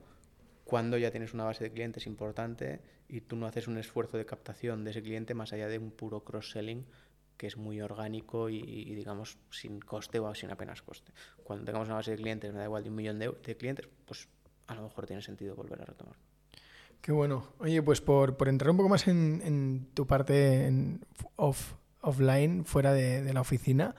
[0.69, 4.27] cuando ya tienes una base de clientes importante y tú no haces un esfuerzo de
[4.27, 6.85] captación de ese cliente más allá de un puro cross-selling
[7.39, 11.11] que es muy orgánico y, digamos sin coste o sin apenas coste.
[11.43, 14.29] Cuando tengamos una base de clientes, me da igual de un millón de, clientes, pues
[14.67, 16.17] a lo mejor tiene sentido volver a retomar.
[17.01, 17.47] Qué bueno.
[17.61, 21.01] Oye, pues por, por entrar un poco más en, en tu parte en
[21.37, 23.95] off, offline, fuera de, la oficina.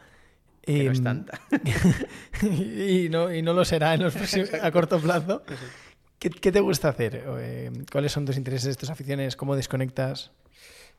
[0.61, 1.41] Que no es em, tanta.
[2.43, 4.15] y, no, y no lo será en los
[4.53, 5.41] a corto plazo.
[6.19, 7.15] ¿Qué, ¿Qué, te gusta hacer?
[7.15, 9.35] Em, ¿Cuáles son tus intereses, tus aficiones?
[9.35, 10.31] ¿Cómo desconectas?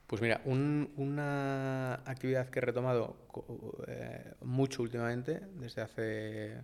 [0.07, 3.17] Pues mira, una actividad que he retomado
[3.87, 6.57] eh, mucho últimamente, desde hace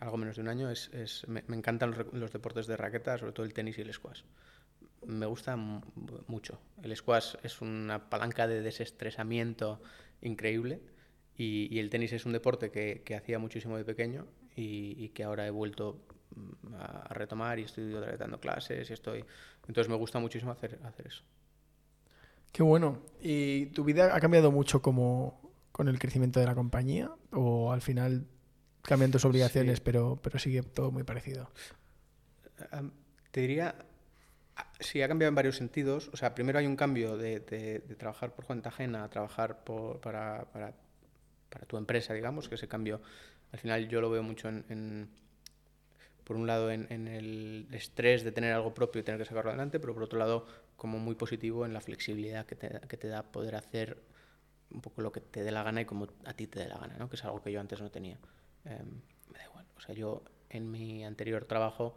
[0.00, 0.90] algo menos de un año, es,
[1.28, 4.22] me, encantan los, los, deportes de raqueta, sobre todo el tenis y el squash
[5.06, 6.60] me gusta mucho.
[6.82, 9.80] El squash es una palanca de desestresamiento
[10.22, 10.80] increíble
[11.36, 15.50] y, el tenis es un deporte que, hacía muchísimo de pequeño y, que ahora he
[15.50, 16.00] vuelto
[16.78, 19.24] a, retomar y estoy otra vez dando clases y estoy...
[19.66, 21.22] Entonces me gusta muchísimo hacer, hacer eso.
[22.52, 23.00] Qué bueno.
[23.20, 27.10] ¿Y tu vida ha cambiado mucho como con el crecimiento de la compañía?
[27.32, 28.26] ¿O al final
[28.82, 31.50] cambian tus obligaciones, pero, pero sigue todo muy parecido?
[33.30, 33.74] Te diría,
[34.80, 36.08] Sí, ha cambiado en varios sentidos.
[36.12, 37.40] O sea, primero hay un cambio de,
[37.98, 40.46] trabajar por cuenta ajena a trabajar para,
[41.66, 43.00] tu empresa, digamos, que ese cambio
[43.52, 45.08] al final yo lo veo mucho en,
[46.28, 49.80] por un lado en, el estrés de tener algo propio y tener que sacarlo adelante,
[49.80, 53.96] pero por otro lado como muy positivo en la flexibilidad que te, da poder hacer
[54.70, 56.76] un poco lo que te dé la gana y como a ti te dé la
[56.76, 57.08] gana, ¿no?
[57.08, 58.18] que es algo que yo antes no tenía.
[58.66, 59.00] Em,
[59.32, 59.64] me da igual.
[59.74, 61.96] O sea, yo en mi anterior trabajo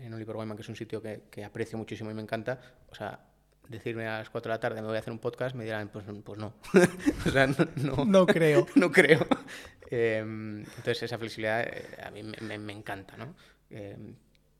[0.00, 2.60] en Oliver Wyman, que es un sitio que, que, aprecio muchísimo y me encanta,
[2.90, 3.20] o sea,
[3.68, 5.88] decirme a las 4 de la tarde me voy a hacer un podcast, me dirán,
[5.88, 6.54] pues, pues no.
[7.26, 8.66] o sea, no, no, creo.
[8.74, 9.26] no creo.
[9.90, 13.34] Em, entonces, esa flexibilidad eh, a mí me, me, encanta, ¿no?
[13.70, 14.14] Em,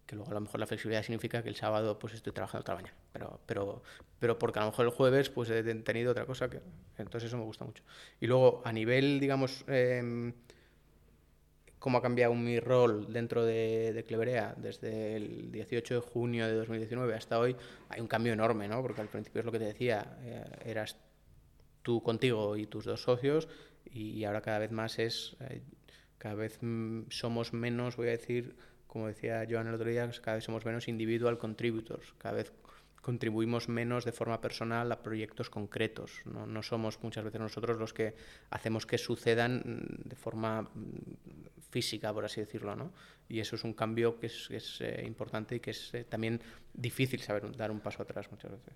[0.06, 2.76] que luego a lo mejor la flexibilidad significa que el sábado pues estoy trabajando otra
[2.76, 3.82] mañana, pero, pero,
[4.18, 6.60] pero porque a lo mejor el jueves pues he tenido otra cosa, que
[6.96, 7.82] entonces eso me gusta mucho.
[8.18, 10.32] Y luego a nivel, digamos, eh,
[11.78, 16.54] cómo ha cambiado mi rol dentro de, de, Cleverea desde el 18 de junio de
[16.54, 17.54] 2019 hasta hoy,
[17.90, 18.80] hay un cambio enorme, ¿no?
[18.80, 20.96] Porque al principio es lo que te decía, eh, eras
[21.82, 23.48] tú contigo y tus dos socios
[23.90, 25.62] y, ahora cada vez más es, eh,
[26.18, 30.36] cada vez mm, somos menos, voy a decir, como decía Joan el otro día, cada
[30.36, 32.52] vez somos menos individual contributors, cada vez
[33.02, 36.20] contribuimos menos de forma personal a proyectos concretos.
[36.24, 38.14] No, no, somos muchas veces nosotros los que
[38.50, 40.68] hacemos que sucedan mm, de forma mm,
[41.70, 42.76] física, por así decirlo.
[42.76, 42.92] ¿no?
[43.28, 46.40] Y eso es un cambio que es, es eh, importante y que es eh, también
[46.74, 48.74] difícil saber dar un paso atrás muchas veces.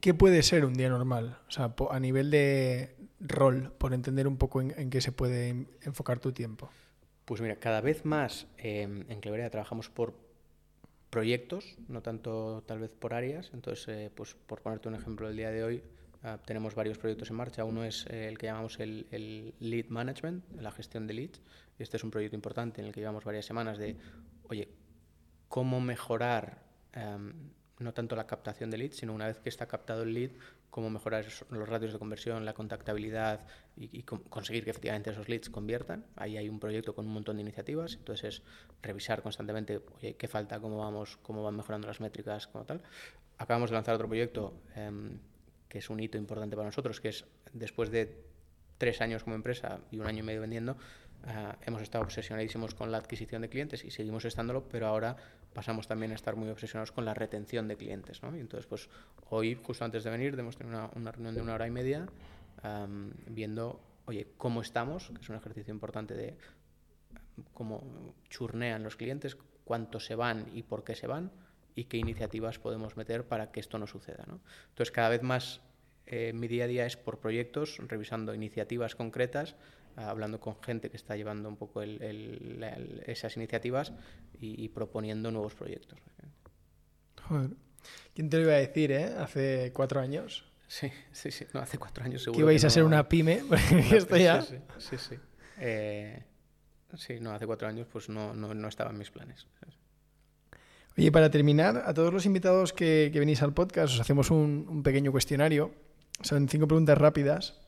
[0.00, 1.38] ¿Qué, puede ser un día normal?
[1.46, 6.20] O sea, a nivel de rol, por entender un poco en, qué se puede enfocar
[6.20, 6.70] tu tiempo.
[7.24, 10.14] Pues mira, cada vez más em, en Cleverea trabajamos por
[11.10, 13.50] proyectos, no tanto tal vez por áreas.
[13.52, 15.82] Entonces, eh, pues por ponerte un ejemplo, el día de hoy
[16.22, 17.64] ah, tenemos varios proyectos en marcha.
[17.64, 21.40] Uno es el que llamamos el, el, Lead Management, la gestión de leads.
[21.78, 23.96] Este es un proyecto importante en el que llevamos varias semanas de,
[24.48, 24.68] oye,
[25.48, 26.62] cómo mejorar
[26.92, 27.32] em,
[27.78, 30.30] no tanto la captación de leads, sino una vez que está captado el lead,
[30.70, 33.46] cómo mejorar los ratios de conversión, la contactabilidad
[33.76, 36.04] y, conseguir que efectivamente esos leads conviertan.
[36.16, 38.42] Ahí hay un proyecto con un montón de iniciativas, entonces es
[38.82, 39.80] revisar constantemente
[40.16, 42.82] qué falta, cómo vamos, cómo van mejorando las métricas, como tal.
[43.38, 45.18] Acabamos de lanzar otro proyecto em,
[45.68, 48.24] que es un hito importante para nosotros, que es después de
[48.78, 50.76] tres años como empresa y un año y medio vendiendo,
[51.26, 55.16] eh, hemos estado obsesionadísimos con la adquisición de clientes y seguimos estándolo, pero ahora
[55.58, 58.22] pasamos también a estar muy obsesionados con la retención de clientes.
[58.22, 58.36] ¿no?
[58.36, 58.88] Y entonces, pues
[59.28, 62.06] hoy, justo antes de venir, hemos tenido una, una reunión de una hora y media
[63.26, 66.36] viendo, oye, cómo estamos, que es un ejercicio importante de
[67.52, 71.32] cómo churnean los clientes, cuántos se van y por qué se van
[71.74, 74.26] y qué iniciativas podemos meter para que esto no suceda.
[74.28, 74.38] ¿no?
[74.68, 75.60] Entonces, cada vez más
[76.06, 79.56] eh, mi día a día es por proyectos, revisando iniciativas concretas
[80.06, 83.92] hablando con gente que está llevando un poco esas iniciativas
[84.40, 85.98] y, proponiendo nuevos proyectos.
[87.22, 87.50] Joder.
[88.14, 89.14] ¿Quién te lo iba a decir, eh?
[89.18, 90.44] Hace cuatro años.
[90.66, 91.46] Sí, sí, sí.
[91.54, 92.38] No, hace cuatro años seguro.
[92.38, 93.42] Que ibais que a ser una pyme,
[93.92, 94.42] esto ya...
[94.42, 94.98] Sí, sí, sí.
[94.98, 95.16] sí.
[95.60, 96.22] Eh,
[96.96, 99.46] sí, no, hace cuatro años pues no, no, no estaba en mis planes.
[100.96, 104.66] Oye, para terminar, a todos los invitados que, que venís al podcast os hacemos un,
[104.68, 105.72] un pequeño cuestionario.
[106.20, 107.67] Son cinco preguntas rápidas.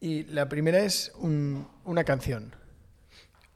[0.00, 2.54] Y la primera es un- una canción.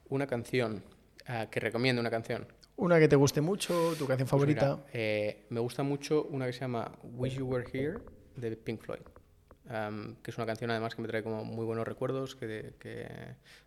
[0.09, 0.83] Una canción
[1.27, 2.47] ah, que recomiendo, una canción.
[2.77, 4.77] Una que te guste mucho, tu canción Pues favorita.
[4.77, 7.99] mira, eh, me gusta mucho una que se llama Wish You Were Here
[8.37, 9.03] de Pink Floyd,
[9.69, 12.75] Am, que es una canción además que me trae como muy buenos recuerdos que de,
[12.81, 13.07] que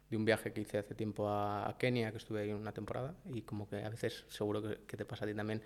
[0.10, 3.16] de un viaje que hice hace tiempo a, a Kenia, que estuve ahí una temporada
[3.32, 5.62] y como que a veces seguro que, que te pasa a ti también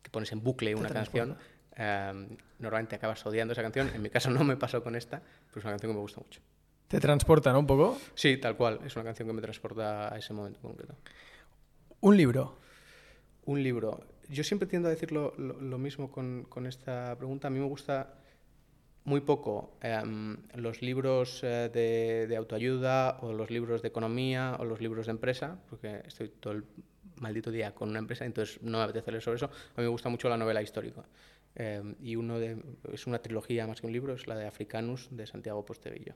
[0.00, 1.36] que pones en bucle una canción.
[1.76, 2.28] Am,
[2.58, 3.90] normalmente acabas odiando esa canción.
[3.94, 6.20] En mi caso no me pasó con esta, pero es una canción que me gusta
[6.20, 6.40] mucho.
[6.88, 7.60] Te transporta, ¿no?
[7.60, 7.98] Un poco.
[8.14, 8.80] Sí, tal cual.
[8.84, 10.94] Es una canción que me transporta a ese momento concreto.
[12.00, 12.58] Un libro.
[13.46, 14.00] Un libro.
[14.28, 17.48] Yo siempre tiendo a decir lo, lo- lo mismo con, con esta pregunta.
[17.48, 18.14] A mí me gusta
[19.04, 24.64] muy poco em, los libros eh, de, de autoayuda o los libros de economía o
[24.64, 26.64] los libros de empresa, porque estoy todo el
[27.16, 29.46] maldito día con una empresa, entonces no me apetece leer sobre eso.
[29.46, 31.02] A mí me gusta mucho la novela histórica.
[31.56, 32.60] Em, y uno de,
[32.92, 36.14] es una trilogía más que un libro, es la de Africanus de Santiago Posteguillo,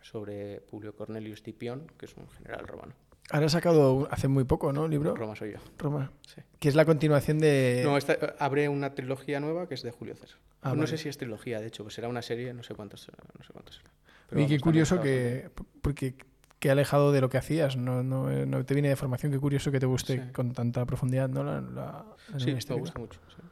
[0.00, 2.94] sobre Publio Cornelius Scipión, que es un general romano.
[3.30, 4.88] Ahora has sacado hace muy poco, ¿no?
[4.88, 5.14] Libro.
[5.14, 5.58] Roma soy yo.
[5.78, 6.10] Roma.
[6.26, 6.40] Sí.
[6.58, 7.82] Que es la continuación de.
[7.84, 10.38] No, esta, eh, abre una trilogía nueva que es de Julio César.
[10.60, 10.86] Ah, no vale.
[10.88, 13.08] sé si es trilogía, de hecho, pues será una serie, no sé cuántos,
[13.38, 13.90] no sé cuántos será.
[13.90, 15.50] Pero qué vamos, también curioso que.
[15.80, 16.14] Porque
[16.58, 17.76] que alejado de lo que hacías.
[17.76, 19.32] No, no, eh, no te viene de formación.
[19.32, 20.32] Qué curioso que te guste Sí.
[20.32, 21.42] con tanta profundidad, ¿no?
[21.44, 22.04] La, la-
[22.38, 23.20] Sí, me gusta mucho.
[23.28, 23.42] sí.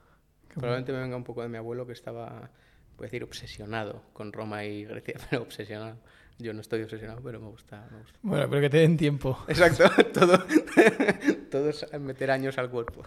[0.54, 2.50] Probablemente me venga un poco de mi abuelo que estaba,
[2.96, 5.96] puedo decir, obsesionado con Roma y Grecia, pero obsesionado.
[6.38, 7.86] Yo no estoy obsesionado, pero me gusta.
[7.90, 8.18] Me gusta.
[8.22, 9.38] Bueno, pero que te den tiempo.
[9.46, 10.38] Exacto, todo,
[11.50, 13.02] todo es meter años al cuerpo.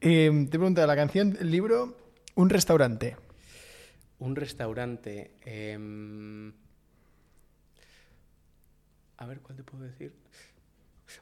[0.00, 1.96] Eh, te pregunto, la canción, el libro,
[2.36, 3.16] un restaurante.
[4.20, 5.32] Un restaurante.
[5.44, 6.52] em,
[9.16, 10.12] A ver, ¿cuál te puedo decir?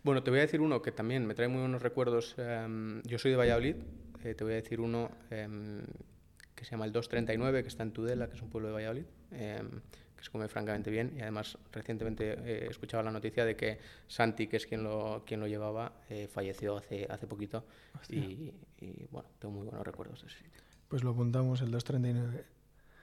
[0.02, 2.34] Bueno, te voy a decir uno que también me trae muy buenos recuerdos.
[2.38, 3.76] em, yo soy de Valladolid.
[4.24, 5.82] Eh, te voy a decir uno em,
[6.54, 9.04] que se llama el 239, que está en Tudela, que es un pueblo de Valladolid,
[9.32, 9.80] em,
[10.16, 11.12] que se come francamente bien.
[11.16, 15.40] Y además, recientemente eh, escuchaba la noticia de que Santi, que es quien lo, quien
[15.40, 17.64] lo llevaba, eh, falleció hace, hace poquito.
[18.08, 20.62] Y, y, bueno, tengo muy buenos recuerdos de ese sitio.
[20.88, 22.44] Pues lo apuntamos, el 239.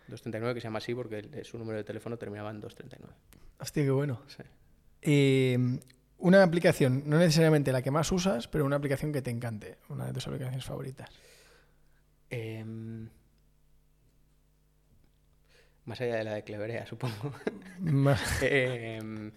[0.08, 3.14] 239, que se llama así porque su número de teléfono terminaba en 239.
[3.60, 4.22] Hostia, qué bueno.
[4.28, 4.44] Sí.
[6.20, 9.78] Una aplicación, no necesariamente la que más usas, pero una aplicación que te encante.
[9.88, 11.10] Una de tus aplicaciones favoritas.
[12.30, 13.08] Em,
[15.86, 17.34] más allá de la de Cleverea, supongo.
[18.42, 19.32] Em,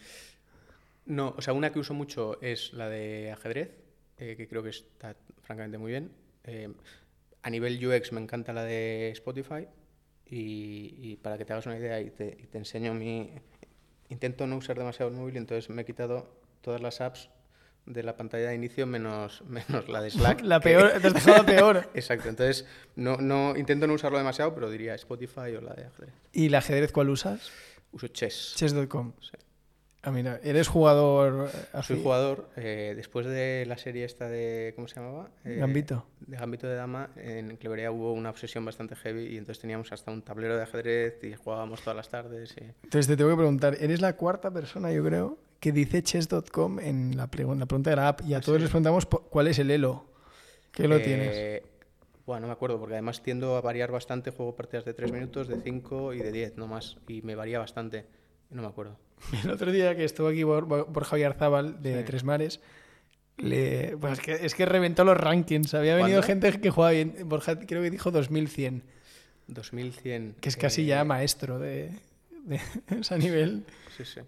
[1.07, 3.71] no, o sea, una que uso mucho es la de ajedrez,
[4.19, 6.11] eh, que creo que está francamente muy bien.
[6.43, 6.75] Em,
[7.43, 9.69] a nivel UX me encanta la de Spotify
[10.27, 13.31] y, y para que te hagas una idea y te, y te enseño mi...
[14.09, 17.29] Intento no usar demasiado el móvil, entonces me he quitado todas las apps
[17.85, 20.41] de la pantalla de inicio menos, menos la de Slack.
[20.43, 21.91] la que- peor, te has dejado la peor.
[21.95, 22.65] Exacto, entonces
[22.97, 26.15] no, no, intento no usarlo demasiado, pero diría Spotify o la de ajedrez.
[26.33, 27.51] ¿Y el ajedrez cuál usas?
[27.93, 28.55] Uso chess.
[28.57, 29.13] Chess.com.
[29.21, 29.33] Sí.
[30.05, 31.49] Ah, mira, eres jugador.
[31.55, 31.95] eh, así?
[31.95, 35.31] Soy jugador, eh, después de la serie esta de, ¿cómo se llamaba?
[35.45, 36.07] Eh, Gambito.
[36.21, 40.11] De Gambito de Dama, en Cleverea hubo una obsesión bastante heavy y entonces teníamos hasta
[40.11, 42.53] un tablero de ajedrez y jugábamos todas las tardes.
[42.61, 42.65] Y...
[42.83, 47.17] Entonces te tengo que preguntar, eres la cuarta persona, yo creo, que dice chess.com en
[47.17, 49.61] la, pregu- en la pregunta de la app y a todos les preguntamos cuál es
[49.61, 50.07] el elo.
[50.73, 51.63] ¿Qué lo Eh, tienes?
[52.27, 55.47] Bueno, no me acuerdo, porque además tiendo a variar bastante, juego partidas de 3 minutos,
[55.47, 58.07] de 5 y de 10, no más, y me varía bastante,
[58.51, 58.99] no me acuerdo.
[59.45, 62.05] El otro día que estuvo aquí Bor- Bor- Borja Villarzábal de Sí.
[62.07, 62.61] Tres Mares,
[63.37, 65.75] le, pues es, que, es que reventó los rankings.
[65.75, 67.15] Había venido gente que jugaba bien.
[67.27, 68.83] Borja creo que dijo 2100,
[69.47, 70.35] 2100.
[70.41, 71.93] que es casi eh, ya maestro de,
[72.47, 72.61] de
[73.01, 73.65] ese nivel.
[73.97, 74.21] Sí, sí.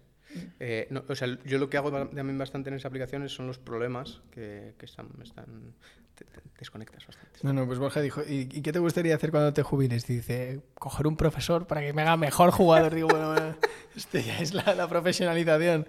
[0.59, 3.57] Eh, no, o sea, yo lo que hago también bastante en esa aplicación son los
[3.59, 5.73] problemas que, que están, están
[6.15, 7.39] te, te desconectas bastante.
[7.43, 10.07] No, no, pues Borja dijo, ¿y, y qué te gustaría hacer cuando te jubiles?
[10.07, 12.93] Dice, coger un profesor para que me haga mejor jugador.
[12.95, 13.55] Digo, bueno, bueno,
[13.95, 15.87] esto ya es la, la profesionalización.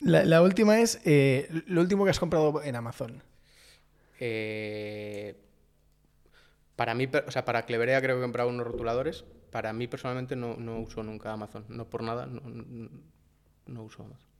[0.00, 3.22] La, la última es eh, lo último que has comprado en Amazon.
[4.20, 5.36] Eh,
[6.76, 9.24] para mí, o sea, para Cleverea creo que he comprado unos rotuladores.
[9.50, 11.64] Para mí personalmente no, no uso nunca Amazon.
[11.68, 12.90] No por nada, no, no-
[13.66, 14.32] no uso Amazon.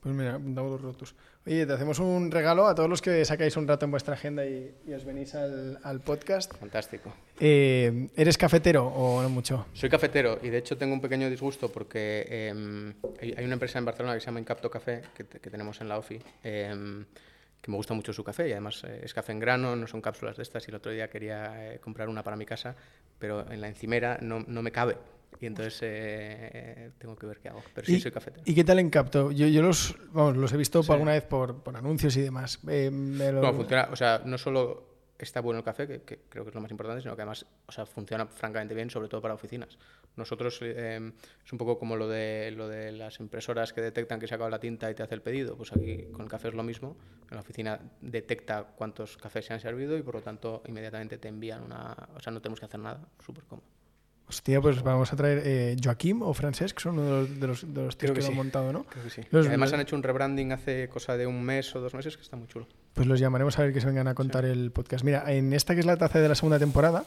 [0.00, 1.14] Pues mira, los rotos.
[1.46, 4.46] Oye, te hacemos un regalo a todos los que sacáis un rato en vuestra agenda
[4.46, 6.54] y, y os venís al, al podcast.
[6.56, 7.12] Fantástico.
[7.38, 9.66] Eh, ¿Eres cafetero o no mucho?
[9.74, 13.84] Soy cafetero y de hecho tengo un pequeño disgusto porque em, hay una empresa en
[13.84, 17.04] Barcelona que se llama Incapto Café, que tenemos en la OFI, em,
[17.60, 20.00] que me gusta mucho su café y además eh, es café en grano, no son
[20.00, 22.74] cápsulas de estas y el otro día quería eh, comprar una para mi casa,
[23.18, 24.96] pero en la encimera no, no me cabe.
[25.40, 27.62] Y entonces eh, tengo que ver qué hago.
[27.74, 28.42] Pero sí ¿Y, soy cafetero.
[28.46, 29.30] ¿Y qué tal en Capto?
[29.30, 32.58] Yo, yo los, vamos, los he visto por alguna vez por, por anuncios y demás.
[32.68, 34.89] Eh, me lo- Bueno, funciona, o sea, no solo
[35.24, 37.46] está bueno el café, que, que creo que es lo más importante, sino que además
[37.66, 39.78] o sea, funciona francamente bien, sobre todo para oficinas.
[40.16, 41.12] Nosotros eh,
[41.44, 44.50] es un poco como lo de, lo de las impresoras que detectan que se acaba
[44.50, 45.56] la tinta y te hace el pedido.
[45.56, 46.96] Pues aquí con el café es lo mismo.
[47.30, 51.28] En la oficina detecta cuántos cafés se han servido y por lo tanto inmediatamente te
[51.28, 51.96] envían una...
[52.16, 53.00] O sea, no tenemos que hacer nada.
[53.24, 53.66] Súper cómodo.
[54.28, 57.74] Hostia, pues vamos a traer eh, Joaquim o Francesc, son uno de los, de los,
[57.74, 58.84] de los tíos Creo que, que lo han montado, ¿no?
[58.84, 59.22] Creo que sí.
[59.30, 62.16] Los- Y además han hecho un rebranding hace cosa de un mes o dos meses
[62.16, 62.68] que está muy chulo.
[62.94, 65.04] Pues los llamaremos a ver que se vengan a contar el podcast.
[65.04, 67.04] Mira, en esta que es la taza de la segunda temporada,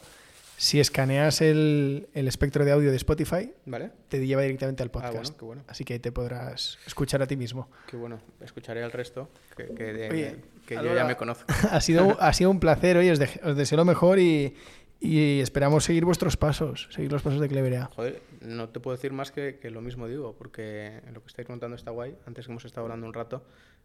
[0.56, 3.90] si escaneas el, el espectro de audio de Spotify, ¿Vale?
[4.08, 5.14] te lleva directamente al Ah, podcast.
[5.14, 5.64] bueno, qué bueno.
[5.68, 7.68] Así que ahí te podrás escuchar a ti mismo.
[7.88, 8.18] Qué bueno.
[8.40, 10.36] Escucharé al resto, que, que, de- Oye,
[10.66, 11.44] que yo ya me conozco.
[11.70, 14.54] ha, sido, ha sido un placer, oye, os, de- os deseo lo mejor y,
[15.00, 17.90] y esperamos seguir vuestros pasos, seguir los pasos de Cleverea.
[17.94, 21.46] Joder, no te puedo decir más que, que lo mismo digo, porque lo que estáis
[21.46, 22.16] contando está guay.
[22.26, 23.44] Antes que hemos estado hablando un rato,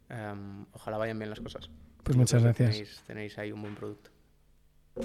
[0.09, 1.69] em, ojalá vayan bien las cosas.
[2.03, 2.71] Pues Yo muchas gracias.
[2.71, 4.09] Tenéis, tenéis ahí un buen producto.